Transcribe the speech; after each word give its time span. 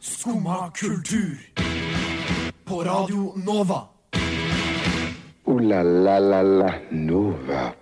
Skumma 0.00 0.70
kultur. 0.74 1.38
På 2.64 2.82
Radio 2.84 3.32
Nova. 3.36 3.82
O-la-la-la-la 5.44 6.72
Nova. 6.90 7.72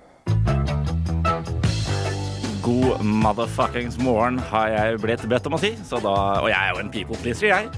God 2.62 3.04
motherfuckings 3.04 3.98
morgen 3.98 4.38
har 4.38 4.69
jeg 4.69 5.01
blitt 5.03 5.25
bedt 5.29 5.46
om 5.46 5.56
å 5.56 5.61
si, 5.61 5.75
så 5.85 6.01
da, 6.01 6.14
og 6.40 6.48
jeg 6.48 6.59
er 6.61 6.72
jo 6.72 6.85
en 6.85 6.93
people 6.93 7.18
pleaser, 7.21 7.48
jeg. 7.50 7.68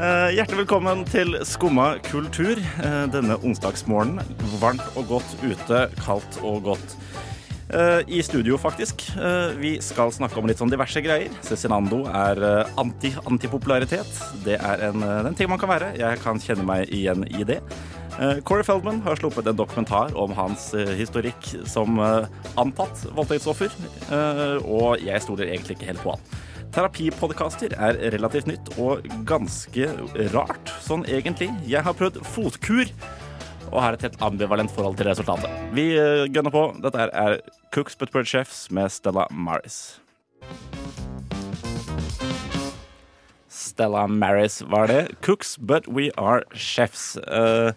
Eh, 0.00 0.30
hjertelig 0.36 0.62
velkommen 0.62 1.02
til 1.04 1.34
Skumma 1.44 1.98
kultur 2.06 2.56
eh, 2.56 3.02
denne 3.12 3.36
onsdagsmorgenen. 3.44 4.24
Varmt 4.62 4.86
og 4.96 5.10
godt 5.10 5.34
ute, 5.42 5.82
kaldt 6.00 6.38
og 6.40 6.62
godt. 6.70 6.94
Eh, 7.74 8.00
I 8.06 8.22
studio, 8.22 8.58
faktisk. 8.58 9.12
Eh, 9.16 9.54
vi 9.56 9.76
skal 9.82 10.10
snakke 10.12 10.38
om 10.40 10.48
litt 10.50 10.58
sånn 10.58 10.72
diverse 10.72 10.98
greier. 11.04 11.30
Cezinando 11.46 12.02
er 12.08 12.40
eh, 12.42 12.72
anti-antipopularitet. 12.82 14.10
Det 14.44 14.56
er 14.58 14.82
en, 14.88 15.04
en 15.04 15.38
ting 15.38 15.50
man 15.50 15.60
kan 15.60 15.70
være. 15.70 15.92
Jeg 16.00 16.18
kan 16.24 16.42
kjenne 16.42 16.66
meg 16.66 16.90
igjen 16.90 17.26
i 17.30 17.46
det. 17.46 17.62
Corey 18.44 18.66
Feldman 18.66 18.98
har 19.06 19.16
sluppet 19.16 19.46
en 19.48 19.56
dokumentar 19.56 20.10
om 20.18 20.34
hans 20.36 20.66
historikk 20.98 21.46
som 21.64 21.96
antatt 22.02 23.04
voldtektsoffer, 23.16 23.72
og 24.66 25.00
jeg 25.00 25.22
stoler 25.24 25.48
egentlig 25.48 25.78
ikke 25.78 25.88
helt 25.88 26.02
på 26.04 26.12
han. 26.12 26.26
Terapipodkaster 26.74 27.72
er 27.78 27.96
relativt 28.12 28.50
nytt 28.50 28.74
og 28.82 29.06
ganske 29.30 29.88
rart, 30.34 30.74
sånn 30.84 31.06
egentlig. 31.08 31.48
Jeg 31.70 31.86
har 31.86 31.96
prøvd 31.96 32.20
fotkur 32.34 32.92
og 33.70 33.80
har 33.84 33.94
et 33.94 34.02
helt 34.02 34.20
ambivalent 34.22 34.70
forhold 34.74 34.96
til 34.98 35.06
resultatet. 35.10 35.50
Vi 35.76 35.88
eh, 35.98 36.26
gønner 36.34 36.50
på. 36.54 36.64
Dette 36.82 37.08
er- 37.10 37.40
Cooks 37.74 37.94
But 37.96 38.10
Bird 38.12 38.26
Chefs 38.26 38.64
med 38.74 38.90
Stella 38.90 39.26
Maris. 39.30 40.00
Stella 43.50 44.06
Maris 44.06 44.60
var 44.62 44.86
det. 44.90 45.00
Cooks 45.22 45.56
But 45.58 45.86
We 45.88 46.10
Are 46.18 46.42
Chefs. 46.54 47.16
Uh, 47.26 47.70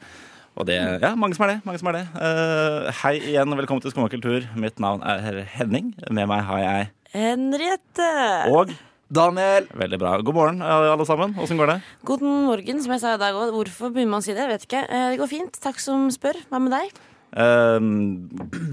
og 0.56 0.68
det 0.70 0.78
Ja, 1.02 1.14
mange 1.16 1.36
som 1.36 1.46
er 1.48 1.56
det. 1.56 1.60
Mange 1.66 1.80
som 1.82 1.90
er 1.92 1.98
det. 2.00 2.04
Uh, 2.18 2.90
hei 3.04 3.16
igjen 3.20 3.54
og 3.54 3.58
velkommen 3.62 3.82
til 3.82 3.94
Skummakultur. 3.94 4.46
Mitt 4.58 4.80
navn 4.82 5.02
er 5.06 5.42
Henning. 5.56 5.94
Med 6.10 6.28
meg 6.30 6.44
har 6.50 6.60
jeg 6.64 6.90
Henriette. 7.14 8.10
og 8.54 8.74
Daniel! 9.14 9.68
Veldig 9.78 10.00
bra. 10.02 10.16
God 10.26 10.36
morgen, 10.38 10.62
alle 10.66 11.06
sammen. 11.06 11.36
Åssen 11.42 11.60
går 11.60 11.70
det? 11.76 11.80
God 12.08 12.24
morgen, 12.26 12.80
som 12.82 12.96
jeg 12.96 13.04
sa 13.04 13.16
i 13.18 13.22
dag 13.22 13.36
òg. 13.38 13.52
Hvorfor 13.54 13.92
begynner 13.94 14.16
man 14.16 14.24
å 14.24 14.26
si 14.26 14.34
det? 14.34 14.42
Jeg 14.48 14.54
vet 14.56 14.68
ikke. 14.70 14.84
Eh, 14.90 15.10
Det 15.14 15.20
går 15.22 15.30
fint. 15.32 15.60
Takk 15.62 15.82
som 15.84 16.08
spør. 16.14 16.40
Hva 16.50 16.62
med 16.64 16.74
deg? 16.74 16.94
Uh, 17.34 17.82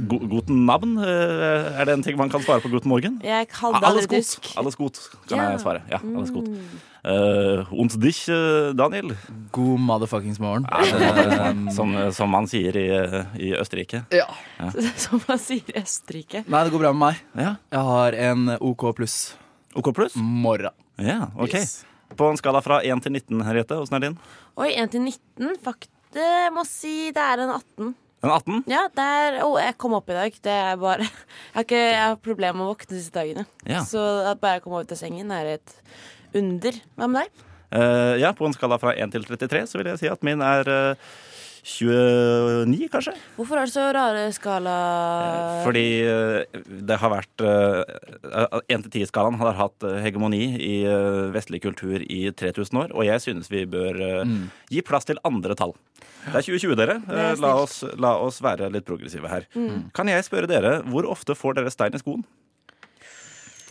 go 0.09 0.19
guten 0.29 0.67
navn? 0.69 0.99
Uh, 1.01 1.81
er 1.81 1.87
det 1.89 1.95
en 1.95 2.03
ting 2.05 2.17
man 2.21 2.29
kan 2.33 2.43
svare 2.45 2.61
på 2.61 2.69
guten 2.73 2.91
morgen? 2.93 3.15
Jeg 3.25 3.49
kaller 3.49 3.81
Alles 3.89 4.05
det 4.05 4.11
godt. 4.13 4.29
tysk. 4.29 4.51
Alles 4.61 4.77
godt, 4.77 5.01
kan 5.29 5.39
Ja. 5.39 5.51
jeg 5.55 5.61
svare. 5.63 5.81
Ja, 5.89 5.97
alles 6.05 6.31
godt. 6.31 6.49
Mm. 6.49 6.81
Uh, 7.01 7.73
und 7.73 7.97
dich, 8.03 8.29
eh, 8.29 8.75
Daniel? 8.77 9.15
God 9.53 9.81
motherfuckings 9.81 10.39
morgen. 10.39 10.67
Eh, 10.69 11.71
som, 11.73 11.95
som 12.13 12.29
man 12.29 12.45
sier 12.47 12.77
i, 12.77 12.89
eh, 12.93 13.25
i 13.41 13.53
Østerrike. 13.57 14.05
Ja. 14.13 14.27
Som 15.01 15.23
man 15.27 15.39
sier 15.41 15.65
i 15.73 15.81
Østerrike. 15.81 16.45
Nei, 16.47 16.65
det 16.65 16.73
går 16.75 16.85
bra 16.85 16.93
med 16.93 17.01
meg. 17.07 17.23
Ja. 17.41 17.55
Jeg 17.73 17.81
har 17.89 18.13
en 18.29 18.51
OK 18.61 18.85
pluss 18.99 19.33
OK 19.75 19.95
pluss? 19.95 20.17
Morra. 20.17 20.73
Ja, 20.99 21.31
OK. 21.39 21.55
Yes. 21.55 21.85
På 22.17 22.27
en 22.31 22.39
skala 22.41 22.63
fra 22.63 22.81
1 22.83 23.03
til 23.05 23.13
19, 23.15 23.43
Henriette, 23.47 23.77
åssen 23.79 23.97
er 24.01 24.09
din? 24.09 24.17
Oi, 24.59 24.73
1 24.75 24.91
til 24.91 25.05
19. 25.07 25.59
Faktisk, 25.63 25.93
jeg 26.17 26.55
må 26.55 26.65
si 26.67 26.95
det 27.15 27.23
er 27.23 27.45
en 27.45 27.53
18. 27.55 27.93
En 28.21 28.33
18? 28.35 28.65
Ja, 28.69 28.83
det 28.93 29.05
er 29.05 29.39
Å, 29.47 29.53
jeg 29.63 29.77
kom 29.81 29.95
opp 29.97 30.11
i 30.11 30.17
dag. 30.17 30.41
Det 30.45 30.57
er 30.57 30.81
bare 30.81 31.07
Jeg 31.07 31.55
har, 31.55 31.65
ikke, 31.65 31.79
jeg 31.79 32.01
har 32.03 32.19
problemer 32.21 32.59
med 32.59 32.67
å 32.67 32.73
våkne 32.75 32.97
disse 32.97 33.15
dagene. 33.15 33.47
Ja. 33.65 33.85
Så 33.87 34.03
at 34.29 34.43
bare 34.43 34.59
jeg 34.59 34.67
kom 34.67 34.75
opp 34.77 34.91
av 34.91 35.01
sengen, 35.01 35.31
er 35.33 35.55
et 35.55 35.77
under. 36.37 36.83
Hva 36.99 37.09
med 37.09 37.23
deg? 37.23 37.47
Uh, 37.71 38.19
ja, 38.19 38.33
på 38.35 38.49
en 38.49 38.55
skala 38.57 38.81
fra 38.83 38.97
1 38.99 39.15
til 39.15 39.25
33 39.29 39.63
så 39.71 39.79
vil 39.79 39.93
jeg 39.93 40.03
si 40.03 40.11
at 40.11 40.25
min 40.27 40.43
er 40.43 40.67
eh, 40.67 41.11
29, 41.63 42.89
kanskje. 42.93 43.15
Hvorfor 43.37 43.61
er 43.61 43.69
det 43.69 43.75
så 43.75 43.87
rare 43.95 44.25
skala... 44.33 44.75
Fordi 45.65 45.85
eh, 46.09 46.61
det 46.89 46.99
har 47.03 47.13
vært 47.13 47.45
1 47.45 48.87
til 48.87 49.03
10-skalaen 49.03 49.39
har 49.41 49.59
hatt 49.59 49.87
eh, 49.87 50.01
hegemoni 50.05 50.43
i 50.57 50.75
eh, 50.89 51.29
vestlig 51.35 51.63
kultur 51.65 52.01
i 52.01 52.23
3000 52.33 52.83
år, 52.85 52.95
og 52.97 53.07
jeg 53.09 53.25
synes 53.27 53.53
vi 53.53 53.67
bør 53.69 54.01
mm. 54.25 54.43
gi 54.73 54.85
plass 54.87 55.09
til 55.09 55.21
andre 55.27 55.57
tall. 55.59 55.77
Det 56.01 56.35
er 56.37 56.45
2020, 56.49 56.77
dere. 56.81 56.99
Er 57.09 57.21
Eh, 57.31 57.41
La 57.41 57.55
oss, 57.61 57.81
la 58.01 58.17
oss 58.21 58.41
være 58.45 58.71
litt 58.73 58.87
progressive 58.89 59.29
her. 59.31 59.47
Kan 59.97 60.11
jeg 60.11 60.27
spørre 60.27 60.49
dere, 60.51 60.81
hvor 60.89 61.09
ofte 61.09 61.37
får 61.37 61.61
dere 61.61 61.73
stein 61.73 61.97
i 61.97 62.01
skoen? 62.01 62.25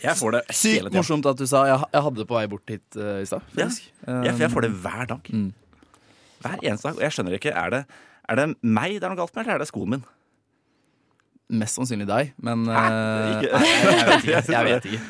Jeg 0.00 0.16
får 0.16 0.32
det 0.32 0.40
hele 0.48 0.88
Sykt 0.88 0.94
morsomt 0.96 1.26
at 1.28 1.36
du 1.36 1.44
sa 1.44 1.66
Jeg, 1.68 1.80
jeg 1.92 2.04
hadde 2.06 2.22
det 2.22 2.24
på 2.30 2.36
vei 2.38 2.46
bort 2.48 2.70
hit 2.72 2.96
uh, 2.96 3.18
i 3.20 3.26
stad. 3.28 3.44
Ja. 3.58 3.66
Jeg, 3.68 4.38
jeg 4.40 4.48
får 4.48 4.64
det 4.64 4.70
hver 4.80 5.10
dag. 5.10 5.28
Mm. 5.28 5.50
Hver 6.40 6.62
eneste 6.62 6.88
dag. 6.88 6.96
Og 6.98 7.04
jeg 7.04 7.14
skjønner 7.16 7.36
ikke, 7.36 7.52
er 7.56 7.70
det, 7.74 7.82
er 8.30 8.40
det 8.40 8.48
meg 8.62 8.96
det 8.98 9.04
er 9.06 9.12
noe 9.12 9.20
galt 9.20 9.34
med, 9.36 9.44
eller 9.44 9.58
er 9.58 9.64
det 9.64 9.68
skoen 9.70 9.94
min? 9.96 10.04
Mest 11.50 11.74
sannsynlig 11.80 12.06
deg, 12.06 12.28
men 12.46 12.60
Hæ? 12.70 12.82
eh, 12.86 13.30
Ikke- 13.40 13.58
nei, 13.58 13.70
jeg 13.74 14.06
vet 14.06 14.20
ikke. 14.22 14.50
Jeg 14.54 14.66
vet 14.68 14.84
ikke. 14.86 15.00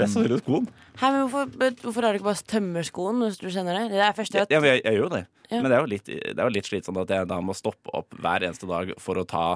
Mest 0.00 0.16
sannsynlig 0.16 0.40
skoen. 0.42 0.64
Hei, 0.98 1.10
men 1.14 1.28
hvorfor, 1.30 1.76
hvorfor 1.84 2.02
har 2.02 2.12
du 2.12 2.18
ikke 2.18 2.26
bare 2.32 2.48
tømmerskoen 2.50 3.22
hvis 3.22 3.38
du 3.38 3.46
kjenner 3.46 3.78
det? 3.78 3.84
Det 3.94 4.00
er 4.02 4.16
første 4.16 4.42
Ja, 4.50 4.58
jeg, 4.60 4.82
jeg 4.82 4.96
gjør 4.98 5.04
jo 5.06 5.12
det. 5.14 5.20
Ja. 5.52 5.60
Men 5.60 5.70
det 5.70 5.76
er 5.76 5.84
jo, 5.84 5.90
litt, 5.92 6.06
det 6.10 6.34
er 6.34 6.42
jo 6.48 6.54
litt 6.56 6.66
slitsomt 6.66 6.98
at 7.04 7.10
jeg 7.14 7.28
da 7.30 7.38
må 7.44 7.54
stoppe 7.54 7.92
opp 7.94 8.10
hver 8.18 8.42
eneste 8.42 8.66
dag 8.70 8.90
for 8.98 9.22
å 9.22 9.26
ta 9.28 9.46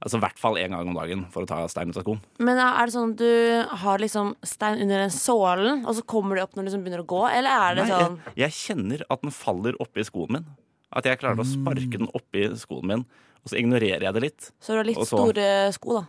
Altså 0.00 0.16
i 0.16 0.22
hvert 0.22 0.38
fall 0.40 0.54
én 0.56 0.72
gang 0.72 0.86
om 0.88 0.94
dagen 0.96 1.26
for 1.28 1.44
å 1.44 1.48
ta 1.50 1.58
stein 1.68 1.90
ut 1.92 1.96
av 2.00 2.06
skoen. 2.06 2.22
Men 2.40 2.56
er 2.56 2.86
det 2.88 2.94
sånn 2.94 3.10
at 3.12 3.18
du 3.20 3.74
har 3.82 4.00
liksom 4.00 4.30
stein 4.48 4.78
under 4.80 5.02
den 5.02 5.10
sålen, 5.12 5.82
og 5.84 5.92
så 5.98 6.00
kommer 6.08 6.38
de 6.38 6.44
opp 6.46 6.54
når 6.56 6.64
du 6.64 6.68
liksom 6.70 6.84
begynner 6.86 7.02
å 7.04 7.08
gå? 7.10 7.18
Eller 7.28 7.52
er 7.66 7.76
det 7.76 7.84
Nei, 7.84 7.98
sånn 7.98 8.14
jeg, 8.30 8.32
jeg 8.40 8.54
kjenner 8.56 9.02
at 9.12 9.20
den 9.26 9.34
faller 9.36 9.76
oppi 9.84 10.00
skoen 10.08 10.32
min. 10.38 10.46
At 10.92 11.04
jeg 11.06 11.18
klarer 11.20 11.38
å 11.38 11.46
sparke 11.46 11.98
den 11.98 12.08
oppi 12.14 12.48
skoen 12.58 12.86
min, 12.90 13.04
og 13.44 13.46
så 13.52 13.56
ignorerer 13.60 14.02
jeg 14.08 14.14
det 14.16 14.22
litt. 14.22 14.50
Så 14.60 14.74
du 14.74 14.80
har 14.80 14.84
litt 14.88 14.98
og 14.98 15.06
så- 15.06 15.16
store 15.22 15.72
sko, 15.72 16.00
da? 16.00 16.06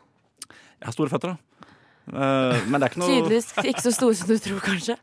Jeg 0.81 0.85
har 0.89 0.91
store 0.93 1.09
føtter, 1.09 1.35
da. 1.35 1.37
Eh, 2.11 2.65
men 2.67 2.81
det 2.81 2.87
er 2.87 2.89
ikke 2.89 2.97
noe 3.03 3.11
Tydeligvis 3.13 3.51
ikke 3.63 3.81
så 3.85 3.91
store 3.93 4.15
som 4.15 4.27
du 4.27 4.37
tror, 4.41 4.59
kanskje. 4.65 4.97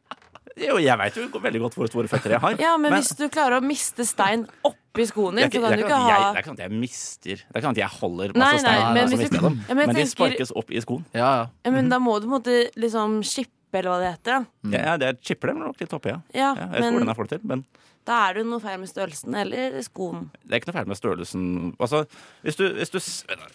Jo, 0.58 0.74
jeg 0.82 0.98
veit 0.98 1.14
jo 1.14 1.28
veldig 1.38 1.60
godt 1.62 1.74
hvor 1.78 1.86
store 1.86 2.08
føtter 2.10 2.30
jeg 2.34 2.40
har. 2.42 2.56
Ja, 2.58 2.76
men, 2.76 2.90
Men- 2.90 3.00
hvis 3.00 3.14
du 3.16 3.28
klarer 3.30 3.60
å 3.60 3.62
miste 3.62 4.02
stein 4.04 4.48
oppi 4.66 5.06
skoen 5.06 5.36
din, 5.38 5.46
ikke, 5.46 5.60
så 5.62 5.62
jeg, 5.62 5.62
kan 5.62 5.78
du 5.78 5.84
ikke 5.84 5.86
ikke 5.86 6.08
jeg, 6.08 6.18
ha 6.18 6.32
det 6.32 6.38
er 6.38 6.42
ikke 6.42 6.50
sånn 6.50 6.58
at 6.58 6.64
jeg 6.66 6.72
mister 6.80 7.36
Det 7.36 7.54
er 7.54 7.60
ikke 7.60 7.62
sånn 7.68 7.76
at 7.78 7.82
jeg 7.84 7.92
holder 8.00 8.32
Nei, 8.34 8.40
masse 8.42 8.62
nei, 8.66 8.74
stein, 8.74 8.94
men 8.94 9.04
og 9.04 9.08
så 9.08 9.12
hvis 9.14 9.18
mister 9.22 9.38
du- 9.38 9.38
jeg 9.38 9.52
dem. 9.52 9.58
Ja, 9.68 9.74
men 9.74 9.78
jeg 9.78 9.86
men 9.86 9.94
de 9.94 10.02
tenker- 10.02 10.16
sparkes 10.18 10.52
opp 10.58 10.70
i 10.74 10.80
skoen. 10.82 11.04
ja, 11.14 11.20
ja. 11.38 11.46
ja, 11.64 11.70
Men 11.70 11.88
da 11.88 11.98
må 12.02 12.20
du 12.20 12.26
på 12.26 12.34
en 12.34 12.42
måte 12.42 12.74
liksom 12.74 13.22
skippe, 13.22 13.54
eller 13.74 13.90
hva 13.92 13.98
det 14.00 14.12
heter. 14.14 14.46
Da, 14.64 14.78
Ja, 14.78 14.96
det 14.96 15.06
er 15.08 15.18
chipper 15.20 15.52
dem 15.52 15.58
nok 15.60 15.80
litt 15.80 15.92
oppi, 15.92 16.08
ja. 16.14 16.20
ja, 16.32 16.54
ja 16.56 16.68
jeg 16.68 16.68
vet 16.70 16.78
ikke 16.78 16.92
hvordan 16.92 16.98
men 16.98 17.08
jeg 17.12 17.16
får 17.20 17.28
det 17.28 17.38
til, 17.38 17.48
men 17.48 17.64
da 18.08 18.18
er 18.24 18.34
det 18.34 18.40
jo 18.40 18.48
noe 18.48 18.60
feil 18.64 18.78
med 18.80 18.88
størrelsen 18.88 19.34
eller 19.36 19.80
skoen. 19.84 20.30
det 20.44 20.54
er 20.54 20.60
ikke 20.62 20.70
noe 20.70 20.78
feil 20.78 20.86
med 20.88 20.96
størrelsen. 20.96 21.42
Altså, 21.78 22.04
hvis 22.42 22.56
du, 22.56 22.64
hvis 22.72 22.90
du 22.94 22.98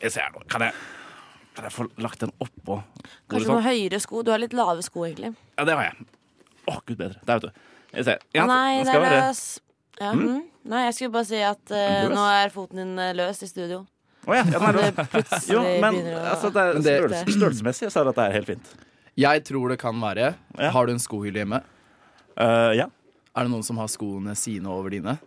Jeg 0.03 0.11
ser 0.13 0.29
nå, 0.35 0.43
kan 0.47 0.61
jeg 0.61 0.73
kan 1.55 1.63
jeg 1.67 1.73
få 1.73 1.85
lagt 2.01 2.19
den 2.21 2.31
oppå 2.41 2.79
Kanskje 3.29 3.45
sånn? 3.45 3.57
noe 3.59 3.61
høyere 3.61 3.99
sko. 4.01 4.21
Du 4.25 4.31
har 4.33 4.39
litt 4.41 4.53
lave 4.57 4.81
sko, 4.81 5.03
egentlig. 5.05 5.33
Ja, 5.57 5.65
det 5.65 5.75
har 5.77 5.83
jeg. 5.89 6.05
Å, 6.65 6.79
gud 6.85 6.97
bedre. 6.97 7.19
Der, 7.25 7.39
vet 7.39 7.43
du. 7.43 7.65
Jeg 7.93 8.05
ser. 8.07 8.23
Ja, 8.33 8.45
Nei, 8.49 8.79
det 8.81 8.87
det 8.89 8.95
er 8.97 9.15
løs. 9.27 9.41
Ja, 10.01 10.13
mm. 10.17 10.39
Nei, 10.65 10.79
jeg 10.87 10.93
skulle 10.97 11.13
bare 11.13 11.27
si 11.29 11.41
at 11.45 11.73
uh, 11.75 12.07
nå 12.09 12.23
er 12.39 12.49
foten 12.53 12.79
din 12.81 12.93
eh, 12.97 13.11
løs 13.13 13.43
i 13.45 13.49
studio. 13.51 13.83
Å 14.25 14.33
ja, 14.37 14.45
ja, 14.49 14.61
den 14.63 14.79
er 14.81 14.95
Det 14.97 15.05
løs. 15.19 15.45
Jo, 15.51 15.61
men 15.83 15.99
å 15.99 16.23
altså, 16.31 16.49
det 16.55 16.63
er 16.63 16.73
Men 16.73 16.81
det- 16.87 16.95
størrelse, 16.97 17.37
størrelsesmessig 17.37 17.91
så 17.93 18.01
er 18.01 18.09
dette 18.09 18.27
helt 18.37 18.49
fint. 18.53 18.73
Jeg 19.19 19.43
tror 19.45 19.69
det 19.73 19.77
kan 19.81 19.99
være. 20.01 20.33
Ja. 20.57 20.71
Har 20.73 20.87
du 20.89 20.93
en 20.95 21.01
skohylle 21.01 21.43
hjemme? 21.43 21.59
Uh, 22.39 22.71
ja. 22.77 22.87
Er 23.33 23.45
det 23.45 23.51
noen 23.53 23.65
som 23.65 23.77
har 23.81 23.89
skoene 23.91 24.35
sine 24.37 24.69
over 24.73 24.93
dine? 24.93 25.19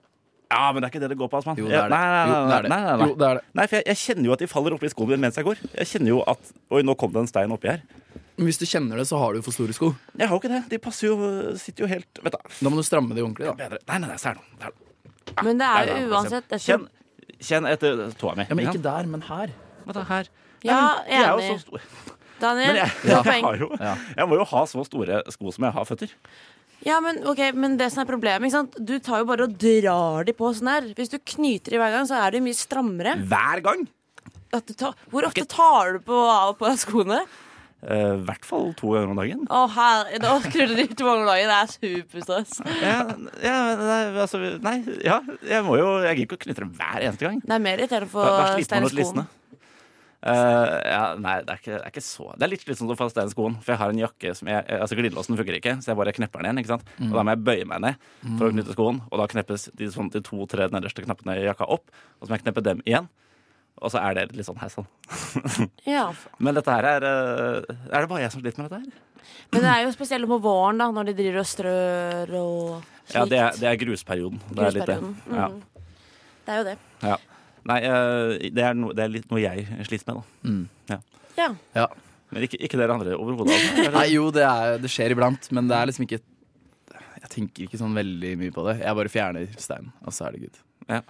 ja, 0.47 0.71
men 0.71 0.79
det 0.79 0.87
er 0.87 0.93
ikke 0.93 1.01
det 1.03 1.09
det 1.11 1.17
går 1.19 1.29
på, 1.31 1.39
Asman. 1.41 1.57
Jo, 1.59 1.67
det 1.67 1.75
er 1.75 1.91
det. 1.91 1.97
Nei, 1.99 2.07
nei, 2.07 2.27
Jo, 2.31 2.35
det 2.47 2.55
er 2.57 2.63
det. 2.63 2.69
nei, 2.71 2.79
nei, 2.85 2.93
nei. 2.97 3.07
Jo, 3.11 3.15
det 3.19 3.27
er 3.29 3.39
det. 3.39 3.45
Nei, 3.59 3.65
for 3.67 3.77
jeg, 3.77 3.87
jeg 3.91 3.99
kjenner 4.03 4.29
jo 4.29 4.35
at 4.37 4.43
de 4.45 4.47
faller 4.51 4.77
oppi 4.77 4.91
skoene 4.93 5.19
mens 5.25 5.39
jeg 5.41 5.47
går. 5.49 5.63
Jeg 5.73 5.89
kjenner 5.91 6.13
jo 6.13 6.21
at 6.31 6.53
Oi, 6.71 6.83
nå 6.87 6.95
kom 7.01 7.11
det 7.17 7.23
en 7.25 7.31
stein 7.31 7.55
oppi 7.57 7.71
her. 7.73 7.81
Men 8.39 8.47
hvis 8.51 8.61
du 8.63 8.65
kjenner 8.69 9.01
det, 9.01 9.07
så 9.11 9.19
har 9.19 9.35
du 9.35 9.43
for 9.43 9.57
store 9.57 9.75
sko. 9.75 9.91
Jeg 10.15 10.29
har 10.31 10.35
jo 10.37 10.39
ikke 10.39 10.53
det. 10.55 10.61
De 10.71 10.79
passer 10.87 11.09
jo 11.09 11.17
Sitter 11.59 11.87
jo 11.87 11.91
helt 11.91 12.21
Vet 12.23 12.37
du. 12.37 12.55
Da 12.63 12.71
må 12.73 12.79
du 12.79 12.87
stramme 12.87 13.17
de 13.17 13.25
ordentlig. 13.25 13.49
da 13.51 13.57
Bedre. 13.59 13.81
Nei, 13.91 13.99
nei, 14.05 14.11
nei, 14.13 14.19
se 14.23 14.31
her 14.31 14.39
nå. 14.39 14.47
Se. 14.63 14.73
Men 15.49 15.63
det 15.63 15.71
er 15.81 15.91
jo 15.91 16.11
uansett 16.15 16.55
jeg 16.55 16.65
Kjenn, 16.69 16.87
kjenn 17.51 17.71
etter 17.73 18.05
tåa 18.21 18.37
mi. 18.39 18.47
Ja, 18.47 18.55
Men 18.61 18.71
ikke 18.71 18.85
der, 18.87 19.11
men 19.17 19.27
her. 19.27 19.51
Vet 19.83 19.99
du, 19.99 20.05
her. 20.13 20.31
Ja, 20.63 20.79
Nei, 20.79 20.93
men 21.11 21.11
de 21.11 21.25
er 21.25 21.33
jo 21.35 21.57
så 21.57 21.65
store. 21.67 22.16
Daniel, 22.41 22.83
jeg, 22.83 22.93
du 23.03 23.11
jeg, 23.13 23.63
jo, 23.63 23.71
jeg 23.81 24.29
må 24.29 24.39
jo 24.41 24.47
ha 24.53 24.67
så 24.69 24.85
store 24.87 25.23
sko 25.33 25.55
som 25.55 25.69
jeg 25.69 25.77
har 25.79 25.89
føtter. 25.89 26.13
Ja, 26.85 26.99
men, 27.03 27.23
okay, 27.27 27.55
men 27.57 27.79
det 27.81 27.89
som 27.95 28.03
er 28.05 28.09
problemet, 28.11 28.47
ikke 28.47 28.59
sant? 28.59 28.77
du 28.77 28.99
tar 29.03 29.23
jo 29.23 29.31
bare 29.31 29.47
og 29.49 29.57
drar 29.59 30.27
de 30.29 30.35
på 30.37 30.53
sånn 30.55 30.71
her. 30.71 30.91
Hvis 30.99 31.11
du 31.15 31.19
knyter 31.19 31.75
de 31.75 31.81
hver 31.81 31.95
gang, 31.95 32.07
så 32.09 32.21
er 32.21 32.37
de 32.37 32.45
mye 32.45 32.59
strammere. 32.59 33.17
Hver 33.27 33.65
gang! 33.65 33.87
At 34.55 34.69
du 34.69 34.77
tar, 34.79 34.95
hvor 35.11 35.27
ofte 35.27 35.45
tar 35.51 35.97
du 35.97 36.05
på 36.07 36.21
av 36.31 36.53
og 36.53 36.61
på 36.61 36.71
skoene? 36.79 37.25
Eh, 37.87 38.13
I 38.17 38.23
hvert 38.27 38.47
fall 38.47 38.71
to 38.79 38.93
ganger 38.95 39.13
om 39.13 39.19
dagen. 39.21 39.43
Å, 39.53 39.65
her, 39.75 40.13
da 40.23 40.37
krydder 40.43 40.79
du 40.79 40.95
to 40.97 41.09
ganger 41.09 41.25
om 41.25 41.29
dagen. 41.29 41.51
Det 41.51 41.59
er 41.59 41.73
superstress. 41.75 42.55
Ja, 42.81 43.01
ja, 43.45 43.57
nei, 43.81 43.99
altså, 44.23 44.41
nei, 44.65 44.77
ja, 45.05 45.19
jeg 45.47 45.67
må 45.67 45.77
jo 45.81 45.91
Jeg 46.07 46.23
gidder 46.23 46.25
ikke 46.29 46.39
å 46.39 46.45
knytte 46.47 46.65
dem 46.65 46.73
hver 46.79 47.03
eneste 47.03 47.29
gang. 47.29 47.43
Det 47.45 47.59
er 47.59 47.67
mer 47.67 47.83
irriterende 47.83 48.11
å 48.11 48.15
få 48.15 48.65
stein 48.67 48.87
i 48.89 48.93
skoen. 48.95 49.27
Eh, 50.27 50.77
ja, 50.91 51.03
nei, 51.23 51.35
det 51.47 51.53
er, 51.55 51.59
ikke, 51.61 51.75
det 51.77 51.85
er 51.85 51.93
ikke 51.93 52.03
så 52.03 52.25
Det 52.35 52.47
er 52.47 52.51
litt 52.51 52.65
slitsomt 52.65 52.91
å 52.91 52.97
få 52.99 53.07
stein 53.13 53.29
i 53.29 53.35
skoen, 53.35 53.59
for 53.63 53.73
jeg 53.75 53.79
har 53.83 53.93
en 53.93 54.01
jakke 54.01 54.33
som 54.35 54.49
jeg 54.51 54.65
Altså 54.81 54.97
glidelåsen 54.99 55.39
funker 55.39 55.59
ikke, 55.61 55.75
så 55.85 55.93
jeg 55.93 55.99
bare 56.01 56.15
knepper 56.17 56.43
den 56.43 56.49
igjen. 56.49 56.63
ikke 56.65 56.73
sant? 56.73 56.89
Og 57.05 57.13
da 57.15 57.23
må 57.29 57.35
jeg 57.37 57.45
bøye 57.47 57.69
meg 57.71 57.85
ned 57.85 58.09
for 58.39 58.49
å 58.49 58.55
knytte 58.57 58.75
skoen, 58.75 58.99
og 59.11 59.21
da 59.23 59.29
kneppes 59.31 59.69
de, 59.79 59.91
sånn, 59.95 60.11
de 60.11 60.23
to-tre 60.27 60.67
nederste 60.75 61.05
knappene 61.07 61.37
i 61.39 61.47
jakka 61.47 61.69
opp, 61.77 61.93
og 62.19 62.27
så 62.27 62.33
må 62.33 62.39
jeg 62.41 62.47
kneppe 62.47 62.65
dem 62.67 62.83
igjen. 62.89 63.07
Og 63.77 63.93
så 63.93 64.01
er 64.01 64.17
det 64.17 64.25
litt 64.33 64.47
sånn 64.49 64.59
hei 64.63 64.71
sann. 64.73 64.87
Ja. 65.97 66.09
Men 66.41 66.57
dette 66.57 66.73
her 66.73 66.87
er 66.97 67.05
eh, 67.05 67.77
Er 67.93 68.01
det 68.01 68.09
bare 68.09 68.23
jeg 68.25 68.33
som 68.33 68.41
sliter 68.43 68.63
med 68.63 68.71
dette 68.73 68.83
her? 68.83 69.03
Men 69.53 69.63
det 69.67 69.71
er 69.71 69.85
jo 69.85 69.93
spesielt 69.95 70.27
på 70.31 70.39
våren, 70.43 70.79
da, 70.81 70.87
når 70.95 71.11
de 71.11 71.17
driver 71.19 71.43
og 71.43 71.49
strør 71.51 72.35
og 72.41 72.59
slikt. 73.05 73.15
Ja, 73.15 73.25
det 73.31 73.39
er, 73.43 73.59
det 73.61 73.69
er 73.71 73.81
grusperioden. 73.85 74.41
Det 74.51 74.65
er 74.65 74.75
litt 74.75 74.89
det. 74.91 74.99
Grusperioden. 75.03 75.17
Ja. 75.37 75.49
Det 76.47 76.55
er 76.55 76.61
jo 76.63 76.67
det. 76.73 76.77
Ja. 77.03 77.17
Nei, 77.67 77.79
eh, 77.83 78.51
det 78.55 78.63
er, 78.63 78.77
no, 78.79 78.93
det 78.95 79.07
er 79.07 79.13
litt 79.13 79.31
noe 79.33 79.43
jeg 79.43 79.67
sliter 79.89 80.13
med, 80.13 80.21
da. 80.21 80.51
Mm. 80.51 81.01
Ja. 81.37 81.49
Ja. 81.77 81.87
Men 82.35 82.47
ikke, 82.47 82.59
ikke 82.67 82.79
dere 82.81 82.95
andre 82.97 83.17
overhodet. 83.19 83.55
Altså. 83.55 83.91
Nei, 83.99 84.07
jo, 84.15 84.29
det, 84.35 84.45
er, 84.47 84.79
det 84.83 84.91
skjer 84.93 85.15
iblant, 85.15 85.51
men 85.55 85.71
det 85.71 85.77
er 85.79 85.91
liksom 85.91 86.07
ikke 86.07 86.23
Jeg 87.23 87.33
tenker 87.33 87.67
ikke 87.67 87.81
sånn 87.81 87.97
veldig 87.97 88.33
mye 88.41 88.55
på 88.55 88.65
det. 88.69 88.79
Jeg 88.85 88.99
bare 89.01 89.13
fjerner 89.13 89.51
steinen, 89.59 89.93
og 90.07 90.15
så 90.15 90.29
er 90.29 90.37
det 90.37 90.47
good. 90.47 90.63
Ja. 90.87 91.01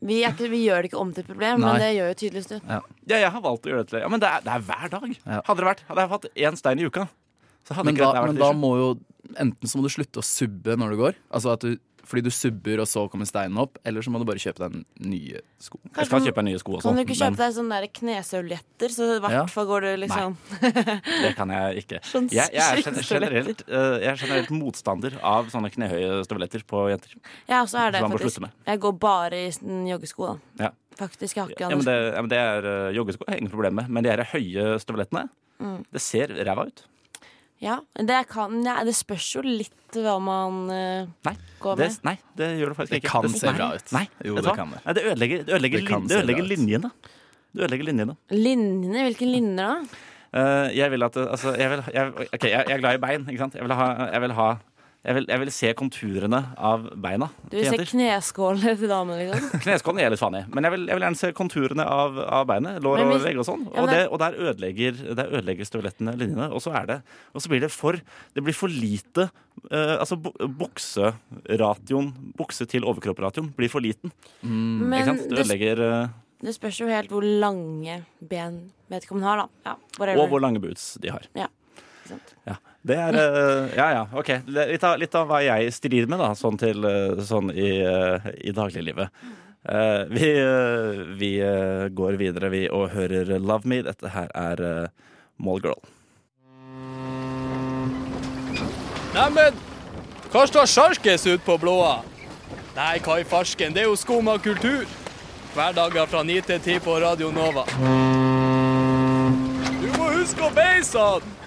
Vi, 0.00 0.22
er 0.24 0.32
ikke, 0.32 0.48
vi 0.48 0.62
gjør 0.64 0.84
det 0.84 0.88
ikke 0.90 1.00
om 1.00 1.10
til 1.12 1.24
et 1.24 1.28
problem, 1.28 1.60
Nei. 1.60 1.66
men 1.66 1.82
det 1.82 1.90
gjør 1.96 2.10
jo 2.10 2.16
tydeligvis 2.20 2.48
du. 2.48 2.54
ja, 2.64 2.78
jeg 3.12 3.32
har 3.34 3.42
valgt 3.44 3.66
å 3.66 3.72
gjøre 3.72 3.84
det 3.84 3.90
til 3.90 3.98
det. 3.98 4.02
Ja, 4.04 4.10
men 4.12 4.22
det 4.22 4.30
er, 4.30 4.44
det 4.44 4.54
er 4.54 4.64
hver 4.68 4.92
dag. 4.94 5.06
Ja. 5.12 5.40
Hadde 5.48 5.60
det 5.60 5.68
vært 5.68 5.82
Hadde 5.88 6.04
jeg 6.04 6.12
hatt 6.14 6.26
én 6.48 6.58
stein 6.60 6.80
i 6.80 6.88
uka, 6.88 7.04
så 7.64 7.76
hadde 7.76 7.88
Men 7.90 7.98
ikke 7.98 8.12
da, 8.16 8.24
men 8.28 8.40
da 8.40 8.50
må 8.56 8.72
jo 8.80 8.88
Enten 9.40 9.70
så 9.70 9.80
må 9.80 9.86
du 9.86 9.92
slutte 9.92 10.20
å 10.20 10.24
subbe 10.24 10.74
når 10.76 10.92
du 10.92 10.98
går, 11.00 11.14
altså 11.32 11.54
at 11.54 11.62
du, 11.64 11.78
fordi 12.04 12.22
du 12.26 12.30
subber, 12.30 12.80
og 12.82 12.86
så 12.90 13.06
kommer 13.10 13.26
steinen 13.28 13.56
opp, 13.58 13.78
eller 13.84 14.04
så 14.04 14.10
må 14.12 14.18
du 14.20 14.26
bare 14.28 14.40
kjøpe 14.42 14.60
deg 14.68 14.84
nye 15.08 15.40
sko. 15.62 15.78
Jeg 15.96 16.06
skal 16.10 16.20
kjøpe 16.26 16.44
nye 16.44 16.58
sko 16.60 16.74
også, 16.78 16.90
Kan 16.90 16.98
du 16.98 17.02
ikke 17.04 17.14
men 17.16 17.20
kjøpe 17.20 17.40
deg 17.40 17.54
sånne 17.56 17.78
der 17.80 17.88
knesøljetter, 17.98 18.92
så 18.94 19.08
i 19.16 19.20
hvert 19.24 19.32
Ja. 19.38 19.44
fall 19.46 19.66
går 19.70 19.80
du 19.86 19.90
liksom 20.04 20.36
Nei, 20.60 21.00
det 21.24 21.32
kan 21.38 21.48
jeg 21.54 21.84
ikke. 21.84 22.00
Sånn 22.12 22.28
Jeg, 22.32 22.52
jeg, 22.52 22.84
er, 22.84 23.02
generelt, 23.08 23.64
eh, 23.68 23.96
jeg 24.04 24.10
er 24.12 24.20
generelt 24.24 24.50
motstander 24.54 25.18
av 25.22 25.48
sånne 25.52 25.72
knehøye 25.74 26.22
støvletter 26.28 26.64
på 26.68 26.84
jenter. 26.92 27.16
Ja, 27.48 27.64
så 27.64 27.86
er 27.86 27.92
det 27.96 28.00
så 28.04 28.10
faktisk. 28.12 28.48
Jeg 28.66 28.80
går 28.84 28.98
bare 29.00 29.44
i 29.46 29.50
sånn 29.56 29.86
joggesko, 29.88 30.32
da. 30.34 30.66
Ja. 30.68 30.70
Faktisk. 30.94 31.34
Jeg 31.36 31.42
har 31.42 31.50
ikke 31.50 31.70
Ja, 31.70 31.74
men 31.74 31.84
det, 31.88 31.96
ja, 32.14 32.20
men 32.22 32.30
det 32.30 32.38
er 32.38 32.66
uh, 32.68 32.92
joggesko, 32.94 33.24
har 33.26 33.40
ingen 33.40 33.50
problem 33.50 33.74
med. 33.80 33.88
Men 33.90 34.04
de 34.06 34.10
her 34.12 34.24
høye 34.34 34.76
støvlettene, 34.78 35.28
Mm. 35.62 35.84
det 35.94 36.00
ser 36.02 36.28
ræva 36.44 36.64
ut. 36.66 36.80
Ja, 37.62 37.78
det, 37.94 38.28
kan, 38.28 38.58
ja, 38.66 38.80
det 38.84 38.94
spørs 38.98 39.28
jo 39.36 39.42
litt 39.46 39.70
hva 39.94 40.16
man 40.20 40.56
uh, 40.68 41.06
Nei, 41.24 41.34
går 41.62 41.76
det, 41.78 41.86
med. 41.86 41.98
nei, 42.04 42.14
det 42.36 42.48
gjør 42.58 42.72
det 42.72 42.76
faktisk 42.80 42.90
Det 42.96 42.98
ikke. 43.02 43.12
kan 43.12 43.22
Det- 43.28 43.38
se 43.40 43.52
bra 43.54 43.68
ut. 43.74 43.92
Nei, 43.94 44.08
Jo, 44.26 44.34
det 44.34 44.54
kan 44.58 44.70
det. 44.74 44.80
Nei, 44.84 44.92
det 44.98 45.04
ødelegger, 45.04 45.44
det 45.44 45.54
ødelegger, 45.54 45.78
Det 45.78 45.88
lin, 45.90 46.08
det 46.08 46.16
ødelegger 46.18 46.48
linjene. 46.50 46.90
Du 47.54 47.62
ødelegger 47.62 47.84
linjene. 47.88 48.16
Linjene? 48.34 49.04
Hvilke 49.06 49.26
linjer 49.30 49.56
da? 49.70 49.76
Uh, 50.34 50.66
jeg 50.74 50.90
vil 50.90 51.02
at 51.06 51.16
Altså, 51.16 51.54
jeg 51.56 51.70
vil 51.70 51.84
jeg, 51.94 52.08
OK, 52.34 52.42
jeg, 52.42 52.64
jeg 52.66 52.74
er 52.74 52.80
glad 52.82 52.94
i 52.98 53.02
bein, 53.06 53.26
ikke 53.30 53.38
sant? 53.38 53.54
Jeg 53.54 53.62
vil 53.62 53.72
ha, 53.78 53.86
jeg 54.10 54.20
vil 54.26 54.32
ha 54.34 54.48
jeg 55.04 55.14
vil, 55.18 55.26
jeg 55.28 55.40
vil 55.42 55.50
se 55.52 55.70
konturene 55.76 56.38
av 56.56 56.86
beina 57.04 57.26
Du 57.50 57.56
vil 57.58 57.66
se 57.68 57.84
kneskålene 57.90 58.72
til 58.80 58.88
damene, 58.88 59.18
liksom? 59.28 59.60
Kneskålen 59.66 60.00
er 60.00 60.06
jeg 60.06 60.14
litt 60.14 60.22
faen 60.22 60.38
i, 60.38 60.42
men 60.54 60.64
jeg 60.68 60.74
vil, 60.74 60.86
jeg 60.88 60.96
vil 60.98 61.04
gjerne 61.06 61.20
se 61.20 61.30
konturene 61.36 61.84
av, 61.84 62.18
av 62.24 62.46
beinet. 62.48 62.78
Lår 62.84 63.02
og 63.04 63.12
hvis- 63.12 63.38
og 63.42 63.46
sånn. 63.48 63.64
Ja, 63.74 63.84
Og, 63.84 64.14
og 64.16 64.18
der 64.24 64.38
ødelegger, 64.48 65.02
der 65.20 65.28
ødelegger 65.36 65.68
støvlettene 65.68 66.16
linjene. 66.16 66.48
Og 66.56 66.62
så 66.64 66.72
er 66.80 66.86
det 66.88 66.98
Og 67.34 67.44
så 67.44 67.52
blir 67.52 67.60
det 67.66 67.70
for 67.74 68.00
Det 68.34 68.42
blir 68.46 68.56
for 68.56 68.72
lite 68.72 69.28
uh, 69.28 69.94
Altså 70.00 70.16
bu- 70.16 70.34
bukseratioen 70.62 72.12
Bukse 72.38 72.66
til 72.70 72.84
overkroppratioen 72.88 73.52
blir 73.56 73.70
for 73.72 73.84
liten. 73.84 74.12
ikke 74.42 74.90
Men 74.92 75.04
sant? 75.10 75.24
Det 75.28 75.30
det, 75.36 75.42
ødelegger 75.44 75.82
uh, 75.84 76.20
det 76.44 76.52
spørs 76.56 76.76
jo 76.82 76.88
helt 76.90 77.08
hvor 77.12 77.24
lange 77.24 78.00
ben 78.20 78.56
vedkommende 78.92 79.28
har, 79.30 79.44
da. 79.44 79.74
Ja. 80.04 80.14
Og 80.16 80.28
hvor 80.28 80.42
lange 80.44 80.60
boots 80.60 80.94
de 81.00 81.08
har. 81.14 81.24
Ja, 81.38 81.46
ikke 82.04 82.10
sant? 82.10 82.34
Ja. 82.48 82.56
Det 82.84 82.96
er 83.00 83.16
eh, 83.16 83.76
Ja 83.78 83.86
ja, 83.94 84.02
OK. 84.12 84.30
Litt 84.46 84.84
av, 84.84 84.98
litt 85.00 85.14
av 85.16 85.28
hva 85.30 85.40
jeg 85.44 85.72
strir 85.72 86.08
med, 86.10 86.20
da, 86.20 86.34
sånn, 86.36 86.58
til, 86.60 86.84
eh, 86.84 87.22
sånn 87.24 87.48
i, 87.52 87.70
eh, 87.80 88.30
i 88.44 88.52
dagliglivet. 88.56 89.24
Vi 90.12 90.30
vi 91.16 91.30
går 91.96 92.16
videre, 92.20 92.50
vi, 92.52 92.66
og 92.68 92.90
hører 92.92 93.38
Love 93.40 93.64
Me. 93.64 93.78
Dette 93.80 94.10
her 94.12 94.28
er 94.36 94.90
Mallgirl. 95.40 95.80
Neimen, 99.14 99.56
hva 100.34 100.42
står 100.50 100.68
sjarkes 100.68 101.24
ut 101.30 101.46
på 101.46 101.56
blåa? 101.62 102.02
Nei, 102.76 102.98
hva 103.06 103.16
i 103.22 103.24
farsken, 103.24 103.72
det 103.72 103.86
er 103.86 103.88
jo 103.88 103.96
skum 103.96 104.28
av 104.28 104.42
kultur. 104.44 104.84
Hverdager 105.54 106.12
fra 106.12 106.20
9 106.28 106.44
til 106.50 106.60
10 106.60 106.84
på 106.84 106.98
Radio 107.00 107.32
Nova. 107.32 107.64
Du 109.80 109.88
må 109.96 110.12
huske 110.18 110.44
å 110.44 110.52
beise 110.52 111.08
han! 111.08 111.43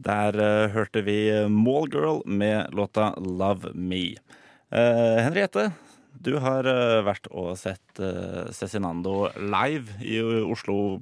Der 0.00 0.36
uh, 0.40 0.70
hørte 0.72 1.02
vi 1.04 1.18
Mallgirl 1.52 2.22
med 2.24 2.72
låta 2.76 3.10
Love 3.20 3.72
Me. 3.74 4.14
Uh, 4.72 5.18
Henriette, 5.26 5.68
du 6.20 6.36
har 6.42 6.64
uh, 6.66 7.00
vært 7.06 7.28
og 7.30 7.52
sett 7.60 8.00
Cezinando 8.56 9.28
live 9.36 9.98
i 10.00 10.20
Oslo 10.46 11.00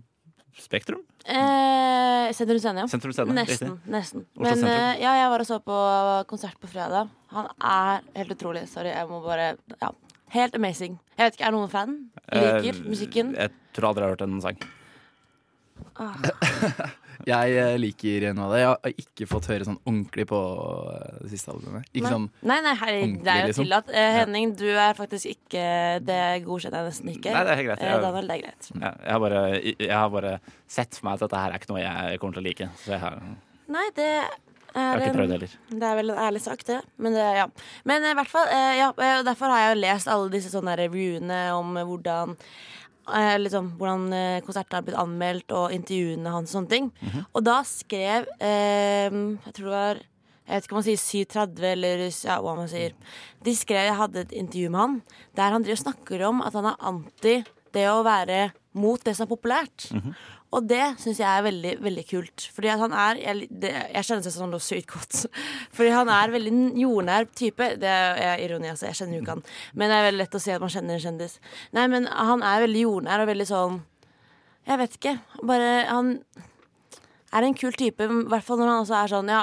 Spektrum? 0.58 1.04
Eh, 1.28 2.32
Sentrum 2.32 2.58
Scene, 2.58 2.80
ja. 2.82 2.86
Sentrum 2.88 3.12
Scene, 3.12 3.34
Nesten. 3.36 3.74
nesten. 3.92 4.24
Men 4.40 4.62
eh, 4.64 4.94
ja, 5.02 5.12
jeg 5.20 5.28
var 5.30 5.42
og 5.44 5.46
så 5.48 5.58
på 5.62 5.76
konsert 6.30 6.56
på 6.58 6.70
fredag. 6.72 7.10
Han 7.34 7.50
er 7.60 8.00
helt 8.16 8.32
utrolig. 8.34 8.64
Sorry, 8.70 8.88
jeg 8.94 9.08
må 9.10 9.20
bare 9.24 9.52
Ja. 9.82 9.92
Helt 10.34 10.56
amazing. 10.58 10.98
Jeg 11.16 11.24
vet 11.28 11.36
ikke, 11.38 11.46
Er 11.48 11.54
noen 11.54 11.70
fan? 11.72 11.92
Liker 12.32 12.74
Eh, 12.74 12.82
musikken? 12.88 13.30
Jeg 13.36 13.52
tror 13.76 13.90
aldri 13.90 14.02
jeg 14.02 14.08
har 14.08 14.16
hørt 14.16 14.26
en 14.26 14.40
sang. 14.44 14.58
Jeg 17.28 17.56
eh, 17.60 17.75
liker 17.80 18.26
noe 18.36 18.46
av 18.46 18.52
det. 18.54 18.60
Jeg 18.62 18.69
har 18.69 19.02
ikke 19.04 19.26
fått 19.28 19.48
høre 19.50 19.66
sånn 19.69 19.78
ordentlig 19.82 20.25
på 20.30 20.38
eh, 20.94 21.19
det 21.25 21.32
siste 21.34 21.52
albumet. 21.52 21.88
Ikke 21.92 22.06
Nei. 22.06 22.12
sånn 22.14 22.26
Nei, 22.48 22.58
nei, 22.64 22.75
herre, 22.80 23.02
det 23.26 23.32
er 23.32 23.42
jo 23.42 23.50
liksom. 23.50 23.66
tillatt. 23.66 23.92
Eh, 23.92 24.10
Henning, 24.16 24.54
du 24.58 24.66
er 24.70 24.96
faktisk 24.98 25.30
ikke 25.34 25.64
Det 26.08 26.20
godkjenner 26.46 26.80
jeg 26.80 26.92
nesten 26.92 27.12
ikke. 27.12 27.34
Nei, 27.36 27.44
det 27.44 27.54
er 27.54 27.62
greit. 27.66 27.84
Jeg- 27.84 28.02
Daniel, 28.06 28.30
det 28.32 28.36
er 28.38 28.42
greit. 28.46 28.70
Ja, 28.72 28.92
jeg, 29.02 29.12
har 29.12 29.22
bare, 29.26 29.42
jeg 29.75 29.94
har 29.98 30.10
bare 30.14 30.34
sett 30.78 30.98
for 30.98 31.08
meg 31.08 31.19
at 31.19 31.26
dette 31.26 31.42
her 31.44 31.52
er 31.52 31.60
ikke 31.60 31.72
noe 31.75 31.84
jeg 31.84 32.20
kommer 32.22 32.38
til 32.38 32.44
å 32.44 32.48
like. 32.48 32.70
Så 32.84 32.94
jeg 32.94 33.02
har, 33.04 33.20
Nei, 33.69 33.84
det 33.98 34.08
har 34.72 34.96
er 34.96 35.04
ikke 35.04 35.19
prøvd 35.19 35.36
en, 35.36 35.78
det 35.82 35.86
er 35.90 35.96
vel 35.98 36.10
en 36.14 36.22
ærlig 36.25 36.40
sak, 36.44 36.64
det. 36.64 36.80
Men, 36.96 37.12
det, 37.16 37.28
ja. 37.42 37.46
Men 37.84 38.04
i 38.08 38.14
hvert 38.16 38.32
fall, 38.32 38.48
ja, 38.78 38.92
derfor 39.26 39.52
har 39.52 39.66
jeg 39.66 39.76
jo 39.76 39.80
lest 39.82 40.08
alle 40.08 40.32
disse 40.32 40.52
sånne 40.54 40.76
revyene 40.80 41.40
om 41.56 41.76
hvordan 41.76 42.36
liksom, 43.40 43.72
hvordan 43.78 44.12
eh, 44.12 44.43
konserten 44.46 44.78
har 44.78 44.84
blitt 44.87 45.00
anmeldt, 45.00 45.52
og 45.52 45.75
intervjuene 45.75 46.34
hans 46.34 46.52
og 46.52 46.60
sånne 46.60 46.72
ting. 46.75 46.93
Mhm. 47.00 47.26
Og 47.32 47.44
da 47.44 47.58
skrev 47.64 48.28
eh, 48.40 49.10
Jeg 49.10 49.55
tror 49.55 49.69
det 49.69 49.75
var 49.75 50.06
jeg 50.49 50.56
vet 50.56 50.64
ikke 50.64 50.72
om 50.72 50.78
man 50.78 50.84
sier 50.87 51.00
730 51.28 51.64
eller 51.69 52.02
ja, 52.08 52.38
hva 52.40 52.54
man 52.56 52.68
sier. 52.71 52.94
De 53.44 53.52
skrev, 53.52 53.85
Jeg 53.85 53.99
hadde 53.99 54.23
et 54.23 54.32
intervju 54.32 54.71
med 54.73 54.80
han 54.80 54.94
der 55.37 55.52
han 55.52 55.62
driver 55.62 55.82
snakker 55.82 56.23
om 56.25 56.40
at 56.40 56.56
han 56.56 56.71
er 56.71 56.78
anti 56.88 57.35
det 57.76 57.85
å 57.90 58.00
være 58.00 58.52
mot 58.73 59.02
det 59.04 59.12
som 59.16 59.26
er 59.26 59.35
populært. 59.35 59.90
Og 60.57 60.64
det 60.64 60.81
syns 61.02 61.19
jeg 61.21 61.28
er 61.28 61.45
veldig 61.45 61.73
veldig 61.85 62.05
kult. 62.09 62.47
Fordi 62.57 62.71
han 62.81 62.95
er 62.97 63.19
Jeg, 63.21 63.49
det, 63.50 63.73
jeg 63.93 64.07
kjenner 64.09 64.25
seg 64.25 64.33
sånn 64.33 64.55
sykt 64.64 64.88
godt. 64.95 65.19
Fordi 65.76 65.90
han 65.93 66.09
er 66.12 66.33
veldig 66.33 66.52
jordnær 66.81 67.28
type. 67.37 67.69
Det 67.83 67.90
er 67.90 68.40
ironi, 68.45 68.71
altså. 68.73 68.88
Jeg 68.88 69.00
kjenner 69.00 69.19
jo 69.19 69.25
ikke 69.25 69.37
han. 69.37 69.45
Men 69.75 69.93
det 69.93 69.99
er 69.99 70.07
veldig 70.09 70.23
lett 70.23 70.38
å 70.38 70.43
si 70.43 70.55
at 70.55 70.64
man 70.64 70.73
kjenner 70.73 70.97
en 70.97 71.05
kjendis. 71.05 71.37
Nei, 71.76 71.85
men 71.93 72.09
han 72.09 72.45
er 72.47 72.64
veldig 72.64 72.87
jordnær 72.87 73.25
og 73.25 73.31
veldig 73.33 73.49
sånn 73.50 73.83
Jeg 74.69 74.81
vet 74.81 74.97
ikke. 74.99 75.14
Bare 75.49 75.69
Han 75.90 76.14
er 77.37 77.45
en 77.45 77.59
kul 77.61 77.76
type, 77.76 78.00
i 78.09 78.21
hvert 78.33 78.45
fall 78.47 78.61
når 78.61 78.73
han 78.73 78.83
også 78.87 78.97
er 79.02 79.12
sånn 79.12 79.33
Ja, 79.33 79.43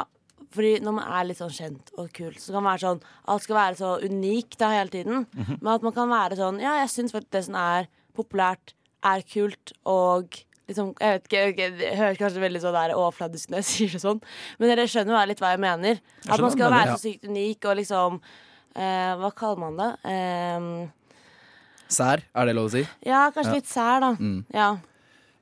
fordi 0.56 0.80
når 0.82 0.96
man 0.98 1.14
er 1.20 1.28
litt 1.30 1.38
sånn 1.42 1.54
kjent 1.54 1.92
og 2.00 2.10
kul, 2.16 2.34
så 2.40 2.54
kan 2.56 2.64
man 2.64 2.72
være 2.72 2.86
sånn 2.88 3.04
Alt 3.30 3.46
skal 3.46 3.60
være 3.60 3.78
så 3.78 3.94
unikt 4.02 4.58
da 4.62 4.72
hele 4.74 4.94
tiden. 4.94 5.28
Men 5.60 5.72
at 5.76 5.86
man 5.86 5.94
kan 5.94 6.10
være 6.10 6.40
sånn 6.42 6.58
Ja, 6.64 6.80
jeg 6.82 6.90
syns 6.96 7.14
faktisk 7.14 7.36
det 7.36 7.46
som 7.50 7.60
er 7.62 7.90
populært, 8.18 8.74
er 9.06 9.22
kult, 9.28 9.76
og 9.86 10.40
liksom 10.68 10.88
Jeg 11.00 11.10
vet 11.20 11.26
ikke, 11.30 11.44
jeg 11.62 11.98
høres 12.00 12.18
kanskje 12.22 12.42
veldig 12.46 12.62
sånn 12.64 12.74
der 12.78 12.96
overfladisk 12.98 13.46
når 13.54 13.60
jeg 13.62 13.68
sier 13.72 13.92
det 13.96 14.02
sånn, 14.04 14.22
men 14.60 14.66
dere 14.72 14.88
skjønner 14.90 15.14
jo 15.20 15.24
litt 15.32 15.42
hva 15.44 15.52
jeg 15.54 15.62
mener. 15.66 15.94
At 16.30 16.40
man 16.42 16.52
skal 16.56 16.74
være 16.74 16.92
så 16.96 17.02
sykt 17.06 17.24
unik 17.30 17.60
og 17.70 17.74
liksom 17.82 18.12
eh, 18.76 19.12
Hva 19.22 19.30
kaller 19.38 19.60
man 19.66 19.74
det? 19.80 19.92
Eh, 20.12 20.62
Sær, 21.96 22.20
er 22.34 22.44
det 22.50 22.56
lov 22.58 22.68
å 22.72 22.74
si? 22.74 22.84
ja, 23.06 23.22
kanskje 23.36 23.52
Ja. 23.54 23.58
litt 23.60 23.70
sær, 23.70 23.98
da. 24.02 24.12
Mm. 24.18 24.40
Ja. 24.56 24.70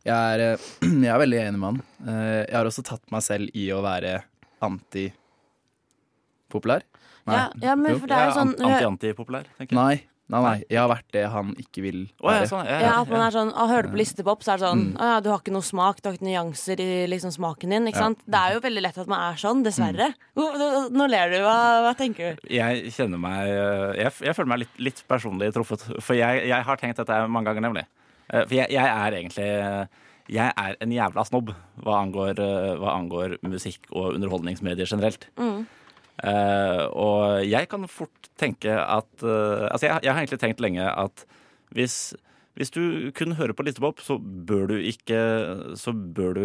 Jeg 0.04 0.20
er, 0.36 0.40
eh, 0.52 0.58
jeg 1.06 1.12
er 1.14 1.22
veldig 1.24 1.40
enig 1.46 1.60
med 1.62 1.68
han. 1.70 1.80
Eh, 2.04 2.42
Jeg 2.50 2.58
har 2.60 2.68
også 2.68 2.84
tatt 2.84 3.06
meg 3.16 3.24
selv 3.24 3.46
i 3.56 3.70
å 3.72 3.80
være 3.86 4.18
antipopulær. 4.64 6.84
Ja, 7.24 7.46
ja, 7.64 7.74
men 7.80 7.96
for 8.02 8.08
det 8.12 8.18
er 8.20 8.26
jo 8.28 8.36
sånn 8.36 8.52
Anti-antipopulær, 8.60 9.46
tenker 9.56 9.72
jeg. 9.72 9.80
Nei, 9.80 9.96
nei, 10.34 10.42
nei. 10.44 10.64
Jeg 10.74 10.80
har 10.82 10.90
vært 10.92 11.08
det 11.16 11.22
han 11.32 11.52
ikke 11.62 11.84
vil 11.86 12.00
Å, 12.24 12.32
ja, 12.34 12.44
sånn, 12.50 12.66
ja, 12.68 12.80
Ja, 12.80 12.88
ja, 12.90 12.96
at 13.04 13.10
man 13.14 13.22
er 13.28 13.36
sånn, 13.36 13.52
å, 13.54 13.68
Hører 13.70 13.88
du 13.88 13.94
på 13.94 14.00
listepop, 14.02 14.44
så 14.44 14.54
er 14.56 14.58
det 14.62 14.66
sånn 14.68 14.82
Mm. 14.84 14.98
Å 15.00 15.10
ja, 15.12 15.20
du 15.24 15.30
har 15.32 15.40
ikke 15.44 15.54
noe 15.56 15.66
smak, 15.68 16.02
du 16.02 16.10
har 16.10 16.18
ikke 16.18 16.28
nyanser 16.28 16.80
i 16.84 16.90
liksom, 17.12 17.32
smaken 17.36 17.70
din. 17.76 17.88
Ikke 17.92 18.02
Ja. 18.02 18.08
sant? 18.10 18.20
Det 18.28 18.40
er 18.42 18.54
jo 18.58 18.60
veldig 18.66 18.82
lett 18.84 18.98
at 18.98 19.08
man 19.08 19.22
er 19.32 19.38
sånn, 19.40 19.64
dessverre. 19.64 20.10
Nå, 20.36 20.90
nå- 20.92 21.10
ler 21.10 21.30
du. 21.30 21.38
Hva, 21.46 21.58
hva 21.86 21.94
tenker 21.96 22.36
du? 22.36 22.48
Jeg 22.50 22.92
kjenner 22.92 23.20
meg 23.20 23.48
eh, 23.48 24.04
Jeg, 24.04 24.12
jeg 24.28 24.36
føler 24.36 24.48
meg 24.54 24.60
litt, 24.66 24.80
litt 24.80 25.04
personlig 25.08 25.54
truffet. 25.54 25.86
For 26.02 26.14
jeg, 26.16 26.48
jeg 26.48 26.64
har 26.64 26.78
tenkt 26.78 26.98
dette 26.98 27.28
mange 27.30 27.46
ganger, 27.54 27.62
nemlig. 27.70 27.86
Eh, 28.32 28.44
For 28.48 28.56
jeg, 28.56 28.70
jeg 28.72 28.86
er 28.88 29.12
egentlig 29.12 29.50
Jeg 30.32 30.54
er 30.56 30.76
en 30.80 30.90
jævla 30.96 31.26
snobb 31.28 31.50
hva 31.84 31.98
angår, 32.02 32.40
eh, 32.40 32.76
hva 32.80 32.94
angår 32.96 33.38
musikk 33.44 33.90
og 33.92 34.14
underholdningsmedier 34.16 34.88
generelt. 34.88 35.28
Eh, 36.22 36.84
og 36.94 37.42
jeg 37.48 37.68
kan 37.72 37.88
fort 37.90 38.30
tenke 38.38 38.70
at 38.70 39.24
uh, 39.26 39.66
Altså, 39.66 39.88
jeg, 39.88 40.04
jeg 40.06 40.14
har 40.14 40.22
egentlig 40.22 40.40
tenkt 40.44 40.62
lenge 40.62 40.86
at 40.86 41.26
hvis 41.74 42.14
hvis 42.54 42.70
du 42.70 43.10
kun 43.18 43.32
hører 43.34 43.56
på 43.58 43.64
listepop, 43.66 43.98
så 44.06 44.20
bør 44.22 44.68
du 44.70 44.74
ikke, 44.78 45.18
så 45.74 45.90
bør 45.90 46.36
du 46.38 46.44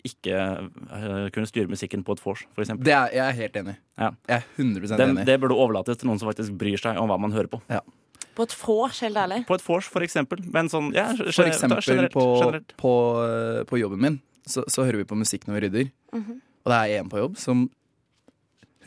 ikke 0.00 0.36
uh, 0.64 1.26
kunne 1.28 1.44
styre 1.44 1.68
musikken 1.68 2.00
på 2.06 2.14
et 2.16 2.22
vors, 2.24 2.46
for 2.56 2.64
eksempel. 2.64 2.86
Det 2.88 2.94
er, 2.96 3.10
jeg 3.12 3.24
er 3.26 3.36
helt 3.36 3.58
enig. 3.60 3.74
Ja. 4.00 4.08
Jeg 4.30 4.38
er 4.38 4.46
100 4.56 4.96
Den, 4.96 5.10
enig. 5.10 5.26
det 5.28 5.36
burde 5.42 5.58
overlates 5.60 6.00
til 6.00 6.08
noen 6.08 6.22
som 6.22 6.30
faktisk 6.30 6.56
bryr 6.56 6.80
seg 6.80 6.96
om 6.96 7.12
hva 7.12 7.20
man 7.20 7.36
hører 7.36 7.52
på. 7.52 7.60
På 8.32 8.46
et 8.48 8.56
vors, 8.62 9.02
helt 9.04 9.20
ærlig. 9.20 9.42
På 9.44 9.60
et 9.60 9.66
vors, 9.66 9.92
for 9.92 10.08
eksempel. 10.08 10.40
Men 10.56 10.72
sånn, 10.72 10.88
ja, 10.96 11.10
For 11.20 11.44
eksempel 11.44 11.84
generelt, 11.84 12.16
på, 12.16 12.24
generelt. 12.40 12.72
på, 12.80 12.94
på 13.68 13.82
jobben 13.82 14.00
min, 14.06 14.18
så, 14.48 14.64
så 14.72 14.88
hører 14.88 15.02
vi 15.02 15.10
på 15.12 15.20
musikk 15.20 15.44
når 15.50 15.58
vi 15.58 15.64
rydder. 15.66 15.92
Og 16.16 16.72
det 16.72 16.80
er 16.80 17.02
en 17.02 17.12
på 17.12 17.20
jobb 17.20 17.36
som 17.36 17.66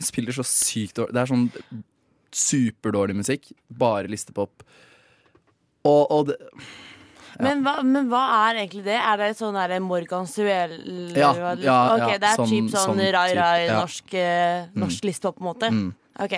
spiller 0.04 0.36
så 0.36 0.44
sykt 0.44 0.98
dårlig 0.98 1.14
Det 1.14 1.22
er 1.22 1.30
sånn 1.30 1.46
superdårlig 2.36 3.16
musikk. 3.16 3.48
Bare 3.68 4.10
listepop. 4.12 4.64
Og, 5.86 6.02
og 6.10 6.26
det, 6.30 6.36
Men, 7.40 7.62
hva, 7.64 7.78
men 7.84 8.08
hva 8.10 8.22
er 8.48 8.62
egentlig 8.62 8.84
det? 8.86 8.96
Er 8.96 9.20
det 9.20 9.30
sånn 9.38 9.56
der 9.56 9.76
Morgan 9.84 10.28
Suel... 10.28 10.76
Ja, 11.16 11.30
ja, 11.36 11.52
okay, 11.94 12.16
ja, 12.16 12.18
det 12.20 12.30
er 12.32 12.40
sånn- 12.40 12.52
typ 12.52 12.70
sånn 12.74 12.92
sånn 12.92 13.02
rai 13.16 13.30
typ, 13.30 13.40
rai 13.40 13.62
ja. 13.66 13.78
norsk, 13.80 14.14
uh, 14.16 14.68
norsk 14.82 15.08
listepop, 15.08 15.38
på 15.38 15.44
en 15.44 15.50
måte? 15.50 15.72
Mm. 15.72 15.88
OK. 16.24 16.36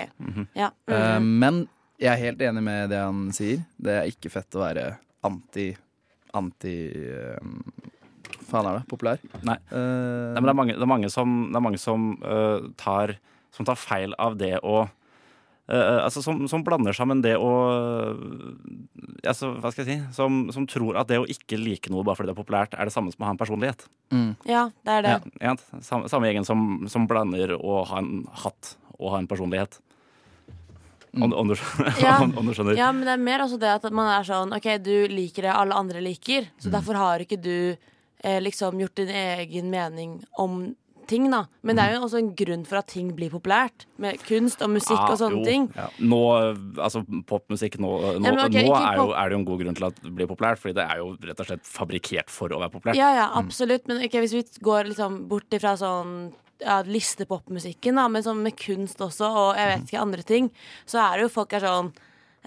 Ja. 0.53 0.71
-hmm. 0.87 0.89
Uh, 0.91 1.19
men 1.19 1.67
jeg 1.99 2.11
er 2.13 2.25
helt 2.25 2.41
enig 2.41 2.63
med 2.63 2.89
det 2.89 2.99
han 2.99 3.31
sier. 3.35 3.63
Det 3.77 3.95
er 3.95 4.11
ikke 4.11 4.31
fett 4.31 4.55
å 4.55 4.65
være 4.65 4.97
anti 5.23 5.75
Anti 6.33 6.75
uh, 6.93 7.39
Faen 8.49 8.65
er 8.65 8.79
det? 8.79 8.83
Populær? 8.89 9.19
Nei. 9.41 9.57
Uh, 9.71 10.33
Nei, 10.33 10.41
men 10.41 10.45
det 10.45 10.49
er 10.49 10.59
mange, 10.61 10.73
det 10.75 10.85
er 10.85 10.93
mange 10.93 11.09
som, 11.09 11.49
det 11.49 11.55
er 11.57 11.65
mange 11.65 11.77
som, 11.77 12.05
tar, 12.77 13.15
som 13.55 13.65
tar 13.67 13.79
feil 13.79 14.15
av 14.19 14.37
det 14.39 14.57
å 14.63 14.87
Uh, 15.69 16.01
altså 16.01 16.23
som, 16.25 16.39
som 16.49 16.63
blander 16.65 16.95
sammen 16.97 17.19
det 17.21 17.35
å 17.37 17.49
uh, 17.69 18.15
altså, 19.21 19.51
Hva 19.61 19.69
skal 19.69 19.83
jeg 19.85 19.89
si? 19.91 19.97
Som, 20.17 20.47
som 20.49 20.65
tror 20.65 20.97
at 20.97 21.11
det 21.11 21.19
å 21.21 21.27
ikke 21.29 21.59
like 21.61 21.91
noe 21.93 22.01
bare 22.01 22.17
fordi 22.17 22.31
det 22.31 22.33
er 22.33 22.39
populært, 22.39 22.73
er 22.73 22.89
det 22.89 22.93
samme 22.95 23.13
som 23.13 23.21
å 23.21 23.27
ha 23.27 23.35
en 23.35 23.37
personlighet. 23.37 23.85
ja, 24.49 24.63
det 24.81 24.95
er 24.95 25.05
det. 25.05 25.13
Ja, 25.45 25.53
samme, 25.85 26.09
samme 26.09 26.25
gjengen 26.25 26.47
som, 26.49 26.87
som 26.89 27.05
blander 27.05 27.53
å 27.53 27.83
ha 27.85 28.01
en 28.01 28.23
hatt 28.41 28.71
og 28.97 29.13
ha 29.13 29.21
en 29.21 29.29
personlighet. 29.29 29.77
Om, 31.13 31.33
om, 31.33 31.53
du, 31.53 31.55
Ja. 32.01 32.17
om, 32.17 32.33
du 32.33 32.53
skjønner. 32.57 32.73
Ja, 32.77 32.89
men 32.89 33.05
det 33.05 33.13
er 33.13 33.23
mer 33.29 33.45
altså 33.45 33.61
det 33.61 33.69
at 33.69 33.85
man 33.93 34.09
er 34.13 34.25
sånn 34.25 34.57
OK, 34.57 34.71
du 34.81 35.05
liker 35.09 35.45
det 35.47 35.53
alle 35.53 35.77
andre 35.77 36.01
liker, 36.01 36.49
Mm. 36.49 36.59
så 36.65 36.73
derfor 36.73 36.97
har 36.97 37.21
ikke 37.23 37.37
du 37.41 37.75
eh, 38.25 38.41
liksom 38.41 38.81
gjort 38.81 38.97
din 38.99 39.13
egen 39.13 39.69
mening 39.69 40.19
om 40.37 40.73
ting, 41.09 41.27
da. 41.33 41.43
Men 41.65 41.79
det 41.79 41.85
er 41.85 41.95
jo 41.95 42.03
også 42.07 42.19
en 42.21 42.31
grunn 42.37 42.65
for 42.69 42.79
at 42.79 42.89
ting 42.91 43.11
blir 43.17 43.31
populært. 43.33 43.85
Med 44.01 44.21
kunst 44.27 44.61
og 44.65 44.71
musikk 44.73 45.01
og 45.01 45.17
sånne 45.21 45.41
jo. 45.41 45.45
ting. 45.47 45.67
Nå, 45.99 46.19
altså 46.77 47.03
popmusikk 47.29 47.79
nå, 47.81 47.93
nå, 48.21 48.29
Ja, 48.29 48.35
okay, 48.45 48.65
nå 48.67 48.75
er, 48.77 48.99
jo, 49.01 49.07
er 49.13 49.29
det 49.29 49.37
jo 49.37 49.39
en 49.41 49.47
god 49.49 49.63
grunn 49.63 49.79
til 49.79 49.87
at 49.89 50.03
det 50.03 50.13
blir 50.15 50.29
populært, 50.29 50.61
fordi 50.61 50.77
det 50.79 50.85
er 50.85 51.01
jo 51.01 51.13
rett 51.29 51.43
og 51.43 51.49
slett 51.49 51.65
fabrikkert 51.69 52.33
for 52.33 52.53
å 52.53 52.61
være 52.63 52.75
populært. 52.77 52.99
Ja, 52.99 53.09
ja, 53.17 53.29
absolutt. 53.39 53.89
Men 53.89 54.03
okay, 54.05 54.23
hvis 54.23 54.37
vi 54.37 54.45
går 54.65 54.91
liksom 54.93 55.23
bort 55.31 55.57
ifra 55.57 55.75
sånn 55.79 56.31
ja, 56.63 56.81
listepopmusikken, 56.85 57.99
da, 57.99 58.07
men 58.11 58.25
sånn 58.25 58.43
med 58.45 58.57
kunst 58.59 59.01
også, 59.03 59.29
og 59.29 59.59
jeg 59.59 59.73
vet 59.73 59.87
ikke 59.87 60.03
andre 60.03 60.25
ting, 60.27 60.51
så 60.89 61.03
er 61.05 61.17
det 61.17 61.27
jo 61.27 61.35
folk 61.39 61.55
er 61.55 61.65
sånn 61.65 61.93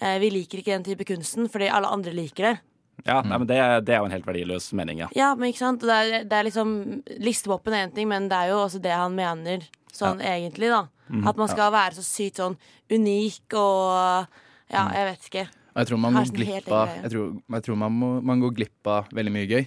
eh, 0.00 0.18
Vi 0.22 0.32
liker 0.34 0.60
ikke 0.60 0.76
den 0.76 0.86
type 0.86 1.06
kunsten 1.08 1.48
fordi 1.52 1.70
alle 1.72 1.90
andre 1.92 2.14
liker 2.16 2.50
det. 2.50 2.58
Ja, 3.06 3.18
nei, 3.26 3.38
men 3.38 3.48
det, 3.50 3.56
er- 3.58 3.80
det 3.82 3.94
er 3.96 3.98
jo 4.02 4.06
en 4.08 4.14
helt 4.14 4.26
verdiløs 4.28 4.68
mening, 4.78 5.00
ja. 5.02 5.08
Ja, 5.18 5.32
men 5.34 5.50
ikke 5.50 5.58
sant? 5.64 5.80
Det 5.82 5.90
er, 5.90 6.24
det 6.28 6.36
er 6.38 6.46
liksom 6.46 6.74
Listevåpen 7.22 7.74
er 7.74 7.88
én 7.88 7.94
ting, 7.96 8.06
men 8.10 8.28
det 8.30 8.38
er 8.38 8.52
jo 8.52 8.60
også 8.62 8.80
det 8.82 8.92
han 8.94 9.16
mener 9.18 9.64
sånn 9.92 10.20
egentlig, 10.24 10.70
da. 10.72 10.84
At 11.28 11.36
man 11.36 11.50
skal 11.50 11.72
være 11.74 11.98
så 11.98 12.04
sykt 12.06 12.38
sånn 12.40 12.54
unik 12.92 13.56
og 13.58 14.28
Ja, 14.72 14.86
jeg 14.94 15.08
vet 15.10 15.26
ikke. 15.28 15.42
Jeg 15.72 15.88
tror 15.88 15.98
man, 16.00 16.12
må 16.14 16.20
går 16.22 16.28
sånn 16.30 16.36
glipp 16.38 16.70
av, 16.72 16.88
jeg 17.02 17.10
tror, 17.12 17.28
jeg 17.56 17.64
tror 17.66 17.76
man, 17.80 17.92
må, 17.96 18.08
man 18.24 18.40
går 18.40 18.54
glipp 18.56 18.88
av 18.92 19.10
veldig 19.12 19.32
mye 19.34 19.48
gøy 19.50 19.66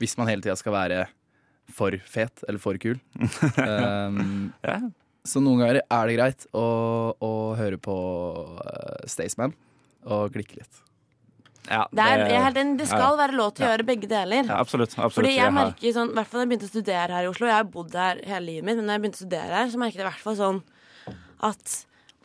hvis 0.00 0.12
man 0.20 0.28
hele 0.28 0.44
tida 0.44 0.54
skal 0.60 0.74
være 0.76 1.06
for 1.72 1.96
fet 2.04 2.42
eller 2.48 2.60
for 2.60 2.76
kul. 2.80 2.98
um, 3.16 4.52
ja. 4.68 4.78
så 5.26 5.40
noen 5.42 5.62
ganger 5.64 5.78
er 5.82 6.10
det 6.10 6.16
greit 6.18 6.44
å, 6.56 6.64
å 7.16 7.30
høre 7.58 7.78
på 7.80 7.96
uh, 8.60 9.00
Staysman 9.08 9.54
og 10.06 10.32
klikke 10.36 10.60
litt. 10.60 10.82
Ja 11.68 11.82
Det, 11.90 12.04
er, 12.06 12.22
jeg 12.30 12.36
er 12.38 12.44
helt 12.46 12.60
enig, 12.62 12.78
det 12.80 12.88
skal 12.90 13.04
ja, 13.04 13.16
være 13.20 13.36
lov 13.38 13.50
til 13.56 13.66
å 13.66 13.70
gjøre 13.72 13.86
begge 13.88 14.08
deler. 14.10 14.44
ja, 14.50 14.58
absolutt. 14.60 14.94
absolutt. 14.94 15.16
Fordi 15.18 15.34
jeg 15.36 15.54
merker 15.56 15.96
sånn, 15.96 16.12
i 16.12 16.18
hvert 16.18 16.30
fall 16.30 16.40
da 16.40 16.44
jeg 16.46 16.52
begynte 16.52 16.68
å 16.70 16.74
studere 16.74 17.18
her 17.18 17.26
i 17.26 17.30
Oslo 17.32 17.50
Jeg 17.50 17.56
har 17.58 17.68
bodd 17.76 17.98
her 17.98 18.22
hele 18.26 18.44
livet 18.46 18.68
mitt, 18.68 18.80
men 18.80 18.86
da 18.86 18.96
jeg 18.96 19.04
begynte 19.04 19.20
å 19.20 19.24
studere 19.24 19.60
her, 19.60 19.72
så 19.72 19.82
merket 19.82 20.00
jeg 20.00 20.06
i 20.06 20.10
hvert 20.10 20.24
fall 20.26 20.38
sånn 20.40 20.62
at 21.46 21.74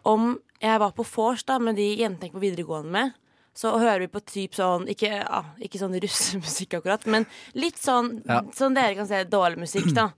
om 0.08 0.32
jeg 0.62 0.80
var 0.82 0.94
på 0.98 1.06
vors 1.16 1.44
med 1.60 1.76
de 1.76 1.90
jentene 2.00 2.28
jeg 2.28 2.32
gikk 2.32 2.38
på 2.38 2.46
videregående 2.46 2.92
med, 2.96 3.14
så 3.58 3.74
hører 3.76 4.06
vi 4.06 4.08
på 4.08 4.22
typ 4.24 4.54
sånn 4.56 4.86
Ikke, 4.88 5.10
ja, 5.12 5.42
ikke 5.60 5.80
sånn 5.82 5.98
russemusikk 6.04 6.78
akkurat, 6.80 7.06
men 7.06 7.26
litt 7.54 7.80
sånn 7.82 8.22
Ja. 8.28 8.42
sånn 8.56 8.78
dere 8.78 8.96
kan 8.96 9.10
se 9.10 9.24
dårlig 9.28 9.60
musikk, 9.66 9.92
da. 9.98 10.12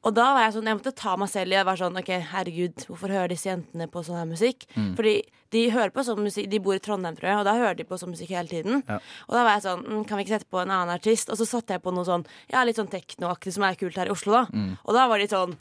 Og 0.00 0.14
da 0.16 0.30
var 0.32 0.46
jeg 0.46 0.54
sånn, 0.54 0.68
jeg 0.70 0.78
måtte 0.78 0.94
ta 0.96 1.12
meg 1.20 1.28
selv 1.28 1.52
i 1.52 1.58
og 1.60 1.66
være 1.68 1.82
sånn 1.82 1.98
OK, 2.00 2.10
herregud, 2.30 2.84
hvorfor 2.88 3.12
hører 3.12 3.32
disse 3.34 3.50
jentene 3.50 3.88
på 3.92 4.00
sånn 4.06 4.16
her 4.16 4.28
musikk? 4.30 4.64
Fordi 4.96 5.14
de 5.52 5.64
hører 5.74 5.90
på 5.92 6.04
sånn 6.06 6.22
musikk 6.22 6.46
De 6.52 6.60
bor 6.62 6.76
i 6.76 6.80
Trondheim, 6.80 7.16
tror 7.18 7.28
jeg, 7.28 7.40
og 7.40 7.44
da 7.48 7.54
hører 7.58 7.76
de 7.76 7.84
på 7.84 7.98
sånn 8.00 8.12
musikk 8.14 8.30
hele 8.32 8.48
tiden. 8.48 8.80
Ja. 8.88 8.96
Og 9.28 9.36
da 9.36 9.42
var 9.44 9.58
jeg 9.58 9.64
sånn 9.66 9.82
mm, 9.84 10.04
Kan 10.08 10.16
vi 10.16 10.24
ikke 10.24 10.36
sette 10.38 10.48
på 10.48 10.62
en 10.62 10.70
annen 10.72 10.94
artist? 10.94 11.28
Og 11.28 11.36
så 11.40 11.48
satte 11.48 11.76
jeg 11.76 11.84
på 11.84 11.92
noe 11.92 12.06
sånn 12.08 12.24
Ja, 12.52 12.62
litt 12.64 12.80
sånn 12.80 12.88
teknoaktig 12.92 13.52
som 13.56 13.66
er 13.66 13.76
kult 13.80 13.98
her 14.00 14.08
i 14.08 14.14
Oslo, 14.14 14.38
da. 14.38 14.46
Og 14.86 14.96
da 14.96 15.04
var 15.10 15.20
de 15.20 15.28
sånn 15.28 15.52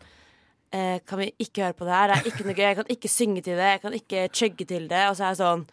eh, 0.71 1.01
Kan 1.09 1.19
vi 1.23 1.31
ikke 1.41 1.65
høre 1.65 1.79
på 1.81 1.89
det 1.89 1.97
her? 1.97 2.13
Det 2.13 2.19
er 2.21 2.31
ikke 2.31 2.47
noe 2.47 2.55
gøy. 2.55 2.67
Jeg 2.69 2.79
kan 2.79 2.95
ikke 2.95 3.11
synge 3.11 3.43
til 3.43 3.59
det. 3.59 3.69
Jeg 3.75 3.81
kan 3.83 3.99
ikke 3.99 4.25
chugge 4.31 4.69
til 4.69 4.87
det. 4.87 5.03
Og 5.09 5.19
så 5.19 5.25
er 5.25 5.33
jeg 5.33 5.41
sånn 5.43 5.67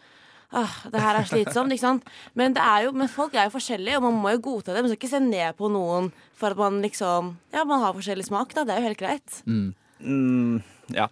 Åh, 0.57 0.77
det 0.93 1.03
her 1.03 1.19
er 1.19 1.29
slitsomt, 1.29 1.75
ikke 1.75 1.85
sant? 1.85 2.07
Men, 2.39 2.55
det 2.57 2.63
er 2.65 2.87
jo, 2.87 2.95
men 2.97 3.11
folk 3.13 3.35
er 3.37 3.49
jo 3.49 3.57
forskjellige, 3.57 3.99
og 3.99 4.07
man 4.07 4.21
må 4.23 4.33
jo 4.37 4.43
godta 4.49 4.73
det. 4.73 4.85
Man 4.85 4.93
skal 4.93 5.01
ikke 5.03 5.13
se 5.13 5.21
ned 5.21 5.59
på 5.59 5.69
noen 5.73 6.11
for 6.37 6.55
at 6.55 6.61
man 6.61 6.81
liksom 6.85 7.35
Ja, 7.53 7.65
man 7.69 7.83
har 7.85 7.97
forskjellig 7.97 8.25
smak, 8.29 8.55
da. 8.57 8.65
Det 8.65 8.75
er 8.77 8.81
jo 8.81 8.89
helt 8.89 9.03
greit. 9.03 9.41
Mm, 9.45 10.63
ja. 10.97 11.09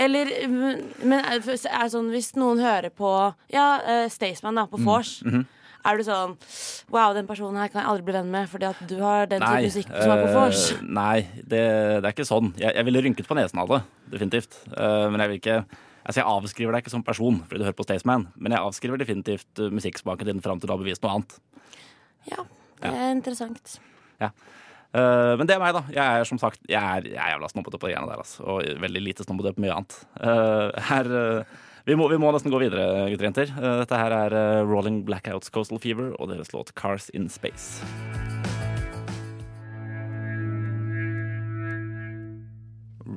Eller 0.00 0.30
men 0.48 0.84
men 1.02 1.24
er 1.24 1.40
det 1.42 1.58
sånn 1.92 2.12
hvis 2.14 2.32
noen 2.38 2.62
hører 2.62 2.92
på 2.94 3.10
Ja, 3.52 3.66
uh, 3.82 4.06
Staysman, 4.12 4.56
da, 4.56 4.68
på 4.70 4.80
vors. 4.86 5.18
Er 5.80 5.96
du 5.96 6.04
sånn 6.04 6.36
Wow, 6.92 7.14
den 7.16 7.28
personen 7.28 7.60
her 7.60 7.70
kan 7.72 7.82
jeg 7.82 7.90
aldri 7.90 8.06
bli 8.08 8.16
venn 8.18 8.32
med 8.32 8.48
fordi 8.52 8.68
at 8.68 8.80
du 8.88 8.98
har 9.00 9.28
den 9.30 9.40
type 9.42 9.66
musikk 9.66 9.92
som 9.92 10.12
er 10.14 10.24
på 10.26 10.32
vors. 10.36 10.64
eh, 10.74 10.82
nei 10.84 11.18
det, 11.40 11.62
det 12.00 12.04
er 12.04 12.12
ikke 12.12 12.28
sånn. 12.28 12.52
Jeg, 12.60 12.74
jeg 12.76 12.88
ville 12.88 13.02
rynket 13.06 13.28
på 13.28 13.38
nesen 13.38 13.62
av 13.62 13.70
det, 13.72 13.80
definitivt. 14.12 14.60
Uh, 14.74 15.08
men 15.10 15.24
jeg 15.24 15.32
vil 15.32 15.40
ikke 15.40 15.62
Altså, 16.04 16.20
jeg 16.20 16.28
avskriver 16.28 16.74
deg 16.74 16.84
ikke 16.84 16.94
som 16.94 17.04
person 17.06 17.42
fordi 17.44 17.60
du 17.60 17.66
hører 17.68 17.76
på 17.78 17.86
Staysman, 17.86 18.28
men 18.36 18.56
jeg 18.56 18.64
avskriver 18.64 19.00
definitivt 19.00 19.62
uh, 19.62 19.68
musikksmaken 19.74 20.30
din 20.30 20.42
fram 20.44 20.60
til 20.60 20.70
du 20.70 20.74
har 20.74 20.80
bevist 20.80 21.04
noe 21.04 21.18
annet. 21.18 21.36
Ja, 22.30 22.44
det 22.80 22.92
er 22.92 23.14
interessant. 23.14 23.78
Ja. 24.20 24.32
Uh, 24.90 25.36
men 25.38 25.46
det 25.46 25.54
er 25.54 25.62
meg, 25.62 25.76
da. 25.76 25.84
Jeg 25.94 26.02
er 26.02 26.26
som 26.26 26.40
sagt 26.42 26.64
Jeg 26.66 26.80
er, 26.80 27.04
jeg 27.12 27.20
er 27.22 27.36
jævla 27.36 27.50
snobbete 27.52 27.78
på 27.78 27.86
de 27.86 27.92
greiene 27.94 28.10
der. 28.10 28.22
Altså, 28.24 28.42
og 28.42 28.80
veldig 28.82 29.02
lite 29.04 29.26
snobbete 29.26 29.54
på 29.54 29.62
mye 29.66 29.76
annet. 29.76 29.98
Uh, 30.18 30.72
her 30.88 31.12
uh, 31.14 31.58
vi, 31.84 31.96
må, 31.96 32.08
vi 32.12 32.18
må 32.20 32.30
nesten 32.34 32.52
gå 32.52 32.60
videre, 32.60 33.08
gutter 33.10 33.24
og 33.24 33.28
jenter. 33.30 33.52
Eh, 33.56 33.76
dette 33.82 34.00
her 34.02 34.14
er 34.14 34.36
eh, 34.36 34.62
Rolling 34.68 35.00
Blackouts 35.08 35.52
Coastal 35.52 35.80
Fever 35.82 36.12
og 36.18 36.30
deres 36.32 36.52
låt 36.54 36.74
Cars 36.78 37.08
in 37.16 37.30
Space. 37.32 37.80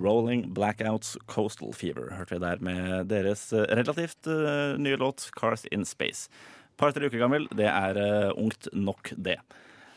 Rolling 0.03 0.49
Blackouts 0.53 1.15
Coastal 1.31 1.73
Fever 1.73 2.11
hørte 2.17 2.35
vi 2.35 2.43
der 2.43 2.63
med 2.63 3.09
deres 3.11 3.47
eh, 3.55 3.65
relativt 3.71 4.27
eh, 4.27 4.75
nye 4.81 4.99
låt 4.99 5.29
Cars 5.39 5.65
in 5.71 5.85
Space. 5.87 6.27
Par-tre 6.77 7.07
uker 7.07 7.21
gammel. 7.21 7.47
Det 7.55 7.69
er 7.69 7.99
eh, 8.01 8.31
ungt 8.35 8.67
nok, 8.73 9.13
det. 9.15 9.37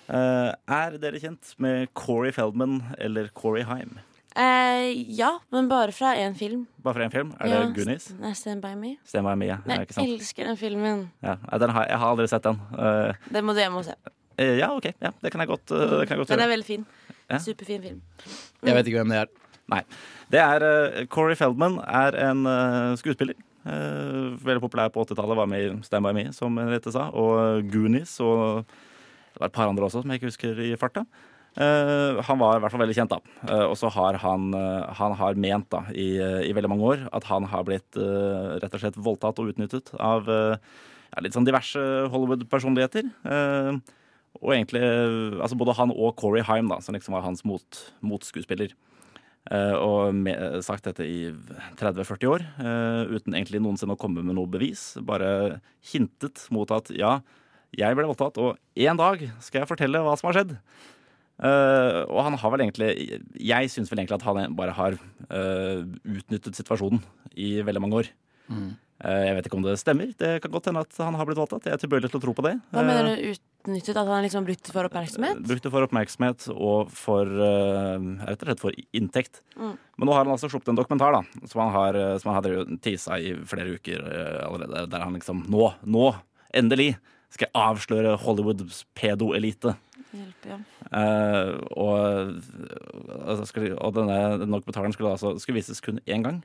Eh, 0.06 0.50
er 0.54 0.98
dere 1.02 1.18
kjent 1.22 1.56
med 1.62 1.88
Corey 1.98 2.30
Feldman 2.34 2.82
eller 3.02 3.32
Corey 3.34 3.66
Haim? 3.66 3.96
Eh, 4.36 4.92
ja, 5.16 5.32
men 5.50 5.68
bare 5.68 5.94
fra 5.96 6.12
én 6.20 6.36
film. 6.38 6.66
Bare 6.84 6.98
fra 6.98 7.06
én 7.08 7.14
film? 7.14 7.32
Er 7.40 7.50
ja, 7.50 7.62
det 7.64 7.78
Goonies? 7.78 8.10
Nei, 8.20 8.34
Stand 8.36 8.62
by 8.62 8.74
me. 8.76 8.92
Stand 9.08 9.26
jeg 9.26 9.40
me 9.40 9.48
Ja, 9.48 9.58
Jeg 9.66 9.88
elsker 10.04 10.44
den 10.50 10.60
filmen. 10.60 11.08
Ja, 11.24 11.38
den 11.58 11.72
har, 11.72 11.88
jeg 11.88 11.98
har 12.02 12.12
aldri 12.12 12.28
sett 12.30 12.44
den. 12.44 12.60
Uh, 12.76 13.16
Den 13.32 13.48
må 13.48 13.56
du 13.56 13.62
hjem 13.64 13.80
og 13.80 13.88
se. 13.88 13.96
Uh, 14.36 14.52
ja, 14.60 14.68
OK. 14.76 14.90
Ja, 15.00 15.10
det 15.22 15.32
kan 15.32 15.40
jeg 15.40 15.48
godt, 15.48 15.64
det 15.72 16.04
kan 16.04 16.14
jeg 16.14 16.20
godt 16.20 16.34
Den 16.34 16.44
er 16.44 16.52
veldig 16.52 16.68
fin. 16.68 16.86
Ja. 17.30 17.40
Superfin 17.42 17.82
film. 17.82 18.02
Jeg 18.62 18.76
vet 18.76 18.86
ikke 18.86 19.00
hvem 19.00 19.14
det 19.14 19.24
er. 19.24 19.32
Nei. 19.72 19.82
Det 20.32 20.42
er 20.42 20.64
uh, 20.64 21.04
Corey 21.10 21.38
Feldman 21.38 21.80
er 21.84 22.18
en 22.28 22.42
uh, 22.46 22.96
skuespiller. 22.98 23.38
Uh, 23.66 24.34
veldig 24.46 24.62
populær 24.62 24.92
på 24.94 25.02
80-tallet. 25.02 25.38
Var 25.40 25.48
med 25.50 25.64
i 25.64 25.72
Stand 25.86 26.06
By 26.06 26.14
Me, 26.16 26.28
som 26.34 26.58
Henriette 26.60 26.94
sa. 26.94 27.08
Og 27.14 27.66
Goonies. 27.72 28.18
Og 28.24 28.62
det 28.66 29.42
var 29.42 29.50
et 29.50 29.56
par 29.56 29.70
andre 29.70 29.88
også 29.88 30.02
som 30.02 30.12
jeg 30.12 30.22
ikke 30.22 30.30
husker 30.30 30.62
i 30.64 30.76
farta. 30.80 31.06
Uh, 31.56 32.20
han 32.20 32.36
var 32.36 32.58
i 32.58 32.60
hvert 32.60 32.72
fall 32.72 32.82
veldig 32.82 32.96
kjent, 32.98 33.14
da. 33.14 33.36
Uh, 33.48 33.66
og 33.70 33.76
så 33.80 33.88
har 33.94 34.18
han, 34.20 34.50
uh, 34.52 34.84
han 34.98 35.14
har 35.16 35.38
ment 35.40 35.70
da, 35.72 35.86
i, 35.96 36.10
i 36.44 36.52
veldig 36.52 36.68
mange 36.68 36.84
år 36.84 37.06
at 37.16 37.24
han 37.30 37.46
har 37.48 37.64
blitt 37.64 37.96
rett 37.96 38.76
og 38.76 38.82
slett 38.82 38.98
voldtatt 39.00 39.40
og 39.40 39.54
utnyttet 39.54 39.94
av 39.96 40.28
ja, 40.28 41.22
litt 41.24 41.36
sånn 41.36 41.46
diverse 41.48 41.80
Hollywood-personligheter. 42.12 43.08
Og 44.36 44.50
egentlig 44.52 44.82
altså 45.40 45.56
både 45.56 45.76
han 45.78 45.94
og 45.94 46.12
Corey 46.20 46.44
Haim, 46.44 46.68
da, 46.68 46.80
som 46.84 46.96
liksom 46.96 47.16
var 47.16 47.24
hans 47.24 47.40
mot, 47.48 47.80
motskuespiller. 48.04 48.74
Eh, 49.46 49.76
og 49.78 50.14
med, 50.16 50.58
sagt 50.66 50.88
dette 50.88 51.06
i 51.06 51.30
30-40 51.78 52.30
år, 52.32 52.44
eh, 52.58 53.14
uten 53.14 53.36
egentlig 53.36 53.60
noensinne 53.62 53.94
å 53.94 54.00
komme 54.00 54.24
med 54.26 54.34
noe 54.34 54.50
bevis. 54.50 54.96
Bare 55.06 55.60
hintet 55.92 56.48
mot 56.50 56.70
at 56.74 56.90
ja, 56.96 57.20
jeg 57.76 57.98
ble 57.98 58.08
voldtatt, 58.08 58.40
og 58.42 58.58
en 58.88 58.98
dag 58.98 59.22
skal 59.44 59.62
jeg 59.62 59.70
fortelle 59.70 60.02
hva 60.02 60.16
som 60.18 60.30
har 60.30 60.40
skjedd. 60.40 60.56
Uh, 61.36 62.08
og 62.08 62.22
han 62.24 62.36
har 62.40 62.48
vel 62.48 62.62
egentlig 62.64 63.18
Jeg 63.44 63.68
syns 63.68 63.90
vel 63.92 64.00
egentlig 64.00 64.16
at 64.16 64.22
han 64.24 64.54
bare 64.56 64.72
har 64.72 64.94
uh, 64.96 65.82
utnyttet 66.08 66.56
situasjonen 66.56 67.02
i 67.36 67.58
veldig 67.60 67.82
mange 67.84 67.98
år. 68.00 68.08
Eh, 68.48 68.70
jeg 68.96 69.34
vet 69.36 69.48
ikke 69.48 69.58
om 69.58 69.64
det 69.66 69.76
stemmer. 69.76 70.12
Det 70.16 70.30
kan 70.40 70.52
godt 70.54 70.70
hende 70.70 70.82
at 70.86 70.98
han 71.02 71.16
har 71.18 71.28
blitt 71.28 71.38
voldtatt. 71.38 71.66
Jeg 71.68 71.76
er 71.76 71.82
tilbøyelig 71.82 72.08
til 72.12 72.20
å 72.20 72.22
tro 72.22 72.32
på 72.36 72.44
det. 72.46 72.54
Hva 72.72 72.80
Eh, 72.80 72.86
mener 72.88 73.08
du 73.10 73.26
utnyttet? 73.34 73.96
At 73.96 74.08
han 74.08 74.24
liksom 74.24 74.46
brukte 74.46 74.72
for 74.72 74.88
oppmerksomhet? 74.88 75.42
Brukte 75.44 75.72
for 75.74 75.84
oppmerksomhet 75.84 76.46
og 76.54 76.92
for 76.96 77.26
eh, 77.28 78.06
rett 78.24 78.40
og 78.40 78.48
slett 78.48 78.64
for 78.64 78.78
inntekt. 78.96 79.42
Mm. 79.56 79.74
Men 79.98 80.08
nå 80.08 80.16
har 80.16 80.24
han 80.24 80.32
altså 80.32 80.48
sluppet 80.48 80.72
en 80.72 80.80
dokumentar 80.80 81.12
da 81.12 81.22
som 81.44 81.66
han 81.66 81.74
har, 81.76 82.00
eh, 82.00 82.16
som 82.22 82.32
han 82.32 82.40
har 82.40 82.78
tisa 82.80 83.20
i 83.20 83.34
flere 83.44 83.76
uker 83.76 84.00
eh, 84.00 84.40
allerede. 84.48 84.86
Der 84.94 85.04
han 85.04 85.18
liksom 85.18 85.44
Nå, 85.52 85.68
nå, 85.84 86.08
endelig 86.56 86.94
skal 87.28 87.50
jeg 87.50 87.58
avsløre 87.60 88.16
Hollywoods 88.22 88.86
pedo-elite. 88.96 89.76
Hjelp, 90.16 90.46
ja. 90.48 90.56
Uh, 90.86 91.58
og, 91.76 92.36
og, 93.18 93.42
skulle, 93.50 93.74
og 93.74 93.96
denne, 93.96 94.16
denne 94.40 94.60
dokumentaren 94.60 94.94
skulle 94.94 95.16
altså 95.16 95.34
skulle 95.42 95.58
vises 95.58 95.82
kun 95.84 96.00
én 96.06 96.24
gang. 96.24 96.40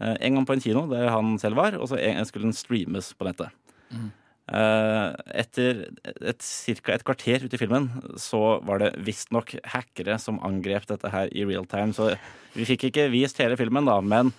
Eh, 0.00 0.16
en 0.26 0.38
gang 0.38 0.48
på 0.48 0.56
en 0.56 0.64
kino, 0.64 0.86
der 0.90 1.10
han 1.12 1.36
selv 1.40 1.60
var, 1.60 1.76
og 1.76 1.90
så 1.90 2.00
skulle 2.28 2.48
den 2.48 2.56
streames 2.56 3.12
på 3.14 3.28
nettet. 3.28 3.54
Mm. 3.90 4.10
etter 4.50 5.80
et, 6.10 6.42
cirka 6.42 6.94
et 6.94 7.04
kvarter 7.06 7.44
ute 7.44 7.54
i 7.54 7.58
filmen 7.60 7.84
så 8.18 8.58
var 8.66 8.80
det 8.82 8.88
visstnok 9.06 9.52
hackere 9.74 10.16
som 10.18 10.40
angrep 10.46 10.88
dette 10.90 11.10
her 11.10 11.30
i 11.30 11.44
real 11.46 11.68
time. 11.70 11.94
Så 11.94 12.08
vi 12.56 12.66
fikk 12.66 12.88
ikke 12.88 13.06
vist 13.12 13.38
hele 13.38 13.58
filmen, 13.58 13.86
da, 13.86 14.00
men 14.02 14.32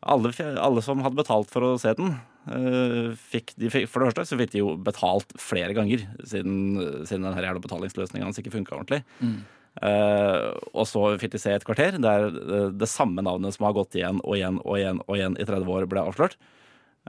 alle, 0.00 0.32
alle 0.62 0.84
som 0.84 1.02
hadde 1.04 1.18
betalt 1.18 1.50
for 1.52 1.66
å 1.66 1.74
se 1.80 1.92
den, 1.98 2.14
eh, 2.48 3.12
fikk, 3.32 3.54
de 3.58 3.68
For 3.68 4.00
det 4.00 4.12
første 4.12 4.26
så 4.30 4.38
fikk 4.38 4.54
de 4.54 4.62
jo 4.62 4.76
betalt 4.76 5.32
flere 5.36 5.74
ganger, 5.76 6.06
siden, 6.22 7.04
siden 7.04 7.26
den 7.26 7.44
jævla 7.44 7.62
betalingsløsninga 7.64 8.28
hans 8.28 8.38
ikke 8.38 8.54
funka 8.54 8.76
ordentlig. 8.78 9.02
Eh, 9.20 9.57
og 9.82 10.86
så 10.88 11.04
fikk 11.20 11.34
de 11.36 11.40
se 11.42 11.52
et 11.54 11.64
kvarter 11.66 11.98
der 12.02 12.28
eh, 12.32 12.68
det 12.74 12.88
samme 12.90 13.22
navnet 13.22 13.54
som 13.54 13.68
har 13.68 13.76
gått 13.76 13.94
igjen 13.98 14.18
og 14.24 14.34
igjen 14.38 14.58
og 14.64 14.78
igjen 14.78 15.02
og 15.06 15.16
igjen 15.18 15.38
i 15.38 15.46
30 15.46 15.70
år, 15.76 15.86
ble 15.90 16.02
avslørt. 16.02 16.38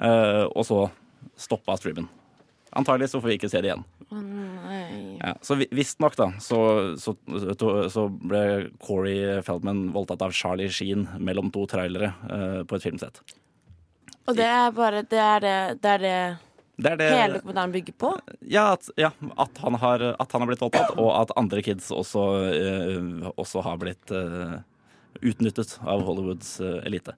Eh, 0.01 0.45
og 0.49 0.65
så 0.67 0.79
stoppa 1.39 1.75
streamen. 1.79 2.07
Antagelig 2.77 3.09
så 3.09 3.19
får 3.21 3.31
vi 3.31 3.37
ikke 3.39 3.49
se 3.49 3.61
det 3.63 3.71
igjen. 3.71 3.85
Nei. 4.13 5.17
Ja, 5.21 5.33
så 5.41 5.55
vi- 5.57 5.69
visstnok, 5.73 6.15
da, 6.17 6.31
så, 6.41 6.59
så, 7.01 7.15
så, 7.57 7.69
så 7.89 8.05
ble 8.09 8.43
Corey 8.81 9.41
Feldman 9.45 9.87
voldtatt 9.93 10.21
av 10.25 10.33
Charlie 10.37 10.69
Sheen 10.73 11.07
mellom 11.17 11.49
to 11.53 11.65
trailere 11.69 12.11
uh, 12.29 12.61
på 12.69 12.77
et 12.77 12.85
filmsett. 12.85 13.21
Og 14.29 14.37
det 14.37 14.45
er 14.45 14.69
bare 14.77 15.01
Det 15.09 15.17
er 15.17 15.39
det, 15.41 15.57
det, 15.81 15.95
er 15.97 16.03
det 16.05 16.17
Det 16.79 16.93
er 16.93 16.99
det 17.01 17.07
hele 17.11 17.39
dokumentaren 17.39 17.73
bygger 17.75 17.95
på? 17.99 18.13
Ja, 18.47 18.69
at, 18.77 18.87
ja 18.99 19.09
at, 19.35 19.57
han 19.65 19.75
har, 19.81 20.03
at 20.15 20.31
han 20.35 20.45
har 20.45 20.51
blitt 20.51 20.63
voldtatt, 20.63 20.95
og 20.95 21.09
at 21.17 21.33
andre 21.39 21.63
kids 21.65 21.89
også, 21.91 22.23
uh, 22.55 23.31
også 23.35 23.63
har 23.65 23.81
blitt 23.81 24.13
uh, 24.15 24.61
utnyttet 25.19 25.75
av 25.83 26.05
Hollywoods 26.07 26.55
uh, 26.63 26.79
elite. 26.87 27.17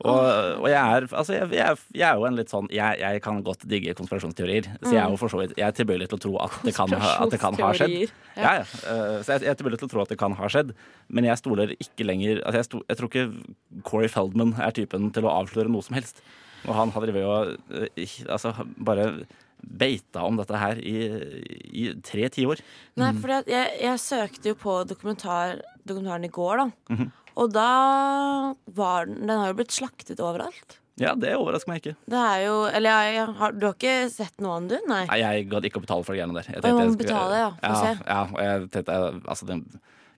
Og, 0.00 0.16
og 0.16 0.64
jeg, 0.70 0.80
er, 0.80 1.04
altså 1.12 1.34
jeg, 1.34 1.50
jeg, 1.52 1.76
jeg 1.92 2.06
er 2.08 2.16
jo 2.16 2.24
en 2.24 2.38
litt 2.38 2.48
sånn 2.48 2.70
jeg, 2.72 2.96
jeg 3.02 3.20
kan 3.20 3.42
godt 3.44 3.66
digge 3.68 3.92
konspirasjonsteorier. 3.98 4.70
Så 4.80 4.94
jeg 4.94 5.00
er 5.02 5.12
jo 5.12 5.18
for 5.20 5.28
så 5.28 5.42
vidt 5.42 5.52
Jeg 5.60 5.66
er 5.66 5.74
tilbøyelig 5.76 6.06
til 6.08 6.16
å 6.16 6.22
tro 6.24 6.30
at 6.40 6.56
det 6.64 6.72
kan, 6.72 6.94
ha- 7.02 7.26
det 7.28 7.40
kan 7.42 7.58
ha 7.60 7.68
skjedd. 7.76 8.14
Ja, 8.32 8.54
ja. 8.62 8.64
Så 9.20 9.34
jeg 9.36 9.50
er 9.52 9.58
tilbøyelig 9.60 9.82
til 9.82 9.90
å 9.90 9.92
tro 9.92 10.00
at 10.06 10.14
det 10.14 10.16
kan 10.22 10.32
ha 10.38 10.48
skjedd, 10.48 10.72
men 11.12 11.28
jeg 11.28 11.36
stoler 11.42 11.74
ikke 11.76 12.06
lenger 12.08 12.40
altså 12.40 12.62
jeg, 12.62 12.68
sto, 12.70 12.80
jeg 12.88 13.00
tror 13.02 13.12
ikke 13.12 13.26
Corey 13.90 14.08
Feldman 14.08 14.56
er 14.56 14.72
typen 14.80 15.10
til 15.12 15.28
å 15.28 15.34
avsløre 15.42 15.68
noe 15.68 15.84
som 15.84 16.00
helst. 16.00 16.24
Og 16.66 16.74
han 16.76 16.90
har 16.94 17.06
drevet 17.06 17.24
og 17.24 17.78
eh, 17.96 18.16
altså, 18.28 18.52
bare 18.76 19.06
beita 19.60 20.22
om 20.24 20.38
dette 20.40 20.56
her 20.56 20.78
i, 20.80 20.94
i 21.76 21.86
tre 22.06 22.28
tiår. 22.32 22.62
Nei, 23.00 23.10
for 23.20 23.34
jeg, 23.44 23.72
jeg 23.82 24.00
søkte 24.00 24.52
jo 24.54 24.58
på 24.60 24.78
dokumentar, 24.88 25.60
dokumentaren 25.88 26.24
i 26.24 26.32
går, 26.32 26.62
da. 26.64 26.68
Mhm. 26.94 27.10
Og 27.40 27.52
da 27.54 27.66
var 28.74 29.06
den 29.06 29.20
Den 29.28 29.38
har 29.38 29.52
jo 29.52 29.58
blitt 29.60 29.72
slaktet 29.72 30.18
overalt. 30.20 30.78
Ja, 31.00 31.14
det 31.16 31.30
overrasker 31.38 31.70
meg 31.70 31.78
ikke. 31.80 31.94
Det 32.12 32.18
er 32.20 32.40
jo 32.44 32.56
Eller 32.68 32.90
jeg, 32.90 33.14
jeg 33.14 33.34
har, 33.38 33.52
du 33.56 33.62
har 33.68 33.76
ikke 33.78 33.94
sett 34.12 34.42
noe 34.42 34.56
av 34.58 34.66
den, 34.66 34.82
du? 34.82 34.90
Nei. 34.90 35.04
Nei, 35.08 35.18
jeg 35.22 35.46
gadd 35.48 35.68
ikke 35.68 35.80
å 35.80 35.84
betale 35.86 36.04
for 36.04 36.12
de 36.12 36.20
greiene 36.20 36.36
der. 36.36 36.50
Jeg 36.50 36.60
tenkte, 36.64 36.82
jeg 36.82 36.92
skulle- 36.92 37.06
betale, 37.06 37.38
ja. 37.38 37.50
Ja, 37.62 37.94
ja, 38.10 38.20
og 38.26 38.40
jeg 38.44 38.70
tenkte 38.74 38.98
altså, 39.24 39.46
den, 39.48 39.62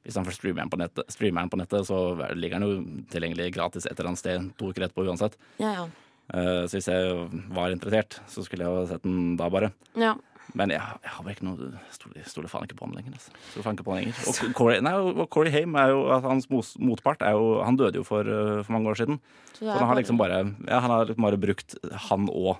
Hvis 0.02 0.16
han 0.18 0.24
får 0.26 0.34
streameren 0.40 0.70
på 0.72 0.80
nettet, 0.80 1.12
streamer 1.14 1.44
den 1.44 1.52
på 1.52 1.60
nettet, 1.60 1.86
så 1.86 1.98
ligger 2.34 2.58
den 2.58 2.66
jo 2.66 3.04
tilgjengelig 3.12 3.52
gratis 3.54 3.86
et 3.86 3.92
eller 3.94 4.08
annet 4.10 4.18
sted 4.24 4.48
to 4.58 4.72
uker 4.72 4.88
etterpå 4.88 5.04
uansett. 5.06 5.36
Ja, 5.62 5.74
ja. 5.76 5.84
Eh, 6.32 6.64
så 6.66 6.78
hvis 6.78 6.88
jeg 6.88 7.16
var 7.52 7.72
interessert, 7.74 8.20
så 8.30 8.44
skulle 8.44 8.64
jeg 8.64 8.72
jo 8.72 8.86
sett 8.90 9.02
den 9.06 9.36
da 9.40 9.48
bare. 9.52 9.72
ja. 9.98 10.14
Men 10.58 10.68
jeg, 10.68 10.82
jeg 11.00 11.08
har 11.14 11.24
bare 11.24 11.32
ikke 11.32 11.44
noe 11.46 11.66
Stoler, 11.94 12.24
stoler 12.28 12.50
faen 12.50 12.66
ikke 12.66 12.76
på 12.76 12.84
han 12.84 12.96
lenger. 12.98 13.14
Altså. 13.16 13.30
Faen 13.62 13.76
ikke 13.76 13.86
på 13.86 13.94
han 13.94 14.02
lenger. 14.02 14.18
Og 14.28 14.56
Corey, 14.58 14.80
nei, 14.84 14.92
og 14.98 15.22
Corey 15.32 15.52
Haim 15.54 15.76
er 15.80 15.92
jo 15.94 16.00
hans 16.26 16.48
motpart 16.50 17.22
er 17.24 17.38
jo 17.38 17.62
Han 17.64 17.78
døde 17.80 17.96
jo 17.96 18.04
for, 18.04 18.26
eh, 18.26 18.58
for 18.66 18.74
mange 18.74 18.90
år 18.90 18.98
siden. 19.00 19.20
Så 19.54 19.62
Så 19.64 19.78
han 19.78 19.88
har 19.88 19.96
liksom 19.96 20.18
bare 20.20 20.42
Ja, 20.66 20.80
han 20.84 20.90
har 20.92 21.06
liksom 21.08 21.24
bare 21.24 21.38
brukt 21.40 21.78
han 22.10 22.28
og 22.28 22.58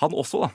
Han 0.00 0.10
også, 0.16 0.40
da. 0.48 0.50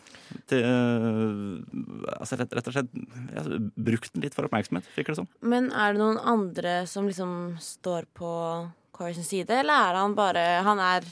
Til, 0.50 0.68
eh, 0.68 2.12
altså 2.20 2.40
rett, 2.42 2.54
rett 2.60 2.68
og 2.68 2.76
slett 2.76 2.92
ja, 3.38 3.44
brukt 3.78 4.12
den 4.14 4.24
litt 4.26 4.36
for 4.36 4.48
oppmerksomhet, 4.48 4.88
virker 4.98 5.14
det 5.14 5.22
som. 5.22 5.28
Men 5.42 5.72
er 5.72 5.94
det 5.94 6.02
noen 6.02 6.20
andre 6.20 6.76
som 6.88 7.08
liksom 7.08 7.56
står 7.62 8.08
på 8.20 8.34
Corys 8.92 9.20
side, 9.28 9.50
eller 9.64 9.92
er 9.94 10.02
han 10.02 10.16
bare 10.16 10.64
Han 10.64 10.80
er 10.80 11.08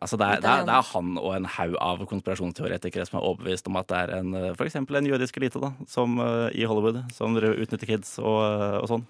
Altså 0.00 0.18
det, 0.20 0.26
er, 0.26 0.40
det, 0.42 0.50
er, 0.50 0.64
det 0.66 0.74
er 0.74 0.88
han 0.92 1.16
og 1.20 1.32
en 1.36 1.48
haug 1.56 1.76
av 1.82 2.04
konspirasjonsteoretikere 2.10 3.06
som 3.08 3.18
er 3.18 3.26
overbevist 3.28 3.68
om 3.70 3.78
at 3.80 3.88
det 3.90 3.98
er 4.02 4.14
en, 4.18 4.32
eh, 4.38 4.52
for 4.58 4.68
eksempel 4.68 4.98
en 4.98 5.08
jødisk 5.08 5.38
elite 5.40 5.62
da, 5.62 5.72
som, 5.90 6.18
eh, 6.22 6.48
i 6.58 6.66
Hollywood 6.68 7.02
som 7.14 7.36
utnytter 7.38 7.88
kids 7.88 8.16
og, 8.22 8.40
eh, 8.44 8.78
og 8.82 8.88
sånn. 8.92 9.04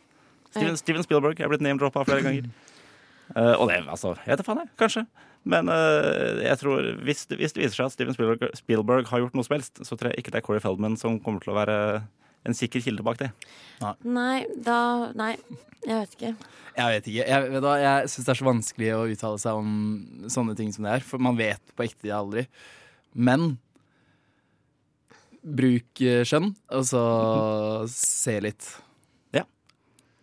Steven, 0.50 0.76
Steven 0.80 1.04
Spielberg 1.04 1.40
er 1.40 1.52
blitt 1.52 1.64
name-droppa 1.64 2.04
flere 2.08 2.24
ganger. 2.24 2.50
Uh, 3.34 3.54
og 3.60 3.68
det, 3.68 3.80
altså, 3.90 4.14
jeg 4.22 4.36
vet 4.36 4.46
faen, 4.46 4.62
jeg. 4.62 4.72
Kanskje. 4.80 5.02
Men 5.46 5.68
uh, 5.70 6.38
jeg 6.42 6.58
tror 6.62 6.86
hvis 7.06 7.26
hvis 7.30 7.54
det 7.54 7.64
viser 7.64 7.76
seg 7.76 7.88
at 7.90 7.94
Steven 7.96 8.16
Spielberg, 8.16 8.46
Spielberg 8.56 9.10
har 9.10 9.24
gjort 9.24 9.36
noe 9.36 9.46
som 9.46 9.56
helst, 9.58 9.82
så 9.82 9.98
tror 9.98 10.12
jeg 10.12 10.22
ikke 10.22 10.32
det 10.34 10.40
er 10.40 10.46
Corey 10.46 10.62
Feldman 10.62 10.96
som 11.00 11.18
kommer 11.22 11.42
til 11.44 11.52
å 11.52 11.58
være 11.58 11.76
en 12.46 12.56
sikker 12.56 12.84
kilde 12.84 13.04
bak 13.06 13.18
det. 13.20 13.30
Nei, 14.06 14.46
da 14.62 14.78
Nei, 15.18 15.34
jeg 15.86 15.98
vet 16.00 16.16
ikke. 16.16 16.32
Jeg 16.76 16.92
vet 16.92 17.06
ikke. 17.10 17.26
Jeg, 17.26 17.50
vet 17.52 17.68
jeg 17.82 18.08
syns 18.12 18.26
det 18.26 18.32
er 18.32 18.40
så 18.40 18.48
vanskelig 18.48 18.88
å 18.96 19.04
uttale 19.12 19.40
seg 19.40 19.60
om 19.60 19.70
sånne 20.32 20.56
ting 20.58 20.72
som 20.74 20.86
det 20.86 20.96
er. 20.98 21.06
For 21.06 21.22
man 21.22 21.38
vet 21.38 21.62
på 21.76 21.86
ekte 21.86 22.12
aldri. 22.12 22.46
Men 23.16 23.54
bruk 25.46 26.02
eh, 26.02 26.24
skjønn, 26.26 26.50
og 26.74 26.84
så 26.88 27.02
se 27.92 28.36
litt. 28.42 28.68
Ja. 29.36 29.44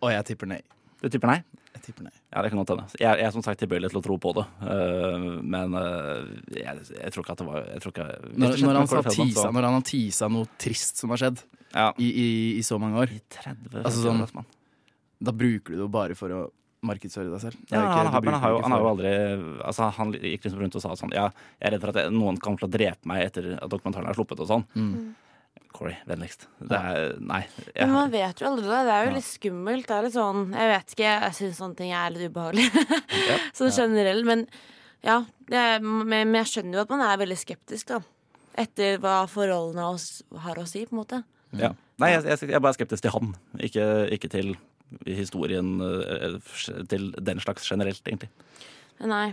Og 0.04 0.12
jeg 0.12 0.28
tipper 0.30 0.50
nei. 0.52 0.60
Du 1.00 1.08
tipper 1.08 1.32
nei? 1.32 1.40
Jeg 1.74 1.88
tipper 1.88 2.08
nei. 2.10 2.14
Ja, 2.34 2.42
det 2.42 2.50
kan 2.50 2.58
godt 2.58 2.72
hende. 2.74 2.84
Jeg, 2.98 3.18
jeg 3.20 3.26
er 3.28 3.34
som 3.36 3.44
sagt 3.46 3.60
tilbøyelig 3.62 3.92
til 3.92 4.00
å 4.00 4.02
tro 4.02 4.16
på 4.18 4.32
det. 4.34 4.42
Uh, 4.58 5.38
men 5.46 5.76
uh, 5.78 6.24
jeg, 6.50 6.80
jeg 6.90 7.12
tror 7.14 7.22
ikke 7.22 7.36
at 7.36 7.42
det 7.44 7.46
var 7.46 7.68
jeg 7.68 7.84
tror 7.84 7.94
ikke, 7.94 8.06
Når, 8.34 8.56
når, 8.64 8.78
han 8.80 9.06
tisa, 9.06 9.44
så- 9.44 9.52
når 9.54 9.68
han 9.68 9.76
har 9.78 9.86
tisa 9.86 10.28
noe 10.34 10.50
trist 10.58 10.98
som 11.04 11.14
har 11.14 11.22
skjedd 11.22 11.44
ja. 11.70 11.92
i, 12.02 12.08
i, 12.10 12.26
i 12.58 12.66
så 12.66 12.80
mange 12.82 12.98
år, 13.04 13.14
I 13.14 13.22
30 13.38 13.78
Altså 13.84 14.02
sånn- 14.02 14.26
år, 14.26 14.44
da 15.24 15.32
bruker 15.32 15.70
du 15.72 15.78
det 15.78 15.84
jo 15.86 15.88
bare 15.94 16.18
for 16.18 16.34
å 16.34 16.42
markedsføre 16.84 17.30
deg 17.32 17.40
selv. 17.40 17.56
Ja, 17.70 17.80
ikke- 17.80 17.96
han, 18.02 18.10
har, 18.12 18.20
men 18.26 18.34
han, 18.34 18.42
har 18.42 18.50
jo, 18.56 18.58
han 18.66 18.74
har 18.74 18.82
jo 18.82 18.88
aldri 18.90 19.12
altså, 19.64 19.86
Han 19.96 20.10
gikk 20.18 20.42
liksom 20.48 20.60
rundt 20.60 20.74
og 20.76 20.82
sa 20.84 20.96
sånn 20.98 21.14
Ja, 21.16 21.30
jeg 21.62 21.68
er 21.70 21.76
redd 21.76 21.86
for 21.86 21.94
at 21.94 22.02
jeg, 22.02 22.12
noen 22.18 22.36
kommer 22.42 22.60
til 22.60 22.68
å 22.68 22.74
drepe 22.74 23.08
meg 23.08 23.22
etter 23.30 23.54
at 23.56 23.70
dokumentaren 23.72 24.10
er 24.10 24.18
sluppet 24.18 24.42
og 24.42 24.50
sånn. 24.50 24.66
Mm. 24.74 25.14
Corey, 25.74 25.96
vennligst. 26.06 26.46
Det 26.62 26.78
er 26.78 27.16
Nei. 27.18 27.40
Jeg, 27.66 27.80
Men 27.80 27.94
man 27.96 28.12
vet 28.12 28.40
jo 28.40 28.46
aldri 28.46 28.68
det. 28.68 28.80
Det 28.86 28.94
er 28.94 29.08
jo 29.08 29.14
litt 29.16 29.26
skummelt. 29.26 29.88
Det 29.88 29.96
er 29.96 30.06
litt 30.06 30.14
sånn 30.14 30.42
Jeg 30.54 30.70
vet 30.70 30.94
ikke, 30.94 31.14
jeg 31.24 31.36
syns 31.40 31.58
sånne 31.58 31.78
ting 31.80 31.94
er 31.98 32.14
litt 32.14 32.30
ubehagelig. 32.30 32.68
sånn 33.58 33.72
generelt. 33.74 34.28
Men 34.28 34.44
ja. 35.04 35.22
Det 35.50 35.60
er, 35.60 35.82
men 35.84 36.32
jeg 36.38 36.48
skjønner 36.52 36.78
jo 36.78 36.84
at 36.86 36.92
man 36.94 37.02
er 37.04 37.18
veldig 37.20 37.36
skeptisk, 37.36 37.90
da. 37.90 37.98
Etter 38.62 39.00
hva 39.02 39.24
forholdene 39.28 39.88
oss 39.90 40.22
har 40.44 40.60
å 40.62 40.64
si, 40.68 40.84
på 40.86 40.94
en 40.94 41.02
måte. 41.02 41.24
ja. 41.58 41.74
Nei, 42.02 42.08
jeg, 42.10 42.24
jeg, 42.26 42.48
jeg 42.48 42.56
er 42.58 42.62
bare 42.64 42.74
skeptisk 42.74 43.04
til 43.04 43.12
han, 43.14 43.28
ikke, 43.62 43.84
ikke 44.16 44.30
til 44.32 44.48
historien 45.06 45.76
eh, 45.78 46.38
Til 46.90 47.12
den 47.22 47.42
slags 47.42 47.68
generelt, 47.70 48.02
egentlig. 48.02 48.30
Nei. 48.98 49.28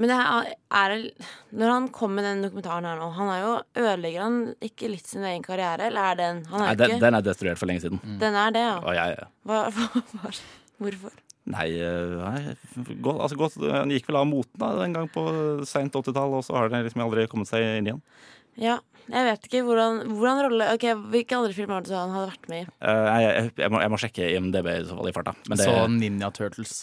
Men 0.00 0.12
det 0.12 0.16
er, 0.16 0.50
er 0.80 0.94
Når 1.60 1.72
han 1.74 1.88
kom 1.94 2.14
med 2.16 2.24
den 2.24 2.44
dokumentaren 2.46 2.88
her 2.88 3.00
nå, 3.00 3.10
han 3.16 3.32
er 3.32 3.40
jo 3.42 3.50
Ødelegger 3.82 4.24
han 4.26 4.38
ikke 4.64 4.90
litt 4.92 5.10
sin 5.10 5.26
egen 5.28 5.44
karriere, 5.44 5.90
eller 5.90 6.12
er 6.12 6.20
den 6.20 6.44
Han 6.50 6.64
Nei, 6.64 6.70
er 6.70 6.76
jo 6.76 6.82
den, 6.82 6.94
ikke 6.94 7.06
den 7.06 7.18
er 7.18 7.26
destruert 7.26 7.60
for 7.60 7.70
lenge 7.70 7.84
siden. 7.84 8.00
Den 8.22 8.38
er 8.38 8.54
det, 8.56 8.64
ja. 8.64 8.78
Og 8.80 8.96
jeg 8.96 9.18
Hva, 9.48 9.64
hva, 9.76 10.04
hva, 10.14 10.32
hvorfor? 10.80 11.18
Nei, 11.50 11.68
eh, 11.82 12.12
nei 12.20 12.94
gå, 13.02 13.14
altså, 13.16 13.36
godt, 13.38 13.56
han 13.64 13.90
gikk 13.92 14.10
vel 14.10 14.20
av 14.20 14.28
moten 14.28 14.60
da, 14.60 14.74
en 14.84 14.94
gang 14.94 15.08
på 15.10 15.24
seint 15.68 15.96
80-tall, 15.96 16.36
og 16.36 16.44
så 16.46 16.58
har 16.58 16.70
den 16.70 16.84
liksom 16.86 17.02
aldri 17.02 17.24
kommet 17.32 17.50
seg 17.50 17.64
inn 17.80 17.88
igjen. 17.90 18.02
Ja. 18.60 18.78
Jeg 19.10 19.26
vet 19.26 19.46
ikke 19.48 19.62
hvordan, 19.66 20.02
hvordan 20.14 20.40
rolle 20.44 20.66
Ok, 20.76 20.84
Hvilke 21.10 21.34
andre 21.34 21.54
filmer 21.56 21.78
var 21.78 21.86
det 21.86 21.96
han 21.96 22.12
hadde 22.14 22.28
vært 22.30 22.48
med 22.52 22.60
i? 22.60 22.66
Uh, 22.78 23.06
jeg, 23.08 23.22
jeg, 23.24 23.52
jeg, 23.62 23.72
må, 23.72 23.80
jeg 23.82 23.90
må 23.90 23.98
sjekke 23.98 24.28
IMDb 24.36 24.68
i 24.70 24.82
så 24.86 24.98
fall 24.98 25.10
i 25.10 25.14
farta. 25.16 25.34
Men 25.48 25.58
det, 25.58 25.66
Så 25.66 25.86
Ninja 25.96 26.30
Turtles. 26.36 26.74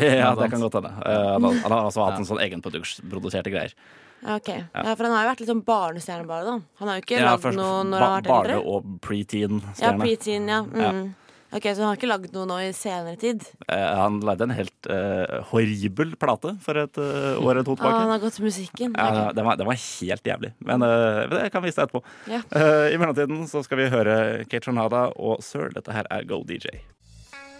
Ja, 0.00 0.34
det 0.38 0.50
kan 0.52 0.60
godt 0.66 0.78
hende. 0.80 0.92
Eh, 1.04 1.30
han, 1.36 1.48
har- 1.72 1.84
altså 1.84 2.04
hatt 2.08 2.18
en 2.20 2.28
sånn 2.28 2.40
egenproduserte 2.44 3.50
greier. 3.52 3.74
Ok, 4.18 4.48
ja. 4.50 4.82
For 4.98 5.06
han 5.06 5.12
har 5.14 5.24
jo 5.24 5.30
vært 5.30 5.40
litt 5.44 5.50
sånn 5.52 5.62
barnestjerne 5.66 6.26
bare, 6.26 6.44
da. 6.44 6.56
Han 6.80 6.88
har 6.90 6.96
jo 6.98 7.04
ikke 7.06 7.18
Ja, 7.20 7.36
lagd 7.36 7.54
noe 7.54 7.84
når 7.86 8.02
han 8.02 8.12
har 8.12 8.20
vært 8.20 8.28
Barne- 8.32 8.58
eldre. 8.58 8.66
og 8.66 8.84
Ja, 8.84 8.98
preteen-stjerne. 9.08 10.00
preteen, 10.02 10.48
ja. 10.50 10.62
Mm. 10.66 11.14
Ok, 11.50 11.62
Så 11.72 11.76
han 11.80 11.86
har 11.88 11.96
ikke 11.96 12.08
lagd 12.10 12.32
noe 12.34 12.44
nå 12.50 12.56
i 12.60 12.72
senere 12.76 13.16
tid? 13.16 13.40
Eh, 13.72 13.94
han 13.96 14.18
lagde 14.20 14.42
en 14.44 14.50
helt 14.52 14.86
eh, 14.90 15.38
horribel 15.48 16.10
plate 16.20 16.58
for 16.60 16.76
et 16.76 16.98
eh, 16.98 17.38
år 17.40 17.52
eller 17.54 17.64
to 17.64 17.72
tilbake. 17.78 17.94
Ah, 17.94 18.00
han 18.04 18.10
har 18.10 18.18
gått 18.20 18.34
til 18.36 18.44
musikken? 18.44 18.92
Ja, 18.98 19.30
den, 19.32 19.46
var, 19.46 19.56
den 19.56 19.66
var 19.70 19.78
helt 19.78 20.24
jævlig, 20.28 20.52
men 20.60 20.82
eh, 20.82 21.24
det 21.30 21.52
kan 21.54 21.62
vi 21.62 21.70
vise 21.70 21.80
deg 21.80 21.88
etterpå. 21.88 22.02
Ja. 22.28 22.42
Eh, 22.52 22.92
I 22.92 22.98
mellomtiden 23.00 23.46
så 23.48 23.62
skal 23.64 23.78
vi 23.80 23.88
høre 23.88 24.44
Kate 24.50 24.66
Tronada 24.66 25.06
og 25.16 25.40
Sir. 25.46 25.70
Dette 25.72 25.94
her 25.94 26.04
er 26.10 26.26
Go 26.28 26.42
DJ. 26.44 26.82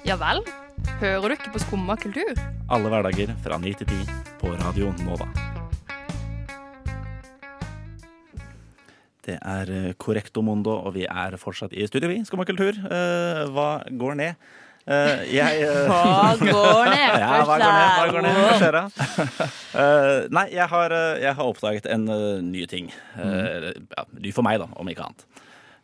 Ja 0.04 0.16
vel? 0.20 0.42
Hører 1.00 1.28
du 1.28 1.34
ikke 1.36 1.52
på 1.54 1.62
Skumma 1.62 1.96
kultur? 2.00 2.38
Alle 2.70 2.92
hverdager 2.92 3.34
fra 3.44 3.58
9 3.62 3.72
til 3.80 3.90
10 3.90 4.12
på 4.40 4.52
Radio 4.60 4.92
Nova. 5.04 5.28
Det 9.28 9.36
er 9.38 9.74
eh, 9.74 9.90
Correcto 10.00 10.40
Mundo, 10.40 10.72
og 10.78 10.94
vi 10.96 11.04
er 11.04 11.36
fortsatt 11.40 11.74
i 11.76 11.86
studio, 11.86 12.08
vi. 12.08 12.22
Skumma 12.24 12.46
kultur. 12.48 12.72
Eh, 12.72 13.42
hva 13.52 13.68
går 13.90 14.16
ned? 14.22 14.48
Uh, 14.88 15.20
jeg 15.28 15.66
uh, 15.68 15.84
Hva 15.92 16.36
går 16.40 16.86
ned? 16.88 17.16
Ja, 17.20 17.42
hva 17.44 17.58
går 17.60 17.60
ned? 17.60 17.88
Hva 17.98 18.06
går 18.14 18.24
ned? 18.24 18.38
Hva 18.40 18.54
skjer 18.56 18.78
da? 18.78 18.84
Uh, 19.74 20.20
nei, 20.38 20.46
jeg 20.54 20.64
har, 20.72 20.94
eh, 20.96 21.18
jeg 21.26 21.36
har 21.36 21.50
oppdaget 21.50 21.90
en 21.92 22.08
eh, 22.08 22.40
ny 22.40 22.64
ting. 22.70 22.88
Mm. 23.18 23.84
ja, 23.92 24.06
ny 24.16 24.32
for 24.32 24.46
meg, 24.46 24.62
da, 24.62 24.70
om 24.80 24.88
ikke 24.88 25.04
annet. 25.04 25.26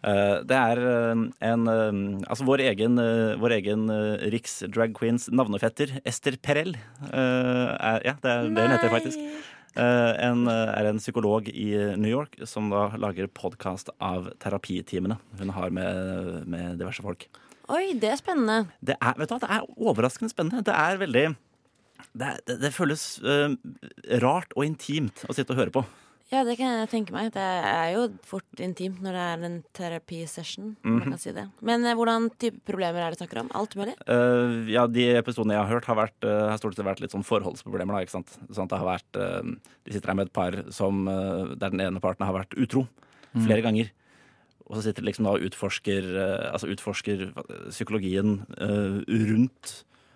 Eh, 0.04 0.38
det 0.44 0.56
er 0.58 0.80
eh, 0.84 1.22
en 1.48 1.68
eh, 1.70 1.98
Altså 2.28 2.44
vår 2.44 2.64
egen, 2.66 3.00
vår 3.40 3.56
egen 3.56 3.88
eh, 3.92 4.26
Riks 4.34 4.60
drag 4.68 4.92
queens 4.96 5.30
navnefetter, 5.32 5.98
Ester 6.04 6.36
Perel. 6.36 6.74
er, 7.08 8.04
ja, 8.04 8.16
det 8.20 8.30
er 8.30 8.48
det 8.50 8.66
hun 8.66 8.74
heter, 8.74 8.92
faktisk. 8.92 9.26
En, 9.74 10.44
er 10.46 10.86
en 10.86 11.00
psykolog 11.02 11.48
i 11.50 11.72
New 11.98 12.06
York 12.06 12.36
som 12.46 12.68
da 12.70 12.84
lager 13.00 13.26
podkast 13.26 13.88
av 13.98 14.28
terapitimene 14.38 15.16
hun 15.40 15.50
har 15.56 15.74
med, 15.74 16.44
med 16.46 16.78
diverse 16.78 17.02
folk. 17.02 17.26
Oi, 17.74 17.96
det 17.98 18.12
er 18.12 18.20
spennende. 18.20 18.68
Det 18.78 18.94
er, 19.00 19.16
vet 19.18 19.32
du 19.32 19.34
hva, 19.34 19.40
det 19.42 19.50
er 19.56 19.66
overraskende 19.74 20.30
spennende. 20.30 20.62
Det 20.68 20.76
er 20.78 21.00
veldig 21.00 21.24
Det, 22.12 22.30
det, 22.46 22.58
det 22.62 22.70
føles 22.76 23.02
uh, 23.26 23.56
rart 24.22 24.54
og 24.54 24.68
intimt 24.68 25.24
å 25.26 25.34
sitte 25.34 25.56
og 25.56 25.62
høre 25.64 25.74
på. 25.74 25.82
Ja, 26.32 26.40
det 26.46 26.54
kan 26.56 26.70
jeg 26.72 26.88
tenke 26.88 27.12
meg. 27.12 27.28
Det 27.34 27.42
er 27.44 27.90
jo 27.94 28.06
fort 28.24 28.60
intimt 28.62 29.02
når 29.04 29.16
det 29.16 29.24
er 29.24 29.42
en 29.48 29.56
terapisession. 29.76 30.70
om 30.80 30.96
man 30.96 31.14
kan 31.14 31.20
si 31.20 31.34
det. 31.36 31.44
Men 31.60 31.84
eh, 31.84 31.96
hvordan 31.98 32.30
type 32.40 32.62
problemer 32.64 33.04
er 33.04 33.12
det 33.12 33.20
snakker 33.20 33.42
om? 33.42 33.50
Alt 33.54 33.76
mulig? 33.76 33.92
Uh, 34.08 34.64
ja, 34.72 34.86
De 34.88 35.04
episodene 35.18 35.58
jeg 35.58 35.62
har 35.62 35.74
hørt, 35.76 35.88
har, 35.90 35.98
vært, 36.00 36.16
uh, 36.24 36.48
har 36.48 36.60
stort 36.62 36.78
sett 36.78 36.88
vært 36.88 37.04
litt 37.04 37.12
sånn 37.12 37.26
forholdsproblemer. 37.28 37.98
Da, 37.98 38.06
ikke 38.06 38.16
sant? 38.16 38.38
Sånn 38.48 38.64
at 38.64 38.72
det 38.72 38.80
har 38.80 38.88
vært 38.88 39.20
uh, 39.20 39.52
De 39.84 39.94
sitter 39.94 40.14
her 40.14 40.18
med 40.18 40.30
et 40.30 40.36
par 40.40 40.56
som, 40.74 41.04
der 41.04 41.74
den 41.76 41.84
ene 41.84 42.02
parten 42.02 42.24
har 42.24 42.36
vært 42.36 42.56
utro 42.56 42.86
flere 43.34 43.60
ganger. 43.66 43.92
Og 44.64 44.78
så 44.78 44.86
sitter 44.86 45.04
de 45.04 45.10
liksom 45.10 45.26
da 45.26 45.34
og 45.36 45.44
utforsker, 45.44 46.06
altså 46.48 46.70
utforsker 46.72 47.26
psykologien 47.68 48.38
rundt 48.56 49.74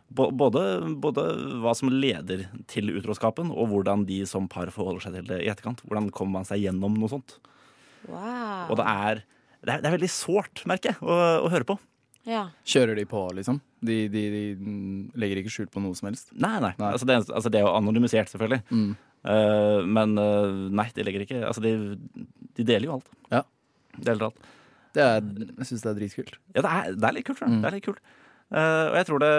både, 0.08 0.62
både 1.00 1.24
hva 1.62 1.74
som 1.76 1.90
leder 1.92 2.46
til 2.70 2.92
utroskapen, 2.96 3.50
og 3.52 3.72
hvordan 3.72 4.06
de 4.08 4.22
som 4.28 4.48
par 4.50 4.70
forholder 4.74 5.04
seg 5.04 5.18
til 5.18 5.28
det 5.28 5.42
i 5.44 5.50
etterkant. 5.52 5.82
Hvordan 5.84 6.08
kommer 6.14 6.40
man 6.40 6.48
seg 6.48 6.62
gjennom 6.64 6.96
noe 6.98 7.12
sånt. 7.12 7.36
Wow. 8.08 8.70
Og 8.72 8.78
det 8.80 8.86
er, 8.88 9.22
det 9.60 9.74
er, 9.74 9.82
det 9.84 9.90
er 9.90 9.96
veldig 9.98 10.12
sårt, 10.12 10.64
merker 10.70 10.94
jeg, 10.94 11.02
å, 11.04 11.18
å 11.44 11.52
høre 11.52 11.68
på. 11.68 11.78
Ja. 12.28 12.48
Kjører 12.68 12.98
de 12.98 13.04
på, 13.08 13.22
liksom? 13.36 13.60
De, 13.84 13.98
de, 14.12 14.22
de 14.32 14.72
legger 15.20 15.42
ikke 15.42 15.52
skjul 15.52 15.68
på 15.72 15.82
noe 15.82 15.96
som 15.96 16.10
helst? 16.10 16.32
Nei, 16.34 16.56
nei. 16.60 16.74
Nei. 16.80 16.92
Altså, 16.92 17.08
det, 17.08 17.20
altså, 17.26 17.52
det 17.52 17.60
er 17.60 17.66
jo 17.66 17.76
anonymisert, 17.76 18.32
selvfølgelig. 18.32 18.64
Mm. 18.68 18.90
Uh, 19.28 19.80
men 19.88 20.14
uh, 20.20 20.68
nei, 20.78 20.84
de 20.94 21.02
legger 21.02 21.24
ikke 21.24 21.40
Altså, 21.42 21.58
de, 21.64 21.72
de 22.54 22.66
deler 22.68 22.86
jo 22.86 22.98
alt. 22.98 23.08
Ja. 23.32 23.42
Deler 23.96 24.28
alt. 24.28 24.48
Det 24.96 25.04
er, 25.04 25.18
jeg 25.58 25.68
syns 25.68 25.84
det 25.84 25.90
er 25.90 25.98
dritkult. 25.98 26.38
Ja, 26.54 26.62
det 26.62 26.70
er, 26.72 26.96
det 26.96 27.08
er 27.08 27.16
litt 27.16 27.28
kult. 27.28 27.42
Mm. 27.44 27.60
Det 27.62 27.70
er 27.70 27.76
litt 27.76 27.86
kult. 27.86 28.02
Eh, 28.48 28.86
og 28.88 28.96
jeg 28.96 29.06
tror 29.10 29.20
det 29.20 29.30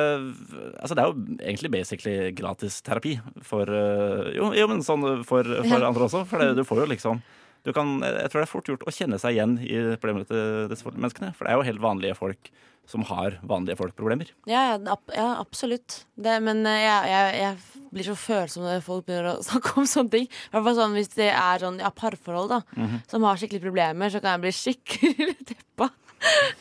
Altså, 0.78 0.94
det 0.94 1.02
er 1.02 1.08
jo 1.10 1.38
egentlig 1.42 1.72
basically 1.74 2.32
gratis 2.38 2.78
terapi 2.86 3.16
for 3.42 3.66
uh, 3.66 4.30
Jo, 4.36 4.52
jo 4.54 4.68
men 4.70 4.84
sånn 4.86 5.02
for, 5.26 5.48
for 5.66 5.86
andre 5.86 6.06
også. 6.06 6.26
For 6.30 6.44
det, 6.44 6.54
du 6.60 6.66
får 6.68 6.84
jo 6.84 6.90
liksom 6.94 7.22
du 7.66 7.74
kan, 7.74 7.98
Jeg 8.06 8.30
tror 8.30 8.44
det 8.44 8.46
er 8.46 8.52
fort 8.54 8.70
gjort 8.70 8.86
å 8.86 8.94
kjenne 8.94 9.18
seg 9.22 9.36
igjen 9.36 9.58
i 9.66 9.80
problemene 10.00 10.30
til 10.30 10.70
disse 10.70 10.94
menneskene. 10.94 11.34
For 11.36 11.46
det 11.46 11.54
er 11.54 11.58
jo 11.58 11.70
helt 11.72 11.84
vanlige 11.84 12.20
folk 12.20 12.52
som 12.90 13.04
har 13.06 13.36
vanlige 13.46 13.78
folk-problemer. 13.78 14.32
Ja, 14.50 14.64
ja, 14.72 14.96
ja 15.14 15.28
absolutt. 15.38 16.04
Det, 16.18 16.40
men 16.42 16.64
eh, 16.66 16.80
jeg, 16.82 17.10
jeg, 17.12 17.36
jeg 17.44 17.90
blir 17.94 18.08
så 18.08 18.16
følsom 18.18 18.66
når 18.66 18.82
folk 18.86 19.06
begynner 19.10 19.32
å 19.36 19.46
snakke 19.50 19.74
om 19.78 19.90
sånne 19.90 20.14
ting. 20.16 20.30
Hvert 20.54 20.78
sånn 20.78 20.98
Hvis 20.98 21.14
det 21.18 21.32
er 21.34 21.66
sånn 21.66 21.82
ja, 21.82 21.90
parforhold 21.94 22.54
da 22.54 22.62
som 23.10 23.26
har 23.26 23.42
skikkelig 23.42 23.66
problemer, 23.66 24.14
så 24.14 24.22
kan 24.22 24.38
jeg 24.38 24.46
bli 24.46 24.54
skikkelig 24.56 25.36
deppa. 25.54 25.90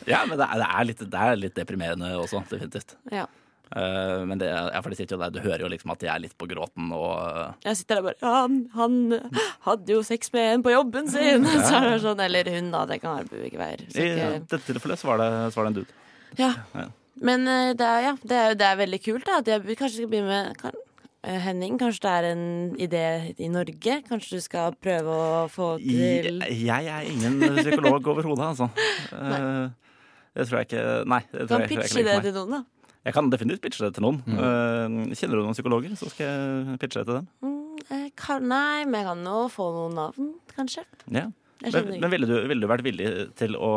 Ja, 0.07 0.23
men 0.25 0.39
det 0.39 0.45
er, 0.47 0.61
det 0.61 0.69
er, 0.69 0.87
litt, 0.87 1.03
det 1.13 1.25
er 1.25 1.37
litt 1.39 1.57
deprimerende 1.57 2.13
også, 2.19 2.41
definitivt. 2.49 2.95
Ja. 3.13 3.27
Uh, 3.69 4.25
men 4.25 4.39
det, 4.41 4.47
ja, 4.49 4.81
de 4.81 5.05
der, 5.05 5.29
du 5.29 5.43
hører 5.43 5.61
jo 5.61 5.67
liksom 5.69 5.91
at 5.93 6.01
de 6.01 6.07
er 6.09 6.21
litt 6.23 6.33
på 6.41 6.47
gråten 6.49 6.87
og 6.89 7.11
uh... 7.21 7.51
Jeg 7.61 7.77
sitter 7.77 7.99
der 7.99 8.07
bare 8.07 8.17
ja, 8.17 8.31
han, 8.39 8.55
han 8.73 8.95
hadde 9.67 9.93
jo 9.93 9.99
sex 10.07 10.33
med 10.33 10.55
en 10.55 10.63
på 10.65 10.73
jobben 10.73 11.05
sin! 11.11 11.45
Så 11.67 11.75
er 11.77 11.91
det 11.91 11.99
sånn, 12.01 12.23
eller 12.25 12.49
hun, 12.55 12.71
da. 12.73 12.87
Det 12.89 12.97
kan 13.03 13.19
være 13.19 13.43
begge 13.43 13.61
veier. 13.61 13.83
I 13.93 14.07
ikke, 14.07 14.31
dette 14.47 14.63
tilfellet 14.71 15.01
så 15.01 15.11
var 15.11 15.21
det, 15.21 15.29
så 15.53 15.61
var 15.61 15.69
det 15.69 15.73
en 15.73 15.83
dude. 15.83 15.99
ja. 16.41 16.55
Ja. 16.73 16.87
Men 17.19 17.47
eh, 17.51 17.73
det 17.75 17.83
er, 17.85 18.03
ja, 18.05 18.13
det 18.23 18.37
er, 18.37 18.53
det 18.55 18.67
er 18.67 18.77
veldig 18.79 18.99
kult 19.03 19.25
da, 19.27 19.39
at 19.41 19.49
jeg 19.51 19.75
kanskje 19.75 19.97
skal 19.97 20.11
begynne 20.11 20.29
med 20.31 20.59
kan, 20.59 20.77
Henning, 21.19 21.75
kanskje 21.79 22.05
det 22.05 22.11
er 22.15 22.25
en 22.29 22.43
idé 22.79 23.03
i 23.35 23.49
Norge? 23.51 23.95
Kanskje 24.07 24.39
du 24.39 24.43
skal 24.43 24.75
prøve 24.79 25.11
å 25.11 25.47
få 25.51 25.73
til 25.81 26.39
Jeg, 26.39 26.63
jeg 26.63 26.87
er 26.93 27.09
ingen 27.11 27.41
psykolog 27.57 28.07
overhodet, 28.07 28.45
altså. 28.53 28.69
Eh, 29.11 29.89
det 30.37 30.45
tror 30.47 30.61
jeg 30.61 30.69
ikke 30.69 30.85
Nei. 31.11 31.19
Det 31.33 31.41
Du 31.41 31.51
tror 31.51 31.57
kan 31.57 31.65
jeg, 31.65 31.71
pitche 31.73 31.99
jeg 31.99 32.07
det 32.07 32.29
til 32.29 32.37
noen, 32.39 32.55
da. 32.55 32.93
Jeg 33.09 33.15
kan 33.15 33.31
definitivt 33.33 33.63
pitche 33.65 33.83
det 33.87 33.97
til 33.97 34.05
noen. 34.05 34.21
Mm. 34.27 35.11
kjenner 35.17 35.39
du 35.39 35.43
noen 35.43 35.57
psykologer, 35.57 35.95
så 35.99 36.07
skal 36.11 36.25
jeg 36.29 36.79
pitche 36.81 37.03
det 37.03 37.07
til 37.09 37.19
dem. 37.19 37.29
Mm, 37.43 38.09
kan, 38.19 38.47
nei, 38.47 38.85
men 38.85 39.01
jeg 39.01 39.09
kan 39.09 39.27
jo 39.27 39.45
få 39.51 39.69
noen 39.75 39.99
navn, 39.99 40.33
kanskje. 40.55 40.85
Ja. 41.11 41.27
Men, 41.59 41.95
men 41.99 42.11
ville, 42.13 42.27
du, 42.29 42.35
ville 42.47 42.63
du 42.63 42.71
vært 42.71 42.85
villig 42.85 43.07
til 43.39 43.57
å, 43.59 43.71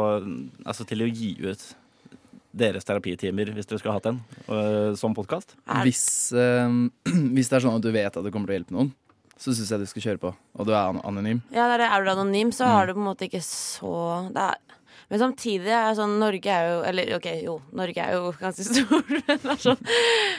altså 0.63 0.87
til 0.87 1.03
å 1.03 1.09
gi 1.11 1.35
ut 1.43 1.65
deres 2.55 2.85
terapitimer, 2.85 3.49
hvis 3.57 3.67
dere 3.69 3.79
skulle 3.81 3.95
hatt 3.97 4.07
en, 4.11 4.19
uh, 4.49 4.93
som 4.99 5.15
podkast? 5.17 5.55
Hvis, 5.87 6.03
uh, 6.37 6.69
hvis 7.37 7.49
det 7.49 7.57
er 7.59 7.65
sånn 7.65 7.79
at 7.79 7.85
du 7.87 7.91
vet 7.95 8.13
at 8.13 8.25
det 8.25 8.33
kommer 8.35 8.51
til 8.51 8.57
å 8.57 8.59
hjelpe 8.61 8.77
noen, 8.77 8.91
så 9.43 9.51
syns 9.57 9.71
jeg 9.73 9.81
du 9.83 9.87
skal 9.91 10.05
kjøre 10.05 10.21
på. 10.23 10.31
Og 10.61 10.69
du 10.69 10.71
er 10.75 10.85
an 10.93 11.01
anonym. 11.09 11.41
Ja, 11.51 11.65
er, 11.75 11.83
er 11.89 12.05
du 12.05 12.11
anonym, 12.13 12.53
så 12.55 12.69
Mm. 12.69 12.73
har 12.77 12.87
du 12.87 12.93
på 12.95 13.01
en 13.03 13.09
måte 13.09 13.27
ikke 13.27 13.41
så 13.43 13.95
det 14.33 14.43
er, 14.53 14.61
Men 15.11 15.19
samtidig 15.21 15.67
er 15.69 15.89
jeg 15.91 15.97
sånn 15.99 16.13
Norge 16.21 16.47
er 16.49 16.69
jo 16.71 16.77
Eller 16.89 17.11
OK, 17.19 17.27
jo, 17.43 17.57
Norge 17.77 18.01
er 18.01 18.13
jo 18.15 18.31
ganske 18.41 18.65
stor, 18.65 19.03
men 19.11 19.25
det 19.27 19.51
er 19.57 19.59
sånn 19.61 19.83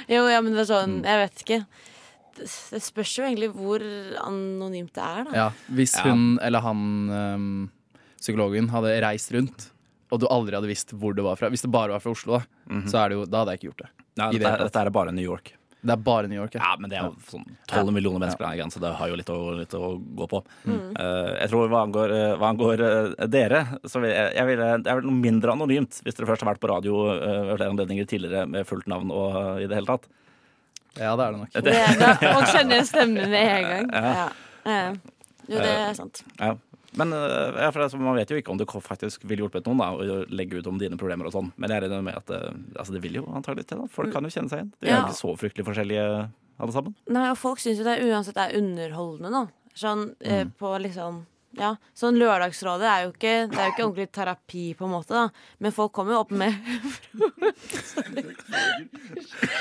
Jo, 0.09 0.21
ja, 0.31 0.39
men 0.41 0.53
det 0.55 0.63
er 0.63 0.69
sånn 0.71 0.95
Mm. 1.01 1.03
Jeg 1.09 1.19
vet 1.23 1.43
ikke. 1.43 1.59
Det, 2.39 2.81
spørs 2.81 3.11
jo 3.19 3.25
egentlig 3.27 3.51
hvor 3.53 3.83
anonymt 4.23 4.93
det 4.95 5.03
er, 5.03 5.23
da. 5.27 5.35
Ja, 5.37 5.49
hvis 5.69 5.93
Ja. 5.99 6.07
hun 6.07 6.39
eller 6.41 6.63
han 6.65 6.79
ehm, 7.13 7.69
psykologen 8.17 8.69
hadde 8.73 8.95
reist 9.03 9.29
rundt, 9.35 9.67
og 10.13 10.21
du 10.21 10.27
aldri 10.29 10.55
hadde 10.59 10.69
visst 10.69 10.93
hvor 10.93 11.15
det 11.17 11.25
var 11.25 11.39
fra 11.39 11.49
Hvis 11.49 11.65
det 11.65 11.71
bare 11.73 11.95
var 11.95 12.03
fra 12.03 12.13
Oslo, 12.13 12.37
da, 12.37 12.79
så 12.87 13.01
er 13.03 13.09
det 13.11 13.17
jo, 13.19 13.25
da 13.25 13.41
hadde 13.43 13.55
jeg 13.57 13.63
ikke 13.63 13.69
gjort 13.71 13.83
det. 13.87 13.91
Nei, 14.21 14.29
det 14.37 14.43
dette, 14.45 14.69
dette 14.69 14.81
er 14.85 14.93
bare 14.93 15.11
New 15.15 15.25
York. 15.25 15.55
Det 15.83 15.91
er 15.91 15.99
bare 15.99 16.29
New 16.31 16.37
York. 16.39 16.53
Ja. 16.55 16.61
Ja, 16.63 16.75
men 16.79 16.87
det 16.93 16.95
er 16.95 17.09
jo 17.09 17.15
sånn 17.27 17.43
12 17.67 17.89
millioner 17.91 18.21
mennesker, 18.23 18.45
der, 18.55 18.69
så 18.71 18.79
det 18.79 18.91
har 18.95 19.09
jo 19.11 19.17
litt 19.19 19.31
å, 19.33 19.37
litt 19.57 19.73
å 19.75 19.89
gå 20.15 20.27
på. 20.31 20.39
Eh, 20.69 21.31
jeg 21.41 21.49
tror 21.51 21.67
hva 21.73 21.81
angår, 21.83 22.13
eh, 22.15 22.35
hva 22.39 22.51
angår 22.53 22.83
eh, 22.87 23.25
dere, 23.33 23.59
så 23.83 23.99
vil 23.99 24.13
jeg, 24.13 24.29
jeg 24.37 24.47
vil, 24.47 24.61
det 24.85 24.93
er 24.93 24.99
vel 25.01 25.09
noe 25.09 25.17
mindre 25.25 25.51
anonymt 25.57 25.99
hvis 26.05 26.15
dere 26.15 26.29
først 26.29 26.45
har 26.45 26.53
vært 26.53 26.61
på 26.63 26.69
radio 26.71 27.01
ved 27.09 27.51
flere 27.57 27.71
anledninger 27.73 28.07
tidligere 28.13 28.45
med 28.53 28.69
fullt 28.69 28.87
navn 28.93 29.11
og 29.11 29.59
i 29.59 29.67
det 29.67 29.75
hele 29.81 29.89
tatt. 29.91 30.07
ja, 31.01 31.11
det 31.19 31.25
er 31.25 31.35
det 31.35 31.41
nok. 31.41 31.51
Det, 31.57 31.75
det, 31.99 32.31
man 32.37 32.47
kjenner 32.53 32.87
stemmen 32.87 33.33
med 33.35 33.51
en 33.57 33.67
gang. 33.73 33.91
Ja. 33.91 34.29
Eh, 34.63 34.93
Jo, 35.51 35.57
det 35.59 35.71
er 35.75 35.97
sant. 35.99 36.23
Ja. 36.39 36.53
Men 36.99 37.13
eh, 37.17 37.57
ja, 37.63 37.71
for 37.73 37.81
altså, 37.87 37.97
man 37.97 38.15
vet 38.19 38.29
jo 38.29 38.37
ikke 38.37 38.53
om 38.53 38.59
det 38.61 38.67
faktisk 38.69 39.25
vil 39.25 39.41
hjulpet 39.43 39.65
noen 39.65 39.81
da, 39.81 39.89
å 39.97 40.19
legge 40.29 40.59
ut 40.61 40.67
om 40.69 40.77
dine 40.77 40.97
problemer 40.99 41.25
og 41.29 41.33
sånn. 41.33 41.49
Men 41.57 41.73
jeg 41.73 41.81
regner 41.87 42.05
med 42.05 42.15
at 42.19 42.29
eh, 42.29 42.53
altså, 42.77 42.93
det 42.93 43.01
vil 43.01 43.17
jo 43.21 43.25
antagelig 43.33 43.65
til. 43.71 43.81
da. 43.81 43.89
Folk 43.89 44.13
kan 44.13 44.23
jo 44.23 44.29
kjenne 44.33 44.49
seg 44.53 44.61
igjen. 44.61 44.71
De 44.79 44.87
er 44.87 44.93
Ja. 44.93 45.01
jo 45.01 45.09
ikke 45.09 45.21
så 45.23 45.33
fryktelig 45.41 45.65
forskjellige 45.71 46.07
alle 46.59 46.71
sammen. 46.75 46.93
Nei, 47.09 47.29
og 47.33 47.37
folk 47.41 47.57
syns 47.59 47.79
jo 47.81 47.87
det 47.87 47.97
uansett 48.05 48.37
er 48.37 48.53
underholdende, 48.59 49.31
da. 49.33 49.47
Sånn 49.73 50.11
eh, 50.21 50.43
Mm. 50.45 50.51
på 50.59 50.75
liksom 50.81 51.23
ja, 51.53 51.75
sånn 51.93 52.15
Lørdagsrådet 52.17 52.87
er 52.89 53.03
jo 53.03 53.11
ikke 53.11 53.33
Det 53.51 53.59
er 53.61 53.67
jo 53.67 53.71
ikke 53.75 53.83
ordentlig 53.85 54.07
terapi, 54.11 54.63
på 54.77 54.85
en 54.87 54.91
måte, 54.95 55.13
da. 55.13 55.27
Men 55.61 55.71
folk 55.71 55.91
kommer 55.93 56.13
jo 56.15 56.19
opp 56.23 56.31
med 56.33 56.53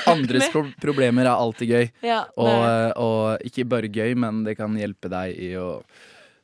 Andres 0.09 0.49
pro 0.53 0.63
problemer 0.81 1.27
er 1.27 1.33
alltid 1.37 1.69
gøy. 1.73 1.87
Ja, 2.05 2.23
Og, 2.37 2.93
og 2.99 3.45
ikke 3.47 3.65
bare 3.69 3.89
gøy, 3.93 4.13
men 4.19 4.43
det 4.47 4.57
kan 4.59 4.75
hjelpe 4.77 5.09
deg 5.11 5.35
i 5.37 5.51
å 5.59 5.81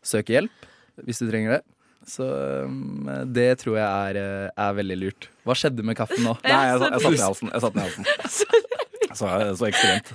søke 0.05 0.35
hjelp. 0.37 0.67
Hvis 1.07 1.21
du 1.21 1.27
trenger 1.29 1.57
det. 1.57 1.61
Så 2.09 2.25
um, 2.65 3.09
det 3.27 3.49
tror 3.61 3.77
jeg 3.77 3.85
er, 3.85 4.19
eh, 4.21 4.63
er 4.63 4.77
veldig 4.77 4.97
lurt. 4.97 5.27
Hva 5.45 5.55
skjedde 5.57 5.83
med 5.85 5.97
kaffen 5.99 6.23
nå? 6.25 6.35
Nei, 6.47 6.63
jeg, 6.71 6.79
jeg 6.79 6.81
satt 6.81 7.05
den 7.05 7.19
i 7.19 7.25
halsen. 7.25 7.51
Jeg 7.53 7.65
satt 7.65 7.75
den 7.75 7.81
i 7.81 7.87
halsen. 7.87 8.05
Så, 9.19 9.29
så 9.59 9.67
ekstremt. 9.67 10.13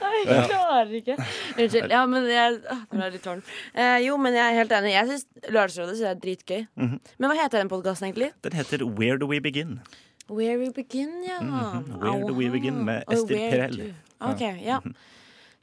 Nei, 0.00 0.14
jeg 0.28 0.48
klarer 0.50 0.92
ikke. 1.00 1.16
Unnskyld. 1.56 1.92
Ja, 1.92 2.02
men 2.10 2.28
jeg 2.30 2.58
ah, 2.72 2.82
Nå 2.92 3.00
er 3.00 3.08
jeg 3.08 3.16
litt 3.16 3.24
tårn. 3.26 3.42
Eh, 3.74 3.98
jo, 4.06 4.16
men 4.22 4.36
jeg 4.36 4.44
er 4.44 4.58
helt 4.60 4.74
enig. 4.76 4.92
Jeg 4.94 5.10
syns 5.10 5.26
Lørdagsrådet 5.48 5.96
synes 5.96 6.04
jeg 6.04 6.10
er 6.12 6.20
dritgøy. 6.22 6.60
Mhm. 6.84 7.00
Men 7.18 7.32
hva 7.32 7.38
heter 7.40 7.62
den 7.62 7.72
podkasten 7.72 8.10
egentlig? 8.10 8.30
Den 8.46 8.58
heter 8.58 8.86
Where 8.86 9.18
Do 9.20 9.28
We 9.32 9.40
Begin? 9.42 9.80
Where 10.30 10.56
We 10.60 10.70
Begin, 10.74 11.12
ja. 11.26 11.40
Mhm. 11.42 11.98
Where 12.02 12.22
Do 12.28 12.38
We 12.38 12.50
Begin 12.54 12.84
med 12.86 13.04
Where 13.10 13.50
Perel. 13.50 13.82
Ok, 14.20 14.46
ja. 14.64 14.80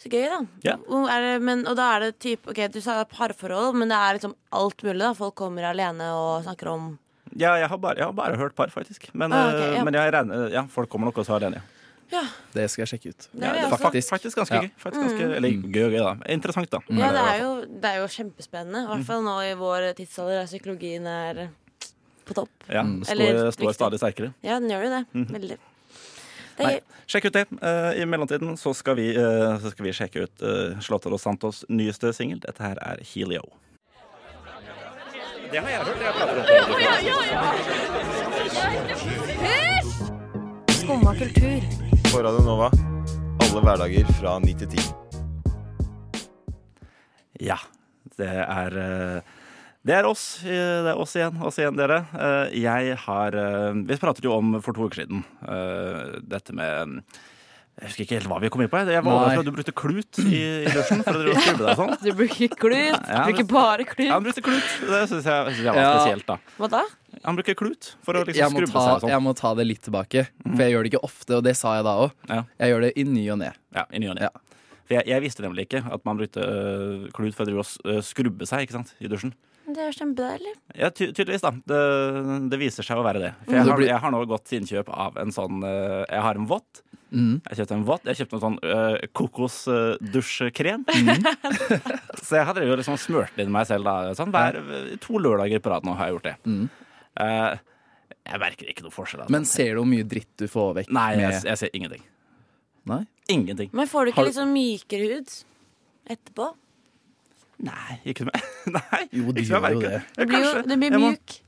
Så 0.04 0.10
gøy, 0.12 0.26
da. 0.28 0.40
Ja. 0.66 0.74
Er 1.08 1.22
det, 1.24 1.42
men, 1.48 1.62
og 1.70 1.78
da 1.80 1.86
er 1.96 2.00
det 2.10 2.20
typ 2.20 2.50
Ok, 2.52 2.58
du 2.74 2.82
sa 2.84 2.98
det 3.00 3.06
er 3.08 3.12
parforhold, 3.16 3.76
men 3.80 3.88
det 3.88 3.96
er 3.96 4.18
liksom 4.18 4.34
alt 4.52 4.82
mulig, 4.84 5.00
da. 5.00 5.14
Folk 5.16 5.36
kommer 5.40 5.64
alene 5.70 6.10
og 6.12 6.44
snakker 6.44 6.68
om 6.74 6.90
Ja, 7.40 7.54
jeg 7.58 7.70
har 7.72 7.78
bare, 7.82 7.96
jeg 7.98 8.06
har 8.06 8.14
bare 8.14 8.36
hørt 8.38 8.54
par, 8.56 8.68
faktisk. 8.70 9.08
Men, 9.14 9.32
Ah, 9.34 9.48
ok, 9.48 9.62
eh, 9.62 9.76
ja. 9.78 9.84
men 9.88 9.94
jeg 9.96 10.12
regner, 10.14 10.50
ja, 10.52 10.66
folk 10.70 10.90
kommer 10.92 11.06
nok 11.10 11.16
også 11.24 11.38
alene. 11.40 11.62
Ja. 11.64 11.70
Ja, 12.14 12.22
Det 12.54 12.68
skal 12.70 12.84
jeg 12.86 12.90
sjekke 13.00 13.10
ut. 13.10 13.28
det 13.34 13.42
Ja, 13.42 13.50
er 13.50 13.54
det 13.54 13.64
er 13.64 13.78
faktisk, 13.78 14.10
faktisk 14.12 14.38
ganske 14.38 14.54
Ja. 14.54 14.62
gøy. 14.62 14.72
Faktisk 14.78 15.02
ganske, 15.02 15.36
Eller 15.38 15.50
gøy, 15.50 15.90
gøy, 15.90 15.98
da. 15.98 16.12
Interessant, 16.30 16.70
da. 16.70 16.80
Ja, 16.90 17.10
det 17.16 17.22
er 17.24 17.34
Eh, 17.34 17.42
jo, 17.42 17.66
det 17.80 17.86
er 17.90 17.96
jo 18.04 18.08
kjempespennende. 18.08 18.84
I 18.84 18.88
hvert 18.92 19.06
fall 19.08 19.24
nå 19.24 19.40
i 19.42 19.54
vår 19.56 19.94
tidsalder 19.98 20.44
der 20.44 20.46
psykologien 20.46 21.08
er 21.08 21.50
på 22.26 22.34
topp. 22.36 22.50
ja, 22.70 22.84
den 22.84 23.02
står, 23.04 23.12
Eller 23.20 23.52
står 23.52 23.74
stadig 23.74 24.00
sterkere. 24.00 24.34
Ja, 24.44 24.60
den 24.60 24.70
gjør 24.70 24.84
jo 24.84 24.90
det. 24.94 25.06
Mhm. 25.16 25.34
Veldig. 25.40 25.58
Det 26.58 26.64
Nei, 26.68 26.80
sjekk 27.10 27.26
ut 27.30 27.34
det. 27.34 27.46
Eh, 27.62 28.02
I 28.02 28.06
mellomtiden 28.06 28.58
så 28.58 28.74
skal 28.78 28.96
vi, 29.00 29.10
eh, 29.16 29.60
så 29.62 29.72
skal 29.74 29.86
vi 29.88 29.94
sjekke 29.96 30.28
ut 30.28 30.44
uh, 30.46 30.80
Slåtter 30.84 31.14
og 31.14 31.22
Santos 31.22 31.66
nyeste 31.70 32.14
singel. 32.14 32.40
Dette 32.44 32.62
her 32.64 32.78
er 32.82 33.02
Helio. 33.14 33.46
Det 35.54 35.60
har 35.62 35.70
jeg 35.70 35.80
hørt. 35.86 36.02
Jeg 36.02 36.14
prater 36.18 36.36
om 36.42 36.46
ja. 36.82 37.42
Skumma 40.74 41.14
kultur. 41.18 41.62
På 42.12 42.18
Radio 42.26 42.42
Nova. 42.46 42.70
Alle 43.44 43.62
hverdager 43.62 44.06
fra 44.18 44.40
9 44.42 44.54
til 44.64 44.68
10. 44.78 45.04
Ja, 47.44 47.58
det 48.18 48.30
er 48.30 48.78
eh, 48.82 49.20
det 49.86 49.96
er 49.98 50.06
oss. 50.08 50.44
eh, 50.46 50.50
Det 50.86 50.92
er 50.94 51.00
oss 51.00 51.14
igjen. 51.18 51.42
Oss 51.44 51.58
igjen, 51.60 51.76
dere. 51.78 52.02
Eh, 52.16 52.56
Jeg 52.64 52.96
har 53.06 53.36
eh, 53.36 53.74
Vi 53.88 53.98
pratet 54.02 54.24
jo 54.24 54.34
om 54.38 54.58
for 54.64 54.74
to 54.74 54.88
uker 54.90 55.04
siden 55.04 55.24
dette 56.28 56.54
med 56.56 57.04
Jeg 57.74 57.88
husker 57.90 58.04
ikke 58.06 58.18
helt 58.20 58.30
hva 58.30 58.38
vi 58.44 58.50
kom 58.54 58.62
inn 58.62 58.70
på. 58.70 58.80
Jeg 58.86 59.02
var 59.04 59.16
overrasket 59.18 59.42
at 59.42 59.48
du 59.50 59.56
brukte 59.56 59.74
klut 59.74 60.20
i, 60.22 60.42
i 60.62 60.70
dusjen 60.70 61.00
for 61.02 61.18
å 61.18 61.22
drive 61.24 61.42
skrubbe 61.42 61.66
deg 61.66 61.80
sånn. 61.80 61.94
Du 62.06 62.12
bruker 62.20 62.52
klut. 62.54 63.08
Ja, 63.10 63.24
bruker 63.26 63.48
bare 63.50 63.54
bare 63.54 63.82
Ja, 63.88 63.94
klut. 63.96 64.12
han 64.14 64.28
brukte 64.28 64.44
klut. 64.46 64.68
Det 64.92 65.00
syns 65.10 65.26
jeg, 65.26 65.56
jeg 65.64 65.72
var 65.74 65.80
Ja. 65.82 65.94
spesielt, 65.98 66.28
da. 66.30 66.38
Hva 66.60 66.70
da? 66.70 66.84
Han 67.26 67.40
bruker 67.40 67.56
klut 67.58 67.90
for 68.06 68.20
å 68.20 68.24
liksom 68.28 68.54
skrubbe 68.54 68.74
ta, 68.78 68.84
seg 68.94 69.02
sånn. 69.08 69.10
jeg 69.16 69.24
må 69.26 69.34
ta 69.40 69.54
det 69.58 69.66
litt 69.66 69.82
tilbake, 69.88 70.28
for 70.44 70.62
jeg 70.64 70.74
gjør 70.76 70.84
det 70.86 70.92
ikke 70.94 71.04
ofte, 71.10 71.38
og 71.40 71.44
det 71.50 71.56
sa 71.58 71.74
jeg 71.80 71.86
da 71.90 71.94
òg. 72.06 72.14
Ja. 72.30 72.40
Jeg 72.62 72.74
gjør 72.76 72.82
det 72.86 72.92
i 73.02 73.04
ny 73.10 73.24
og 73.34 73.40
ne. 73.42 73.52
Ja, 73.74 73.86
i 73.90 74.02
ny 74.04 74.10
og 74.14 74.20
ne. 74.20 74.28
Ja. 74.30 74.32
For 74.84 74.98
jeg, 75.00 75.08
jeg 75.10 75.24
visste 75.26 75.42
nemlig 75.46 75.66
ikke 75.66 75.82
at 75.98 76.06
man 76.06 76.20
brukte 76.22 76.44
øh, 76.46 77.10
klut 77.16 77.34
for 77.38 77.50
å 77.50 77.66
øh, 77.66 78.02
skrubbe 78.06 78.46
seg 78.50 78.68
ikke 78.68 78.78
sant, 78.78 78.94
i 79.02 79.10
dusjen. 79.10 79.34
Det 79.64 79.80
er 79.80 79.94
kjempedeilig. 79.96 80.54
Ja, 80.76 80.90
ty 80.92 81.08
tydeligvis, 81.16 81.42
da. 81.46 81.52
Det, 81.72 82.50
det 82.52 82.58
viser 82.60 82.84
seg 82.84 83.00
å 83.00 83.04
være 83.06 83.22
det. 83.24 83.30
For 83.46 83.56
jeg 83.56 83.64
Mm. 83.64 83.70
har, 83.72 83.82
jeg 83.88 84.00
har 84.04 84.12
nå 84.12 84.20
gått 84.28 84.44
til 84.50 84.60
innkjøp 84.62 84.90
av 84.92 85.18
en 85.22 85.32
sånn 85.32 85.64
øh, 85.64 86.04
Jeg 86.10 86.22
har 86.26 86.36
en 86.36 86.48
vått. 86.50 86.82
Mm. 87.14 87.42
Jeg 87.48 87.58
kjøpte 87.62 87.76
en 87.78 87.86
vått. 87.88 88.06
Jeg 88.10 88.18
kjøpte 88.20 88.36
en 88.40 88.42
sånn 88.44 88.58
uh, 88.66 88.96
kokosdusjkrem. 89.14 90.84
Mm. 90.88 91.28
Så 92.26 92.40
jeg 92.40 92.48
har 92.48 92.56
drevet 92.58 92.74
og 92.74 92.80
liksom 92.82 92.98
smurt 93.00 93.38
inn 93.40 93.52
meg 93.54 93.68
selv 93.70 93.86
da. 93.88 93.96
Sånn, 94.18 94.32
hver, 94.34 94.58
to 95.04 95.20
lørdager 95.22 95.62
på 95.64 95.72
rad 95.74 95.86
nå 95.88 95.94
har 96.00 96.10
jeg 96.10 96.16
gjort 96.18 96.28
det. 96.32 96.36
Mm. 96.50 96.66
Uh, 97.20 97.54
jeg 98.24 98.40
merker 98.42 98.72
ikke 98.72 98.86
noe 98.88 98.96
forskjell. 98.96 99.22
Altså. 99.26 99.36
Men 99.36 99.46
ser 99.50 99.74
du 99.76 99.82
hvor 99.84 99.90
mye 99.94 100.08
dritt 100.10 100.32
du 100.40 100.48
får 100.50 100.74
vekk 100.80 100.92
Nei, 100.96 101.08
jeg, 101.22 101.40
jeg 101.52 101.62
ser 101.62 101.74
ingenting. 101.78 102.04
Nei? 102.90 103.02
Ingenting. 103.32 103.70
Men 103.78 103.88
får 103.92 104.06
du 104.10 104.12
ikke 104.14 104.24
du- 104.26 104.30
litt 104.32 104.40
sånn 104.40 104.54
mykere 104.56 105.10
hud 105.14 105.36
etterpå? 106.18 106.50
Nei, 107.64 107.96
ikke 108.12 108.26
noe 108.28 108.42
Nei, 108.78 109.02
Jo, 109.16 109.32
du 109.32 109.40
ikke 109.42 109.48
som 109.50 109.64
jeg 109.64 109.64
gjør 109.64 109.74
jo 109.74 109.80
merker. 109.80 109.90
det. 109.90 110.20
Du 110.20 110.30
blir, 110.30 110.44
jo, 110.44 110.52
du 110.68 110.76
blir 110.76 110.92
Jeg 110.92 111.00
må- 111.04 111.12
mjuk. 111.14 111.40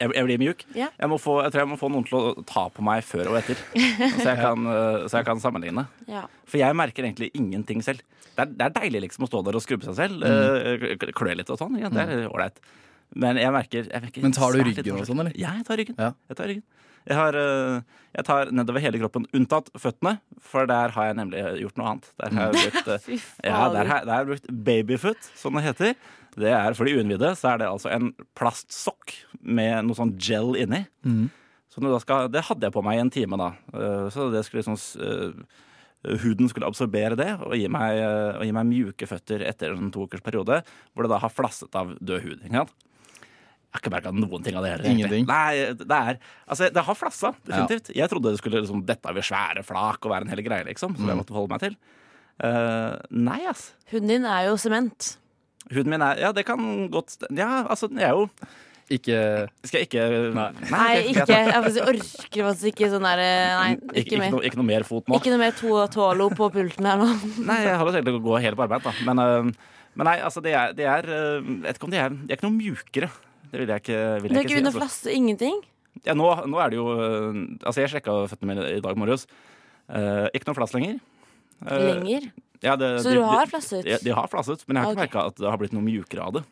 Jeg, 0.00 0.12
jeg 0.16 0.24
blir 0.24 0.38
mjuk. 0.40 0.62
Ja. 0.72 0.86
Jeg, 0.96 1.08
må 1.12 1.16
få, 1.20 1.34
jeg 1.44 1.52
tror 1.52 1.60
jeg 1.60 1.68
må 1.68 1.76
få 1.76 1.88
noen 1.92 2.06
til 2.08 2.16
å 2.16 2.44
ta 2.48 2.62
på 2.72 2.80
meg 2.86 3.02
før 3.04 3.28
og 3.34 3.36
etter, 3.42 3.58
så 3.76 4.24
jeg 4.30 4.38
kan, 4.46 4.64
øh, 4.64 5.02
så 5.12 5.18
jeg 5.20 5.26
kan 5.28 5.42
sammenligne. 5.42 5.84
Ja. 6.08 6.22
For 6.48 6.56
jeg 6.62 6.76
merker 6.80 7.04
egentlig 7.04 7.28
ingenting 7.36 7.82
selv. 7.84 8.00
Det 8.30 8.46
er, 8.46 8.54
det 8.56 8.64
er 8.70 8.72
deilig 8.78 9.02
liksom 9.04 9.26
å 9.26 9.28
stå 9.28 9.42
der 9.44 9.58
og 9.60 9.64
skrubbe 9.66 9.84
seg 9.90 9.98
selv. 9.98 10.24
Mm. 10.24 10.86
øh, 10.88 11.12
Klø 11.18 11.34
litt 11.36 11.52
og 11.52 11.60
sånn. 11.60 11.76
Ja, 11.82 11.90
det 11.92 12.06
er 12.06 12.24
ålreit. 12.32 12.62
Men 13.20 13.36
jeg 13.42 13.52
merker, 13.52 13.90
jeg 13.92 14.04
merker 14.06 14.24
Men 14.24 14.32
tar 14.38 14.56
du 14.56 14.62
ryggen 14.64 14.96
og 15.02 15.04
sånn, 15.10 15.20
eller? 15.26 15.36
Ja, 15.36 15.52
jeg 15.60 15.66
tar 15.68 15.80
ryggen. 15.82 15.96
Ja. 16.00 16.12
Jeg 16.32 16.38
tar 16.40 16.48
ryggen. 16.54 16.64
Jeg, 17.08 17.16
har, 17.16 17.36
øh, 17.38 17.80
jeg 18.16 18.26
tar 18.28 18.52
nedover 18.52 18.84
hele 18.84 19.00
kroppen, 19.00 19.26
unntatt 19.36 19.70
føttene, 19.80 20.18
for 20.44 20.68
der 20.68 20.92
har 20.94 21.10
jeg 21.10 21.18
nemlig 21.20 21.44
gjort 21.62 21.80
noe 21.80 21.92
annet. 21.94 22.10
Der 22.20 22.36
har 22.36 22.50
jeg 22.50 22.60
brukt, 22.64 22.88
øh, 22.94 23.26
ja, 23.46 23.60
der 23.72 23.92
har, 23.92 24.04
der 24.04 24.12
har 24.12 24.24
jeg 24.24 24.30
brukt 24.34 24.50
babyfoot, 24.68 25.30
som 25.38 25.58
det 25.58 25.64
heter. 25.70 25.94
Det 26.38 26.52
er 26.54 26.76
For 26.78 26.86
de 26.86 26.94
uinnvidde 26.94 27.32
så 27.38 27.54
er 27.54 27.62
det 27.62 27.70
altså 27.70 27.90
en 27.90 28.12
plastsokk 28.38 29.16
med 29.40 29.88
noe 29.88 29.98
sånn 29.98 30.14
gel 30.20 30.54
inni. 30.60 30.84
Mm. 31.02 31.26
Så 31.70 31.82
skal, 32.02 32.30
det 32.30 32.44
hadde 32.48 32.66
jeg 32.66 32.74
på 32.74 32.82
meg 32.82 32.98
i 32.98 33.02
en 33.04 33.12
time, 33.14 33.38
da. 33.38 33.50
Eh, 33.74 34.06
Så 34.10 34.30
det 34.34 34.44
skulle 34.46 34.64
liksom 34.64 34.78
eh, 35.06 35.58
Huden 36.22 36.48
skulle 36.48 36.66
absorbere 36.66 37.16
det 37.18 37.28
og 37.44 37.52
gi 37.58 37.66
meg, 37.68 37.98
eh, 38.00 38.38
og 38.38 38.46
gi 38.46 38.54
meg 38.56 38.70
mjuke 38.70 39.06
føtter 39.06 39.44
etter 39.46 39.74
en 39.74 39.90
to 39.92 40.06
ukers 40.08 40.24
periode, 40.24 40.62
hvor 40.94 41.04
det 41.04 41.12
da 41.12 41.18
har 41.20 41.32
flasset 41.34 41.74
av 41.76 41.92
død 42.00 42.24
hud. 42.24 42.38
Ikke 42.46 42.62
sant? 42.62 42.72
Jeg 43.70 43.78
har 43.78 43.82
ikke 43.84 43.92
merka 43.94 44.10
noen 44.10 44.42
ting 44.42 44.56
av 44.58 44.64
det 44.66 44.70
heller. 44.72 44.86
Ingenting? 44.90 45.26
Nei, 45.30 45.74
det 45.78 45.86
er 45.94 46.16
Altså, 46.50 46.66
det 46.74 46.82
har 46.88 46.96
flassa, 46.98 47.30
definitivt. 47.46 47.92
Jeg 47.94 48.10
trodde 48.10 48.32
det 48.34 48.40
skulle 48.40 48.62
liksom 48.64 48.80
dette 48.88 49.06
over 49.12 49.22
svære 49.22 49.62
flak 49.62 50.02
og 50.04 50.10
være 50.10 50.26
en 50.26 50.32
hel 50.34 50.42
greie, 50.42 50.64
liksom, 50.66 50.96
som 50.98 51.06
jeg 51.06 51.14
Mm. 51.14 51.20
måtte 51.22 51.30
forholde 51.34 51.52
meg 51.54 51.60
til. 51.62 51.76
Uh, 52.42 52.96
nei, 53.12 53.38
ass. 53.46 53.74
Huden 53.92 54.08
din 54.08 54.24
er 54.24 54.48
jo 54.48 54.56
sement. 54.58 55.16
Huden 55.70 55.90
min 55.92 56.02
er 56.02 56.18
Ja, 56.18 56.32
det 56.32 56.46
kan 56.48 56.58
godt 56.90 57.18
Ja, 57.36 57.66
altså, 57.68 57.86
jeg 57.92 58.08
er 58.08 58.16
jo 58.16 58.30
Ikke 58.90 59.18
Skal 59.62 59.82
jeg 59.84 59.88
ikke 59.90 60.06
Nei. 60.34 60.46
Nei, 60.72 60.94
ikke. 61.12 61.26
Jeg 61.28 61.84
orker 61.84 62.46
faktisk 62.48 62.70
ikke 62.72 62.88
sånn 62.90 63.04
der 63.06 63.20
Nei, 63.20 63.76
Ikke, 63.94 64.18
mer. 64.18 64.30
noe, 64.32 64.42
ikke 64.48 64.56
noe 64.58 64.66
mer 64.66 64.82
fot 64.88 65.06
nå. 65.06 65.20
Ikke 65.20 65.30
noe 65.30 65.38
mer 65.44 65.52
to 65.52 65.76
tålo 65.94 66.30
på 66.34 66.48
pulten 66.50 66.88
her 66.88 66.96
nå. 66.98 67.10
Nei, 67.50 67.60
jeg 67.68 67.76
har 67.76 67.84
jo 67.86 67.92
tenkt 67.94 68.08
å 68.08 68.22
gå 68.24 68.40
helt 68.40 68.56
på 68.58 68.64
arbeid, 68.66 68.82
da. 68.88 68.92
Men, 69.06 69.22
øh, 69.22 69.52
men 70.00 70.08
nei, 70.10 70.16
altså, 70.24 70.42
det 70.42 70.54
er, 70.56 70.72
det 70.72 70.86
er 70.88 71.06
Jeg 71.12 71.44
vet 71.68 71.76
ikke 71.78 71.84
om 71.86 71.94
de 71.94 72.00
er 72.02 72.08
De 72.16 72.32
er 72.32 72.36
ikke 72.40 72.48
noe 72.48 72.56
mjukere. 72.58 73.10
Det 73.50 73.58
vil 73.60 73.68
jeg 73.68 73.82
ikke, 73.82 74.00
vil 74.22 74.30
Det 74.30 74.36
er 74.36 74.42
ikke 74.44 74.50
ikke 74.50 74.58
under. 74.62 74.70
Altså. 74.70 74.80
flasse, 74.80 75.14
ingenting. 75.16 75.60
Ja, 76.06 76.14
nå, 76.14 76.28
nå 76.46 76.60
er 76.62 76.70
det 76.70 76.76
jo 76.78 76.86
Altså, 77.66 77.80
jeg 77.82 77.90
sjekka 77.96 78.14
føttene 78.30 78.52
mine 78.54 78.68
i 78.76 78.80
dag 78.84 78.96
morges. 78.96 79.26
Eh, 79.90 80.28
ikke 80.34 80.46
noe 80.46 80.54
flass 80.60 80.72
lenger. 80.76 81.00
Eh, 81.66 81.82
Lenger. 81.90 82.30
Ja, 82.62 82.76
det, 82.76 83.00
Så 83.02 83.10
de- 83.10 83.16
du 83.16 83.22
har 83.24 83.46
flasset? 83.46 83.84
De, 83.84 83.98
de 84.04 84.10
har 84.14 84.28
flasset, 84.28 84.62
men 84.68 84.76
jeg 84.76 84.84
har 84.84 84.92
ikke 84.92 85.00
Ok. 85.02 85.06
merka 85.08 85.26
at 85.26 85.36
det 85.36 85.50
har 85.50 85.58
blitt 85.58 85.72
noe 85.72 85.82
mjukere 85.82 86.22
av 86.22 86.32
det. 86.34 86.44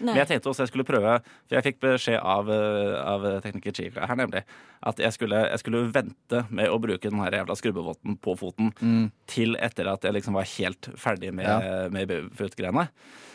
Nei. 0.00 0.14
Men 0.14 0.16
jeg 0.16 0.28
tenkte 0.28 0.48
også 0.48 0.64
jeg 0.64 0.68
skulle 0.68 0.84
prøve 0.88 1.20
For 1.48 1.56
jeg 1.56 1.64
fikk 1.64 1.78
beskjed 1.80 2.20
av, 2.24 2.48
eh, 2.48 2.96
av 3.04 3.24
tekniker 3.44 3.72
Chica 3.76 4.06
her 4.06 4.16
nemlig 4.16 4.42
at 4.82 4.96
jeg 4.96 5.12
skulle, 5.12 5.36
jeg 5.50 5.58
skulle 5.60 5.92
vente 5.92 6.46
med 6.50 6.68
å 6.72 6.78
bruke 6.80 7.02
den 7.10 7.20
her 7.20 7.30
jævla 7.36 7.56
skrubbevotten 7.56 8.16
på 8.18 8.32
foten 8.40 8.72
mm. 8.80 9.10
til 9.28 9.56
etter 9.60 9.86
at 9.92 10.00
jeg 10.02 10.14
liksom 10.16 10.32
var 10.34 10.44
helt 10.44 10.88
ferdig 10.96 11.34
med, 11.34 11.44
Ja. 11.44 11.88
med 11.92 12.08
babyfoot-greiene. 12.08 12.88
Eh, 12.88 13.29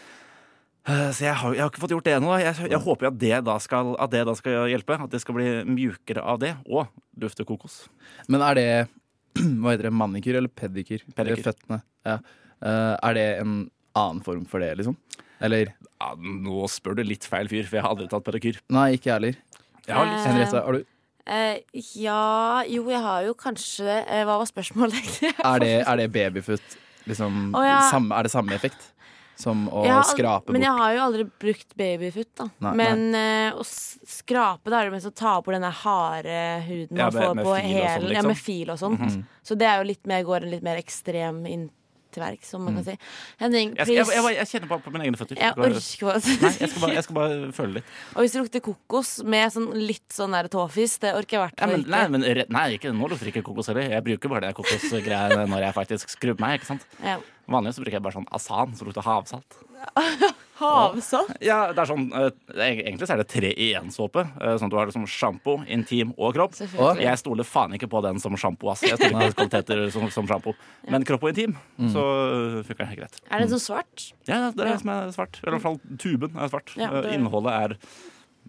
Så 0.85 1.25
jeg 1.25 1.33
har, 1.33 1.53
jeg 1.55 1.63
har 1.63 1.71
ikke 1.71 1.81
fått 1.81 1.95
gjort 1.95 2.05
det 2.05 2.13
ennå. 2.19 2.35
Jeg, 2.37 2.67
jeg 2.69 2.81
håper 2.83 3.09
at 3.09 3.17
det, 3.17 3.33
da 3.47 3.55
skal, 3.63 3.95
at 4.01 4.11
det 4.13 4.21
da 4.27 4.35
skal 4.37 4.67
hjelpe. 4.69 4.97
At 5.01 5.13
det 5.13 5.21
skal 5.23 5.37
bli 5.37 5.47
mjukere 5.65 6.21
av 6.21 6.37
det. 6.43 6.53
Og 6.69 6.91
dufte 7.17 7.45
kokos. 7.47 7.85
Men 8.29 8.45
er 8.45 8.59
det 8.59 8.69
Hva 9.61 9.73
heter 9.73 9.89
det? 9.89 9.95
Manikyr 9.97 10.37
eller 10.39 10.51
pedikyr? 10.51 11.03
Pedikyr. 11.17 11.43
Føttene. 11.49 11.81
Ja. 12.07 12.19
Eh, 12.61 12.93
er 13.09 13.17
det 13.17 13.25
en 13.41 13.55
annen 13.97 14.21
form 14.23 14.45
for 14.49 14.63
det, 14.63 14.75
liksom? 14.79 14.95
Eller 15.43 15.73
Ja, 15.99 16.13
nå 16.15 16.67
spør 16.71 16.99
du 16.99 17.03
litt 17.03 17.25
feil 17.27 17.49
fyr, 17.51 17.65
for 17.67 17.79
jeg 17.79 17.85
har 17.85 17.91
aldri 17.95 18.07
tatt 18.11 18.25
pedikyr. 18.27 18.61
Nei, 18.71 18.93
ikke 18.95 19.09
jeg 19.09 19.17
heller. 19.17 19.39
Jeg 19.85 19.95
har 19.95 20.07
litt, 20.09 20.19
Eh, 20.21 20.27
Henriette, 20.29 20.63
har 20.65 20.77
du? 20.77 20.91
Uh, 21.25 21.57
ja 21.97 22.63
Jo, 22.69 22.83
jeg 22.93 23.01
har 23.01 23.23
jo 23.25 23.33
kanskje. 23.33 24.01
Eh, 24.05 24.23
hva 24.27 24.37
var 24.37 24.49
spørsmålet? 24.49 25.21
Er 25.51 25.59
det, 25.63 25.75
er 25.81 26.01
det 26.01 26.11
babyfoot? 26.13 26.77
Liksom, 27.05 27.53
oh, 27.53 27.61
ja. 27.65 27.83
samme, 27.91 28.15
er 28.17 28.25
det 28.25 28.31
samme 28.33 28.55
effekt 28.55 28.94
som 29.35 29.65
å 29.69 29.83
har 29.85 30.03
skrape 30.07 30.53
Men 30.55 30.63
jeg 30.63 30.71
har 30.79 30.93
jo 30.95 31.01
aldri 31.05 31.25
brukt 31.43 31.75
babyfoot, 31.75 32.31
da. 32.39 32.49
Nei, 32.65 32.73
men 32.81 33.05
eh, 33.19 33.53
å 33.59 33.63
skrape, 33.67 34.71
da 34.71 34.79
er 34.81 34.89
det 34.89 34.95
mest 34.97 35.09
å 35.11 35.15
ta 35.15 35.37
bort 35.41 35.55
den 35.57 35.67
harde 35.83 36.41
huden 36.67 36.97
Ja, 36.97 37.09
man 37.09 37.13
med- 37.13 37.23
får 37.23 37.35
med 37.35 37.45
på 37.45 37.55
fil 37.55 37.65
og 37.65 37.69
sånn, 37.69 37.79
Ja, 37.79 37.97
liksom. 38.09 38.27
med 38.31 38.37
fil 38.37 38.69
og 38.71 38.79
sånt. 38.79 38.99
Mhm. 39.05 39.25
Så 39.43 39.57
det 39.59 39.67
er 39.67 39.81
jo 39.81 39.89
litt 39.91 40.05
mer, 40.07 40.23
går 40.23 40.43
en 40.43 40.51
litt 40.55 40.63
mer 40.63 40.77
ekstrem 40.81 41.45
inn 41.47 41.67
til 42.15 42.23
verks, 42.23 42.47
som 42.47 42.63
man 42.63 42.77
kan 42.77 42.85
si. 42.87 42.93
Henning, 43.41 43.73
jeg, 43.75 43.87
jeg, 43.91 44.05
jeg, 44.07 44.35
jeg 44.37 44.47
kjenner 44.47 44.69
bare 44.71 44.83
på 44.85 44.91
mine 44.93 45.03
egne 45.03 45.19
føtter. 45.19 45.35
Jeg 45.35 45.51
orker 45.51 45.75
ikke 45.75 46.13
Nei, 46.15 46.51
jeg 46.61 46.69
skal, 46.71 46.81
bare, 46.81 46.93
jeg 46.95 47.03
skal 47.03 47.15
bare 47.17 47.51
føle 47.57 47.73
litt. 47.75 47.89
Og 48.15 48.21
hvis 48.23 48.31
det 48.31 48.39
lukter 48.41 48.63
kokos 48.63 49.11
med 49.27 49.51
sånn 49.51 49.67
litt 49.75 50.15
sånn 50.15 50.31
der 50.31 50.47
tåfis, 50.47 50.95
det 51.03 51.11
orker 51.11 51.35
jeg 51.35 51.41
i 51.41 51.43
hvert 51.43 51.59
fall 51.59 51.73
men, 51.75 51.83
ikke. 51.83 51.91
nei, 51.91 52.07
men 52.07 52.45
nei, 52.55 52.65
ikke, 52.77 52.93
nå 52.95 53.09
lukter 53.11 53.27
ikke 53.33 53.43
kokos 53.43 53.67
heller. 53.67 53.89
Jeg 53.97 54.05
bruker 54.07 54.31
bare 54.31 54.47
det 54.47 54.55
kokosgreiene 54.55 55.43
når 55.51 55.67
jeg 55.67 55.73
faktisk 55.75 56.15
skrubber 56.15 56.39
meg. 56.47 56.61
ikke 56.61 56.71
sant? 56.71 56.87
Ja. 57.03 57.19
Vanligvis 57.47 57.77
bruker 57.81 57.97
jeg 57.99 58.03
bare 58.05 58.15
sånn 58.17 58.27
Asan, 58.33 58.75
som 58.75 58.87
lukter 58.87 59.05
havsalt. 59.05 59.57
Havsalt? 60.55 61.33
Ja, 61.43 61.57
det 61.75 61.81
er 61.83 61.89
sånn 61.89 62.05
uh, 62.15 62.29
Egentlig 62.55 63.07
så 63.09 63.15
er 63.17 63.19
det 63.21 63.27
tre 63.27 63.49
i 63.51 63.65
én-såpe. 63.75 64.23
Uh, 64.39 64.53
Sånn 64.55 64.69
at 64.69 64.71
du 64.73 64.77
har 64.79 64.87
liksom 64.87 65.03
sjampo, 65.11 65.57
intim 65.67 66.13
og 66.15 66.31
kropp. 66.37 66.55
Og 66.79 67.01
Jeg 67.03 67.19
stoler 67.19 67.43
faen 67.47 67.75
ikke 67.75 67.89
på 67.91 67.99
den 68.05 68.21
som 68.23 68.37
sjampo. 68.39 68.71
ass. 68.71 68.85
Jeg 68.87 68.95
stoler 68.97 69.27
ikke 69.27 69.35
på 69.35 69.39
kvaliteter 69.43 69.83
som, 69.93 70.07
som 70.15 70.29
sjampo. 70.31 70.55
Men 70.87 71.03
kropp 71.07 71.27
og 71.27 71.33
intim, 71.33 71.57
så 71.91 72.05
øh, 72.07 72.57
funker 72.63 72.85
det 72.85 72.89
helt 72.93 73.03
greit. 73.03 73.19
Er 73.29 73.43
den 73.43 73.51
sånn 73.51 73.65
svart? 73.67 74.07
Ja, 74.31 74.45
det 74.55 74.63
er 74.63 74.71
Ja. 74.71 74.77
det 74.77 74.81
som 74.85 74.93
er 74.95 75.11
svart. 75.19 75.41
Eller 75.43 75.51
i 75.51 75.59
hvert 75.59 75.67
fall 75.67 75.79
tuben 76.01 76.39
er 76.39 76.53
svart. 76.55 76.71
Ja, 76.79 76.89
Eh, 76.95 77.01
det- 77.03 77.13
Innholdet 77.19 77.51
er 77.59 77.77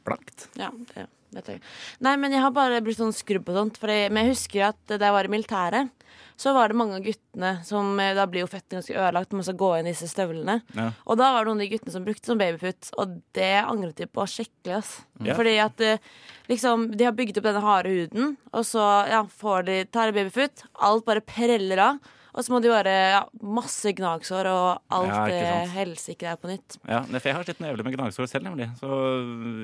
blankt. 0.07 0.49
Ja, 0.59 0.71
det 0.95 1.09
vet 1.37 1.53
jeg. 1.53 1.61
Nei, 2.07 2.15
men 2.21 2.33
jeg 2.33 2.41
har 2.45 2.55
bare 2.55 2.81
blitt 2.85 3.01
sånn 3.01 3.15
skrubb 3.15 3.49
og 3.53 3.59
sånt. 3.59 3.79
For 3.83 3.93
jeg, 3.93 4.13
men 4.15 4.25
jeg 4.25 4.37
husker 4.37 4.69
at 4.71 4.81
da 4.95 5.01
jeg 5.03 5.17
var 5.17 5.29
i 5.29 5.33
militæret, 5.33 5.93
så 6.37 6.53
var 6.53 6.69
det 6.69 6.77
mange 6.77 6.99
av 6.99 7.05
guttene 7.05 7.51
som 7.65 7.95
eh, 8.01 8.11
Da 8.17 8.27
blir 8.29 8.43
jo 8.43 8.49
fettet 8.51 8.75
ganske 8.77 8.93
ødelagt 8.93 9.31
når 9.33 9.41
man 9.41 9.47
skal 9.47 9.59
gå 9.61 9.71
inn 9.79 9.89
i 9.89 9.93
disse 9.95 10.09
støvlene. 10.11 10.59
Ja. 10.77 10.91
Og 11.09 11.17
da 11.21 11.31
var 11.33 11.45
det 11.45 11.51
noen 11.51 11.61
av 11.63 11.65
de 11.65 11.71
guttene 11.73 11.95
som 11.95 12.05
brukte 12.05 12.29
sånn 12.31 12.41
babyfoot, 12.41 12.91
og 13.01 13.15
det 13.37 13.53
angret 13.63 14.01
de 14.01 14.09
på 14.09 14.27
skikkelig. 14.29 14.79
ass 14.81 14.93
Ja. 15.25 15.37
Fordi 15.39 15.55
at 15.65 15.81
eh, 15.81 16.03
liksom 16.51 16.91
De 16.97 17.09
har 17.09 17.17
bygget 17.17 17.41
opp 17.41 17.49
denne 17.49 17.65
harde 17.65 17.93
huden, 17.93 18.37
og 18.53 18.67
så 18.69 18.85
ja, 19.11 19.23
får 19.25 19.65
de 19.69 19.79
tar 19.89 20.13
de 20.13 20.19
babyfoot. 20.21 20.67
Alt 20.89 21.09
bare 21.09 21.25
preller 21.25 21.83
av. 21.91 21.99
Og 22.37 22.45
så 22.45 22.53
må 22.53 22.59
de 22.61 22.69
bare 22.69 22.93
ja, 22.93 23.21
masse 23.41 23.93
gnagsår, 23.97 24.49
og 24.51 24.93
alt 24.93 25.09
Ja, 25.09 25.21
ikke 25.25 25.71
helsike 25.73 26.27
er 26.29 26.37
på 26.41 26.51
nytt. 26.51 26.77
Ja, 26.85 26.99
for 27.09 27.31
jeg 27.31 27.37
har 27.39 27.47
slitt 27.47 27.63
jævlig 27.65 27.87
med 27.87 27.97
gnagsår 27.97 28.29
selv, 28.29 28.45
nemlig. 28.45 28.67
Så 28.77 28.91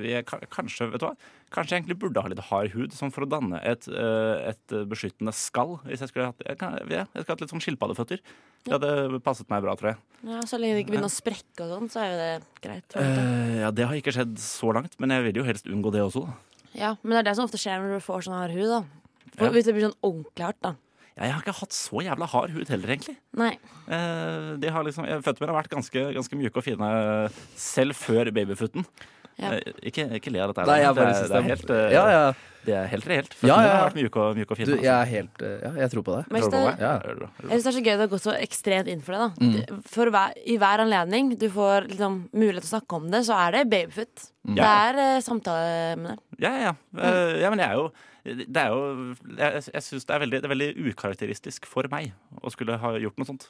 jeg, 0.08 0.24
kanskje, 0.24 0.88
vet 0.94 1.02
du 1.02 1.06
hva? 1.10 1.12
Kanskje 1.52 1.76
jeg 1.76 1.82
egentlig 1.82 1.98
burde 2.00 2.22
ha 2.24 2.30
litt 2.32 2.40
hard 2.48 2.72
hud, 2.72 2.94
sånn 2.96 3.12
for 3.12 3.26
å 3.26 3.28
danne 3.28 3.60
et, 3.60 3.84
eh, 3.92 4.54
et 4.54 4.76
beskyttende 4.88 5.34
skall. 5.36 5.76
Hvis 5.84 6.00
jeg 6.00 6.14
skulle 6.14 6.30
hatt 6.30 6.40
jeg, 6.46 6.56
kan, 6.62 6.78
ja, 6.88 7.04
jeg 7.04 7.26
skulle 7.26 7.34
hatt 7.36 7.44
litt 7.44 7.52
sånn 7.52 7.64
skilpaddeføtter. 7.66 8.24
Det 8.62 8.72
hadde 8.72 9.20
passet 9.26 9.50
meg 9.52 9.60
bra, 9.64 9.74
tror 9.76 9.92
jeg. 9.92 10.00
Ja, 10.32 10.40
Så 10.46 10.56
lenge 10.56 10.78
det 10.78 10.86
ikke 10.86 10.94
begynner 10.94 11.10
å 11.10 11.16
sprekke 11.16 11.66
og 11.66 11.74
sånn, 11.74 11.90
så 11.92 12.00
er 12.00 12.08
jo 12.08 12.18
det 12.22 12.32
greit. 12.64 12.96
Uh. 12.96 13.60
Ja, 13.66 13.70
Det 13.74 13.88
har 13.90 13.98
ikke 13.98 14.14
skjedd 14.16 14.38
så 14.40 14.72
langt, 14.72 14.96
men 15.02 15.12
jeg 15.12 15.26
vil 15.28 15.42
jo 15.42 15.46
helst 15.50 15.68
unngå 15.68 15.92
det 15.92 16.00
også. 16.06 16.24
Da. 16.24 16.34
Ja, 16.72 16.94
men 17.02 17.12
det 17.12 17.20
er 17.20 17.28
det 17.28 17.36
som 17.36 17.44
ofte 17.44 17.60
skjer 17.60 17.82
når 17.82 17.98
du 17.98 18.04
får 18.06 18.24
sånn 18.24 18.38
hard 18.38 18.56
hud. 18.56 18.68
da 18.70 18.80
For, 19.36 19.44
Ja. 19.44 19.52
Hvis 19.52 19.68
det 19.68 19.74
blir 19.74 19.88
sånn 19.90 20.00
ordentlig 20.04 20.44
hardt, 20.46 20.62
da. 20.62 20.74
Jeg 21.12 21.34
har 21.34 21.42
ikke 21.42 21.54
hatt 21.58 21.74
så 21.76 22.02
jævla 22.06 22.28
hard 22.32 22.54
hud 22.54 22.70
heller, 22.72 22.94
egentlig. 22.94 23.16
Nei. 23.36 23.52
Eh, 23.84 24.52
de 24.62 24.70
har 24.72 24.86
liksom, 24.86 25.04
Føttene 25.24 25.44
mine 25.44 25.52
har 25.52 25.58
vært 25.60 25.74
ganske, 25.74 26.04
ganske 26.16 26.38
mjuke 26.40 26.62
og 26.62 26.66
fine 26.66 26.92
selv 27.60 27.98
før 27.98 28.32
babyfooten. 28.32 28.86
Ja. 29.40 29.52
Eh, 29.56 29.84
ikke, 29.90 30.06
ikke 30.18 30.32
le 30.32 30.42
av 30.44 30.52
dette. 30.52 30.64
Nei, 30.68 30.80
jeg 30.82 30.88
det, 30.88 30.96
bare 30.98 31.12
er, 31.12 31.20
det, 31.20 31.22
er 31.22 31.32
det 31.32 31.38
er 31.38 31.48
helt, 31.48 31.70
eh, 31.70 31.92
Ja, 31.94 32.02
ja. 32.12 32.24
det 32.66 32.74
er 32.78 32.90
helt 32.92 33.08
reelt. 33.10 33.36
Ja, 33.40 33.56
ja, 33.64 33.72
har 33.78 33.94
vært 33.94 34.18
og, 34.20 34.42
og 34.44 34.58
fin. 34.58 34.68
Du, 34.68 34.74
jeg 34.76 34.92
er 34.92 35.08
helt 35.10 35.44
eh, 35.46 35.56
Ja, 35.64 35.72
jeg 35.82 35.92
tror 35.94 36.06
på 36.06 36.16
det. 36.18 36.22
Men 36.28 36.44
Tror 36.44 36.52
du 36.52 36.56
på 36.56 36.62
meg? 36.66 36.84
Ja. 36.84 36.92
Ja, 36.92 37.08
gjør 37.08 37.18
du 37.18 37.24
det? 37.24 37.30
Jeg 37.40 37.50
syns 37.50 37.64
det 37.64 37.72
er 37.72 37.76
så 37.78 37.82
gøy 37.82 37.90
det 37.90 37.96
du 37.96 38.04
har 38.04 38.12
gått 38.12 38.26
så 38.26 38.36
ekstremt 38.36 38.92
inn 38.92 39.02
for 39.06 39.16
det. 39.16 39.22
da 39.22 39.30
Mm. 39.42 39.82
For 39.88 40.12
hver, 40.14 40.38
I 40.46 40.58
hver 40.60 40.84
anledning 40.84 41.32
du 41.40 41.48
får 41.52 41.88
liksom, 41.90 42.20
mulighet 42.32 42.66
til 42.66 42.70
å 42.70 42.74
snakke 42.76 43.00
om 43.00 43.10
det, 43.12 43.24
så 43.26 43.40
er 43.40 43.56
det 43.56 43.66
babyfoot. 43.72 44.28
Mm. 44.46 44.56
Det 44.58 44.70
er 44.70 45.00
uh, 45.00 45.18
samtaleemner. 45.24 46.22
Ja, 46.42 46.54
ja. 46.68 46.72
Eh, 46.98 47.40
ja 47.42 47.50
men 47.52 47.62
jeg 47.62 47.68
er 47.70 47.78
jo 47.80 47.90
det 48.22 48.60
er 48.60 48.68
jo 48.70 49.14
Jeg, 49.34 49.62
jeg 49.74 49.82
syns 49.82 50.04
det, 50.06 50.14
er 50.14 50.30
det 50.30 50.44
er 50.44 50.52
veldig 50.52 50.68
ukarakteristisk 50.92 51.66
for 51.66 51.88
meg 51.90 52.12
å 52.38 52.52
skulle 52.54 52.76
ha 52.78 52.94
gjort 53.02 53.18
noe 53.18 53.28
sånt. 53.32 53.48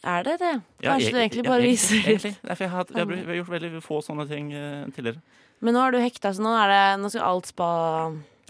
Er 0.00 0.24
det 0.24 0.38
det? 0.40 0.54
Ja, 0.80 0.94
Kanskje 0.94 1.04
jeg- 1.04 1.12
du 1.12 1.18
egentlig 1.20 1.44
ja, 1.44 1.50
bare 1.50 1.60
egentlig- 1.60 1.70
viser 1.70 2.10
Egentlig. 2.10 2.36
Nei, 2.42 2.54
for 2.54 2.64
jeg 2.64 2.70
har, 2.70 2.84
jeg 2.94 3.26
har 3.26 3.34
gjort 3.34 3.50
veldig 3.54 3.82
få 3.84 4.00
sånne 4.02 4.28
ting 4.28 4.52
uh, 4.54 4.86
tidligere. 4.96 5.20
Men 5.60 5.74
nå 5.74 5.80
har 5.80 5.92
du 5.92 5.98
hekta, 5.98 6.32
så 6.32 6.40
nå, 6.40 6.54
er 6.56 6.68
det, 6.72 7.02
nå 7.02 7.10
skal 7.10 7.22
alt 7.22 7.46
spa 7.46 7.68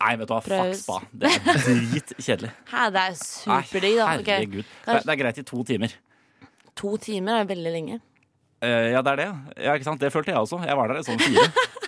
Nei, 0.00 0.16
vet 0.16 0.28
du 0.28 0.32
hva, 0.32 0.40
fuck 0.40 0.76
spa. 0.78 1.00
Det 1.12 1.28
er 1.28 1.58
dritkjedelig. 1.92 2.52
Det 2.94 3.02
er 3.02 3.16
superdigg, 3.20 3.96
da. 3.98 4.06
Okay. 4.20 4.38
Herregud. 4.38 4.64
Det, 4.86 5.02
det 5.04 5.12
er 5.12 5.20
greit 5.20 5.38
i 5.38 5.44
to 5.44 5.64
timer. 5.68 5.92
To 6.80 6.96
timer 6.96 7.42
er 7.42 7.50
veldig 7.50 7.72
lenge. 7.74 8.00
Uh, 8.64 8.92
ja, 8.94 9.02
det 9.02 9.12
er 9.12 9.20
det. 9.20 9.28
Ja, 9.60 9.74
ikke 9.74 9.84
sant? 9.90 10.00
Det 10.00 10.12
følte 10.12 10.32
jeg 10.32 10.40
også. 10.40 10.62
Jeg 10.64 10.76
var 10.76 10.88
der 10.88 11.02
i 11.02 11.04
sånn 11.04 11.20
fire. 11.20 11.50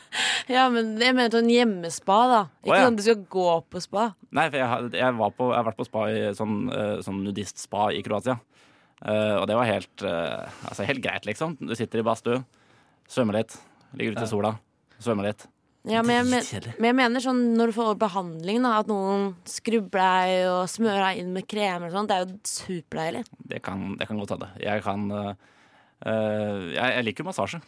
Ja, 0.51 0.67
men 0.73 0.97
jeg 1.01 1.15
mener 1.15 1.31
sånn 1.33 1.51
hjemmespa, 1.51 2.17
da. 2.29 2.41
Ikke 2.65 2.75
ja. 2.75 2.87
sånn 2.87 2.97
at 2.97 2.99
du 2.99 3.05
skal 3.07 3.21
gå 3.31 3.49
på 3.71 3.83
spa. 3.83 4.09
Nei, 4.35 4.49
for 4.51 4.59
jeg, 4.59 4.89
jeg, 4.99 5.17
var 5.21 5.35
på, 5.37 5.49
jeg 5.53 5.59
har 5.61 5.67
vært 5.69 5.79
på 5.79 5.87
spa 5.87 6.07
i 6.11 6.23
sånn, 6.37 6.57
eh, 6.75 6.97
sånn 7.07 7.21
nudistspa 7.25 7.87
i 7.95 8.03
Kroatia. 8.05 8.39
Eh, 9.03 9.37
og 9.39 9.49
det 9.51 9.57
var 9.59 9.67
helt, 9.67 10.05
eh, 10.07 10.61
altså 10.69 10.87
helt 10.87 11.03
greit, 11.03 11.27
liksom. 11.27 11.57
Du 11.59 11.75
sitter 11.79 12.03
i 12.03 12.07
badstue, 12.07 12.43
svømmer 13.11 13.41
litt, 13.41 13.57
ligger 13.99 14.15
ute 14.15 14.29
i 14.29 14.31
sola, 14.31 14.55
svømmer 15.03 15.31
litt. 15.31 15.49
Ja, 15.91 15.99
men 16.07 16.21
jeg, 16.21 16.27
men, 16.31 16.67
men 16.79 16.87
jeg 16.87 16.95
mener 16.95 17.23
sånn 17.25 17.41
når 17.59 17.73
du 17.73 17.75
får 17.75 17.97
behandling, 17.99 18.61
da, 18.63 18.77
at 18.85 18.91
noen 18.91 19.33
skrubber 19.51 19.99
deg 19.99 20.45
og 20.47 20.61
smører 20.71 21.03
deg 21.09 21.23
inn 21.25 21.33
med 21.35 21.49
krem 21.51 21.89
og 21.89 21.95
sånt, 21.95 22.13
det 22.13 22.19
er 22.19 22.23
jo 22.23 22.37
superdeilig. 22.47 23.25
Det 23.51 23.59
kan, 23.67 23.89
det 23.99 24.07
kan 24.07 24.21
godt 24.23 24.37
hende. 24.37 24.51
Jeg 24.63 24.85
kan 24.87 25.09
eh, 25.11 25.33
eh, 26.07 26.69
jeg, 26.77 26.87
jeg 26.87 27.07
liker 27.09 27.27
massasje. 27.27 27.59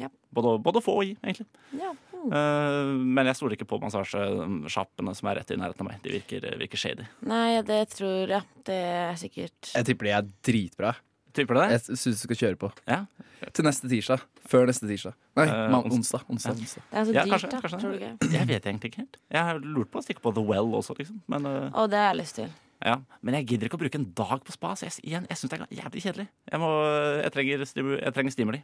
Ja. 0.00 0.10
Både, 0.36 0.56
både 0.62 0.82
få 0.84 0.98
og 1.00 1.06
gi, 1.08 1.16
egentlig. 1.22 1.46
Ja. 1.78 1.92
mm. 2.12 2.26
Uh, 2.26 2.92
men 3.16 3.30
jeg 3.30 3.38
stoler 3.38 3.56
ikke 3.56 3.68
på 3.70 3.80
massasjesjappene 3.82 5.14
som 5.16 5.30
er 5.30 5.40
rett 5.40 5.52
i 5.54 5.58
nærheten 5.60 5.84
av 5.86 5.90
meg. 5.90 6.00
De 6.04 6.14
virker, 6.18 6.46
virker 6.60 6.80
shady. 6.80 7.06
Nei, 7.28 7.62
det 7.66 7.82
tror 7.94 8.32
jeg. 8.36 8.42
Det 8.66 8.80
er 8.82 9.20
sikkert 9.20 9.72
Jeg 9.72 9.88
tipper 9.90 10.10
de 10.10 10.16
er 10.18 10.32
dritbra. 10.50 10.94
Tipper 11.36 11.58
det? 11.60 11.66
Jeg 11.74 12.00
syns 12.00 12.22
du 12.22 12.24
skal 12.24 12.38
kjøre 12.40 12.58
på. 12.60 12.70
Ja. 12.88 13.02
Til 13.52 13.66
neste 13.66 13.88
tirsdag. 13.92 14.22
Før 14.48 14.68
neste 14.70 14.88
tirsdag. 14.88 15.16
Nei, 15.36 15.44
uh, 15.50 15.74
onsdag. 15.82 16.24
onsdag, 16.32 16.60
onsdag. 16.62 16.84
Det 16.90 17.00
er 17.00 17.04
så 17.04 17.12
Ja, 17.16 17.24
dyrt, 17.26 17.32
kanskje, 17.34 17.50
da. 17.52 17.60
kanskje. 17.64 17.80
Tror 17.82 17.92
du 17.92 17.98
ikke? 18.00 18.30
Jeg 18.32 18.48
vet 18.48 18.68
egentlig 18.70 18.92
ikke 18.92 19.02
helt. 19.04 19.18
Jeg 19.36 19.48
har 19.50 19.60
lurt 19.60 19.90
på 19.92 20.00
å 20.00 20.06
stikke 20.06 20.24
på 20.24 20.32
The 20.36 20.44
Well 20.48 20.72
også, 20.78 20.96
liksom. 20.96 21.20
Men, 21.28 21.48
uh... 21.48 21.68
Å, 21.76 21.84
det 21.92 22.00
har 22.00 22.14
jeg 22.14 22.22
lyst 22.22 22.40
til. 22.40 22.54
Ja. 22.84 22.96
Men 23.24 23.38
jeg 23.38 23.48
gidder 23.50 23.68
ikke 23.68 23.78
å 23.78 23.82
bruke 23.84 24.00
en 24.00 24.10
dag 24.16 24.42
på 24.44 24.54
spa. 24.54 24.74
Så 24.76 24.88
jeg, 24.88 24.96
igjen, 25.06 25.28
jeg 25.30 25.40
syns 25.40 25.52
det 25.52 25.60
er 25.60 25.78
jævlig 25.80 26.02
kjedelig. 26.04 26.26
Jeg, 26.50 26.60
må, 26.62 26.72
jeg, 27.22 27.32
trenger, 27.36 27.64
stimu, 27.70 27.94
jeg 27.96 28.16
trenger 28.16 28.36
stimuli. 28.36 28.62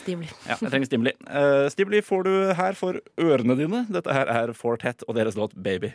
Stimuli. 0.00 0.30
Ja, 0.46 0.56
jeg 0.56 0.70
trenger 0.70 0.88
stimuli. 0.88 1.14
Uh, 1.26 1.66
stimuli 1.72 2.00
får 2.04 2.26
du 2.28 2.32
her 2.56 2.78
for 2.78 3.00
ørene 3.20 3.58
dine. 3.58 3.84
Dette 3.92 4.14
her 4.16 4.30
er 4.32 4.54
Fortet 4.56 5.04
og 5.08 5.18
deres 5.18 5.36
låt 5.38 5.56
Baby. 5.60 5.92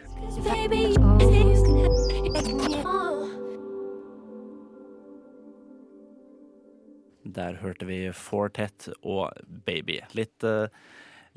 Der 7.35 7.57
hørte 7.59 7.87
vi 7.89 7.99
Fortet 8.13 8.89
og 9.01 9.33
Baby. 9.65 9.97
Litt, 10.15 10.43
eh, 10.43 10.69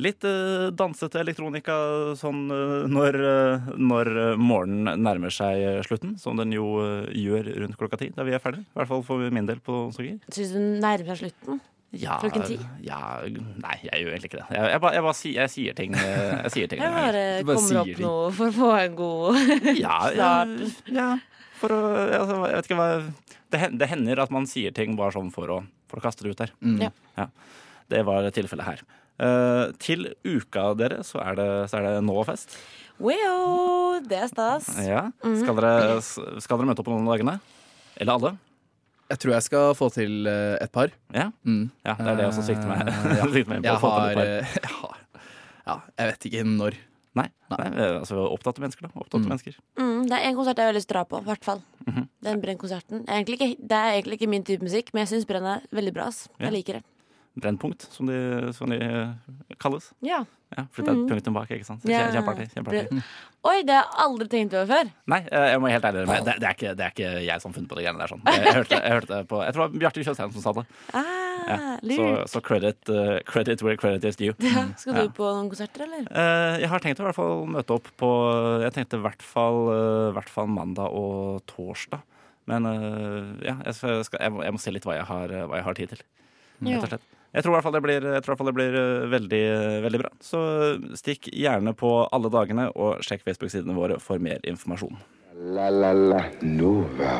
litt 0.03 0.25
uh, 0.27 0.69
dansete 0.75 1.21
elektronika 1.23 1.77
sånn 2.19 2.45
uh, 2.53 2.85
når, 2.91 3.19
uh, 3.19 3.71
når 3.75 4.11
morgenen 4.39 5.03
nærmer 5.03 5.35
seg 5.35 5.83
slutten, 5.87 6.17
som 6.23 6.39
den 6.39 6.55
jo 6.55 6.69
gjør 7.15 7.51
rundt 7.65 7.79
klokka 7.81 7.99
ti 8.01 8.13
da 8.15 8.27
vi 8.27 8.37
er 8.37 8.43
ferdig. 8.43 8.63
I 8.63 8.79
hvert 8.79 8.93
fall 8.93 9.03
for 9.07 9.35
min 9.35 9.49
del 9.49 9.63
på 9.65 9.89
Songer. 9.95 10.21
Syns 10.31 10.55
du 10.55 10.61
den 10.61 10.79
nærmer 10.85 11.19
seg 11.19 11.29
slutten? 11.29 11.61
Ja, 11.97 12.19
Klokken 12.21 12.43
ti? 12.45 12.59
Ja, 12.85 12.99
nei, 13.25 13.77
jeg 13.81 14.03
gjør 14.03 14.13
egentlig 14.13 14.29
ikke 14.29 14.43
det. 14.43 14.49
Jeg, 14.53 14.73
jeg, 14.75 14.81
bare, 14.85 14.97
jeg, 14.99 15.05
bare 15.07 15.17
sier, 15.17 15.37
jeg 15.39 15.53
sier 15.55 15.77
ting. 15.79 15.95
Jeg 15.97 16.51
sier 16.53 16.69
ting 16.69 16.83
Jeg 16.85 16.93
bare 16.93 17.23
kommer 17.49 17.81
opp 17.81 17.89
ting. 17.89 18.03
noe 18.05 18.27
for 18.37 18.51
å 18.51 18.57
få 18.59 18.69
en 18.77 18.99
god 18.99 19.39
Ja, 19.87 19.97
ja, 20.13 20.29
ja. 20.93 21.09
For 21.59 21.73
å 21.73 21.81
altså, 22.05 22.37
Jeg 22.45 22.59
vet 22.59 22.69
ikke 22.69 22.79
hva 22.79 22.91
det, 23.49 23.63
det 23.81 23.89
hender 23.89 24.21
at 24.21 24.35
man 24.35 24.45
sier 24.45 24.75
ting 24.77 24.99
bare 25.01 25.17
sånn 25.17 25.33
for 25.33 25.49
å, 25.55 25.59
for 25.89 26.03
å 26.03 26.05
kaste 26.05 26.27
det 26.27 26.37
ut 26.37 26.43
der. 26.43 26.53
Mm. 26.61 26.91
Ja. 27.17 27.29
Det 27.89 28.05
var 28.05 28.29
tilfellet 28.37 28.69
her. 28.69 28.85
Eh, 29.19 29.73
til 29.83 30.05
uka, 30.25 30.75
dere, 30.79 31.01
så 31.07 31.19
er 31.25 31.35
det, 31.41 31.49
så 31.71 31.79
er 31.81 31.83
det 31.89 31.95
Novafest. 32.07 32.55
Wow, 33.03 33.99
det 34.07 34.19
er 34.19 34.29
stas. 34.31 34.69
Ja. 34.87 35.09
Skal, 35.23 35.57
dere, 35.59 35.99
skal 36.43 36.59
dere 36.61 36.69
møte 36.71 36.83
opp 36.83 36.89
på 36.91 36.95
noen 36.95 37.07
av 37.09 37.17
dagene? 37.17 37.37
Eller 37.99 38.15
alle? 38.19 38.33
Jeg 39.09 39.19
tror 39.23 39.33
jeg 39.33 39.45
skal 39.47 39.71
få 39.79 39.89
til 39.95 40.27
eh, 40.29 40.57
et 40.63 40.73
par. 40.75 40.91
Ja, 41.15 41.31
Mm. 41.47 41.71
ja 41.87 41.95
det 41.97 42.07
er 42.13 42.17
det 42.19 42.25
jeg 42.27 42.33
også 42.35 42.45
sikter 42.51 42.69
meg, 42.69 42.89
Eh, 42.89 43.17
ja. 43.17 43.25
sikter 43.35 43.49
meg 43.49 43.57
inn 43.59 43.65
på. 43.65 43.71
Jeg 43.71 43.79
har, 43.81 44.21
jeg 44.59 44.75
har 44.83 44.99
Ja, 45.69 45.77
jeg 45.99 46.11
vet 46.13 46.27
ikke 46.31 46.45
når. 46.49 46.77
Nei, 47.19 47.25
nei, 47.51 47.65
altså 47.99 48.21
opptatte 48.31 48.61
mennesker, 48.63 48.87
da. 48.87 48.93
Opptatte 49.01 49.25
Mm. 49.25 49.31
mennesker. 49.33 49.57
Mm, 49.81 50.05
det 50.09 50.19
er 50.19 50.29
en 50.29 50.37
konsert 50.37 50.61
jeg 50.61 50.69
har 50.71 50.77
lyst 50.77 50.89
til 50.89 50.95
å 50.95 50.99
dra 51.01 51.05
på, 51.09 51.23
i 51.23 51.27
hvert 51.27 51.45
fall. 51.45 51.63
-hmm. 51.89 52.07
Den 52.23 52.41
Brenn-konserten. 52.43 53.05
Er 53.09 53.25
Det 53.25 53.73
er 53.73 53.93
egentlig 53.99 54.21
ikke 54.21 54.29
min 54.29 54.45
type 54.45 54.63
musikk, 54.63 54.93
men 54.95 55.07
jeg 55.07 55.09
syns 55.09 55.27
Brenn 55.27 55.45
er 55.47 55.61
veldig 55.73 55.95
bra. 55.95 56.07
ass. 56.07 56.29
Ja. 56.39 56.47
Jeg 56.47 56.53
liker 56.53 56.73
det. 56.75 56.83
Brennpunkt, 57.41 57.87
som 57.95 58.07
de, 58.11 58.53
som 58.57 58.71
de 58.73 58.79
kalles. 59.63 59.93
Ja. 60.05 60.25
Ja, 60.57 60.63
for 60.73 60.81
det 60.81 60.89
er 60.95 61.01
et 61.03 61.11
punktum 61.11 61.35
bak, 61.37 61.51
ikke 61.53 61.67
sant? 61.67 61.83
Så 61.85 61.91
Ja. 61.93 62.07
Kjempeartig. 62.15 62.47
kjempeartig. 62.55 63.03
Oi, 63.45 63.59
det 63.69 63.75
har 63.77 63.85
jeg 63.85 63.99
aldri 64.07 64.27
tenkt 64.33 64.55
over 64.57 64.67
før. 64.71 64.89
Nei, 65.13 65.19
eh, 65.31 65.45
jeg 65.53 65.61
må 65.61 65.69
helt 65.71 65.85
ærlig 65.85 66.07
med 66.09 66.25
det, 66.25 66.35
det, 66.41 66.47
er 66.49 66.55
ikke, 66.57 66.71
det 66.79 66.85
er 66.87 66.95
ikke 66.95 67.11
jeg 67.27 67.43
som 67.43 67.51
har 67.53 67.57
funnet 67.59 67.69
på 67.69 67.77
det 67.77 67.85
greiene 67.85 68.01
der. 68.01 68.09
Sånn. 68.15 68.23
Jeg, 68.25 68.55
hørte, 68.57 68.79
jeg 68.81 68.95
hørte 68.97 69.19
på 69.29 69.43
Jeg 69.45 69.53
tror 69.55 69.61
det 69.63 69.75
var 69.75 69.83
Bjarte 69.85 70.05
Tjøstheim 70.07 70.33
som 70.39 70.43
sa 70.47 70.53
det. 70.61 70.65
Ah, 70.95 71.15
Ja. 71.49 71.57
Så, 71.81 72.07
så 72.29 72.41
credit, 72.45 72.91
uh, 72.91 73.21
credit 73.25 73.63
where 73.63 73.77
credit 73.81 74.05
is 74.05 74.17
due. 74.17 74.35
Ja, 74.43 74.67
skal 74.77 74.95
du 74.97 75.01
Ja. 75.05 75.13
på 75.17 75.29
noen 75.29 75.49
konserter, 75.53 75.85
eller? 75.87 76.09
Eh, 76.11 76.59
jeg 76.65 76.69
har 76.69 76.81
tenkt 76.81 76.99
å 77.01 77.05
i 77.05 77.09
hvert 77.09 77.17
fall 77.17 77.47
møte 77.47 77.77
opp 77.77 77.87
på 77.97 78.11
Jeg 78.65 78.73
tenkte 78.75 78.99
i 78.99 79.05
hvert 79.05 79.23
fall, 79.23 79.61
hvert 80.17 80.29
fall 80.33 80.49
mandag 80.49 80.91
og 80.93 81.45
torsdag. 81.47 82.01
Men 82.49 82.65
ja, 83.45 83.55
jeg, 83.69 83.75
skal, 83.77 84.21
jeg, 84.21 84.33
må, 84.33 84.43
jeg 84.45 84.53
må 84.57 84.61
se 84.61 84.73
litt 84.73 84.85
hva 84.89 84.97
jeg 84.97 85.05
har, 85.09 85.29
hva 85.53 85.63
har 85.63 85.75
tid 85.79 85.93
til. 85.95 86.03
Rett 86.65 86.83
og 86.83 86.89
slett. 86.89 87.07
Jeg 87.37 87.45
tror 87.45 87.53
i 87.53 87.57
hvert 87.59 87.67
fall 87.67 87.77
det 87.77 87.83
blir, 87.85 88.05
jeg 88.09 88.23
tror 88.25 88.33
i 88.33 88.33
hvert 88.33 88.41
fall 88.41 88.49
det 88.49 88.57
blir 88.57 88.77
eh, 88.81 89.07
veldig, 89.13 89.43
veldig 89.85 90.01
bra. 90.01 90.11
Så 90.25 90.41
stikk 90.97 91.29
gjerne 91.33 91.75
på 91.77 91.91
alle 92.09 92.31
dagene 92.33 92.71
og 92.73 93.03
sjekk 93.05 93.27
Facebook-sidene 93.29 93.77
våre 93.77 94.01
for 94.01 94.23
mer 94.23 94.41
informasjon. 94.49 94.97
La 95.55 95.69
la 95.71 95.93
la 95.93 96.23
Nova. 96.43 97.19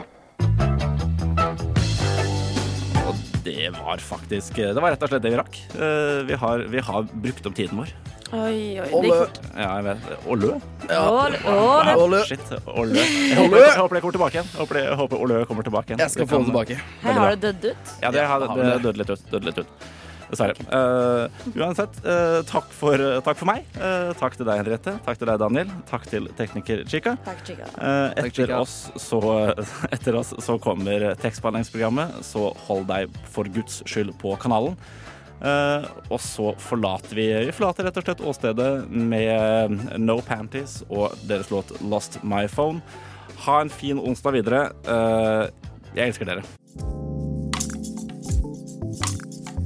var 3.89 3.99
faktisk 3.99 4.57
Det 4.57 4.75
var 4.77 4.93
rett 4.93 5.03
og 5.03 5.09
slett 5.09 5.23
det 5.25 5.31
vi 5.33 5.39
rakk. 5.41 5.59
Eh, 5.75 6.23
Vi 6.29 6.35
har, 6.37 6.65
vi 6.69 6.81
har 6.85 7.07
brukt 7.13 7.47
opp 7.49 7.55
tiden 7.57 7.79
vår. 7.81 7.93
Oi, 8.37 8.77
oi. 8.81 8.89
Olø. 8.93 9.01
Det 9.01 9.09
gikk 9.09 9.21
fort. 9.23 9.39
Ja, 9.57 9.69
jeg 9.79 9.85
vet. 9.87 10.09
Og 10.29 10.43
lø. 10.43 10.51
Å, 10.93 11.29
lø. 11.33 11.39
Å, 11.49 11.55
lø. 11.89 11.95
Og 11.95 12.11
lø. 12.13 12.19
Shit. 12.29 12.51
Og 12.69 12.91
lø. 12.91 13.05
Jeg 13.31 13.39
håper, 13.39 13.57
jeg 13.65 13.79
håper 13.81 13.97
det 13.97 14.03
kommer 14.05 14.19
tilbake 14.19 14.37
igjen. 14.37 14.51
Jeg 14.53 14.61
håper, 14.61 14.81
jeg 14.85 14.99
håper 15.01 15.23
Olø 15.25 15.39
kommer 15.49 15.69
tilbake 15.71 15.95
igjen. 15.95 16.03
Jeg 16.05 16.13
skal 16.13 16.29
få 16.29 16.43
det 16.43 16.51
tilbake. 16.51 16.77
Her 17.07 17.21
har 17.23 17.33
det 17.33 17.41
dødd 17.47 17.71
ut. 17.73 17.95
Ja, 18.03 18.13
det, 18.13 18.27
har, 18.29 18.45
Ja, 18.45 18.59
det 18.59 18.69
det. 18.69 18.83
døde 18.85 19.01
litt 19.01 19.15
ut. 19.15 19.25
Død 19.33 19.49
litt 19.49 19.63
ut. 19.65 19.89
Dessverre. 20.29 20.55
Uh, 20.69 21.53
uansett, 21.57 21.99
uh, 22.05 22.41
takk, 22.49 22.69
for, 22.77 23.01
takk 23.25 23.39
for 23.41 23.49
meg. 23.49 23.65
Uh, 23.79 24.13
takk 24.21 24.37
til 24.37 24.49
deg, 24.49 24.61
Henriette. 24.61 24.95
Takk 25.07 25.21
til 25.21 25.31
deg, 25.31 25.41
Daniel. 25.41 25.73
Takk 25.89 26.07
til 26.11 26.29
tekniker 26.39 26.85
Chica. 26.89 27.17
Takk, 27.25 27.43
Chica. 27.47 27.69
Eh, 27.69 28.13
Takk, 28.13 28.27
etter, 28.27 28.45
Chica. 28.45 28.61
oss 28.61 28.77
så, 29.01 29.21
etter 29.95 30.19
oss 30.21 30.35
så 30.45 30.59
kommer 30.63 31.11
tekstbehandlingsprogrammet, 31.23 32.21
så 32.27 32.51
hold 32.69 32.89
deg 32.91 33.21
for 33.33 33.49
guds 33.55 33.81
skyld 33.89 34.15
på 34.21 34.37
kanalen. 34.43 34.77
Eh, 35.39 35.89
og 36.11 36.19
så 36.19 36.51
forlater 36.59 37.15
vi 37.15 37.29
Vi 37.47 37.53
forlater 37.55 37.87
rett 37.87 38.01
og 38.01 38.09
slett 38.09 38.25
åstedet 38.27 38.71
med 38.91 39.77
No 40.03 40.19
Panties 40.27 40.81
og 40.89 41.15
deres 41.31 41.53
låt 41.55 41.77
Lost 41.81 42.19
My 42.27 42.47
Phone. 42.51 42.83
Ha 43.47 43.61
en 43.63 43.71
fin 43.71 44.01
onsdag 44.03 44.41
videre. 44.41 44.65
Eh, 44.85 45.45
jeg 45.95 46.11
elsker 46.11 46.29
dere. 46.29 47.08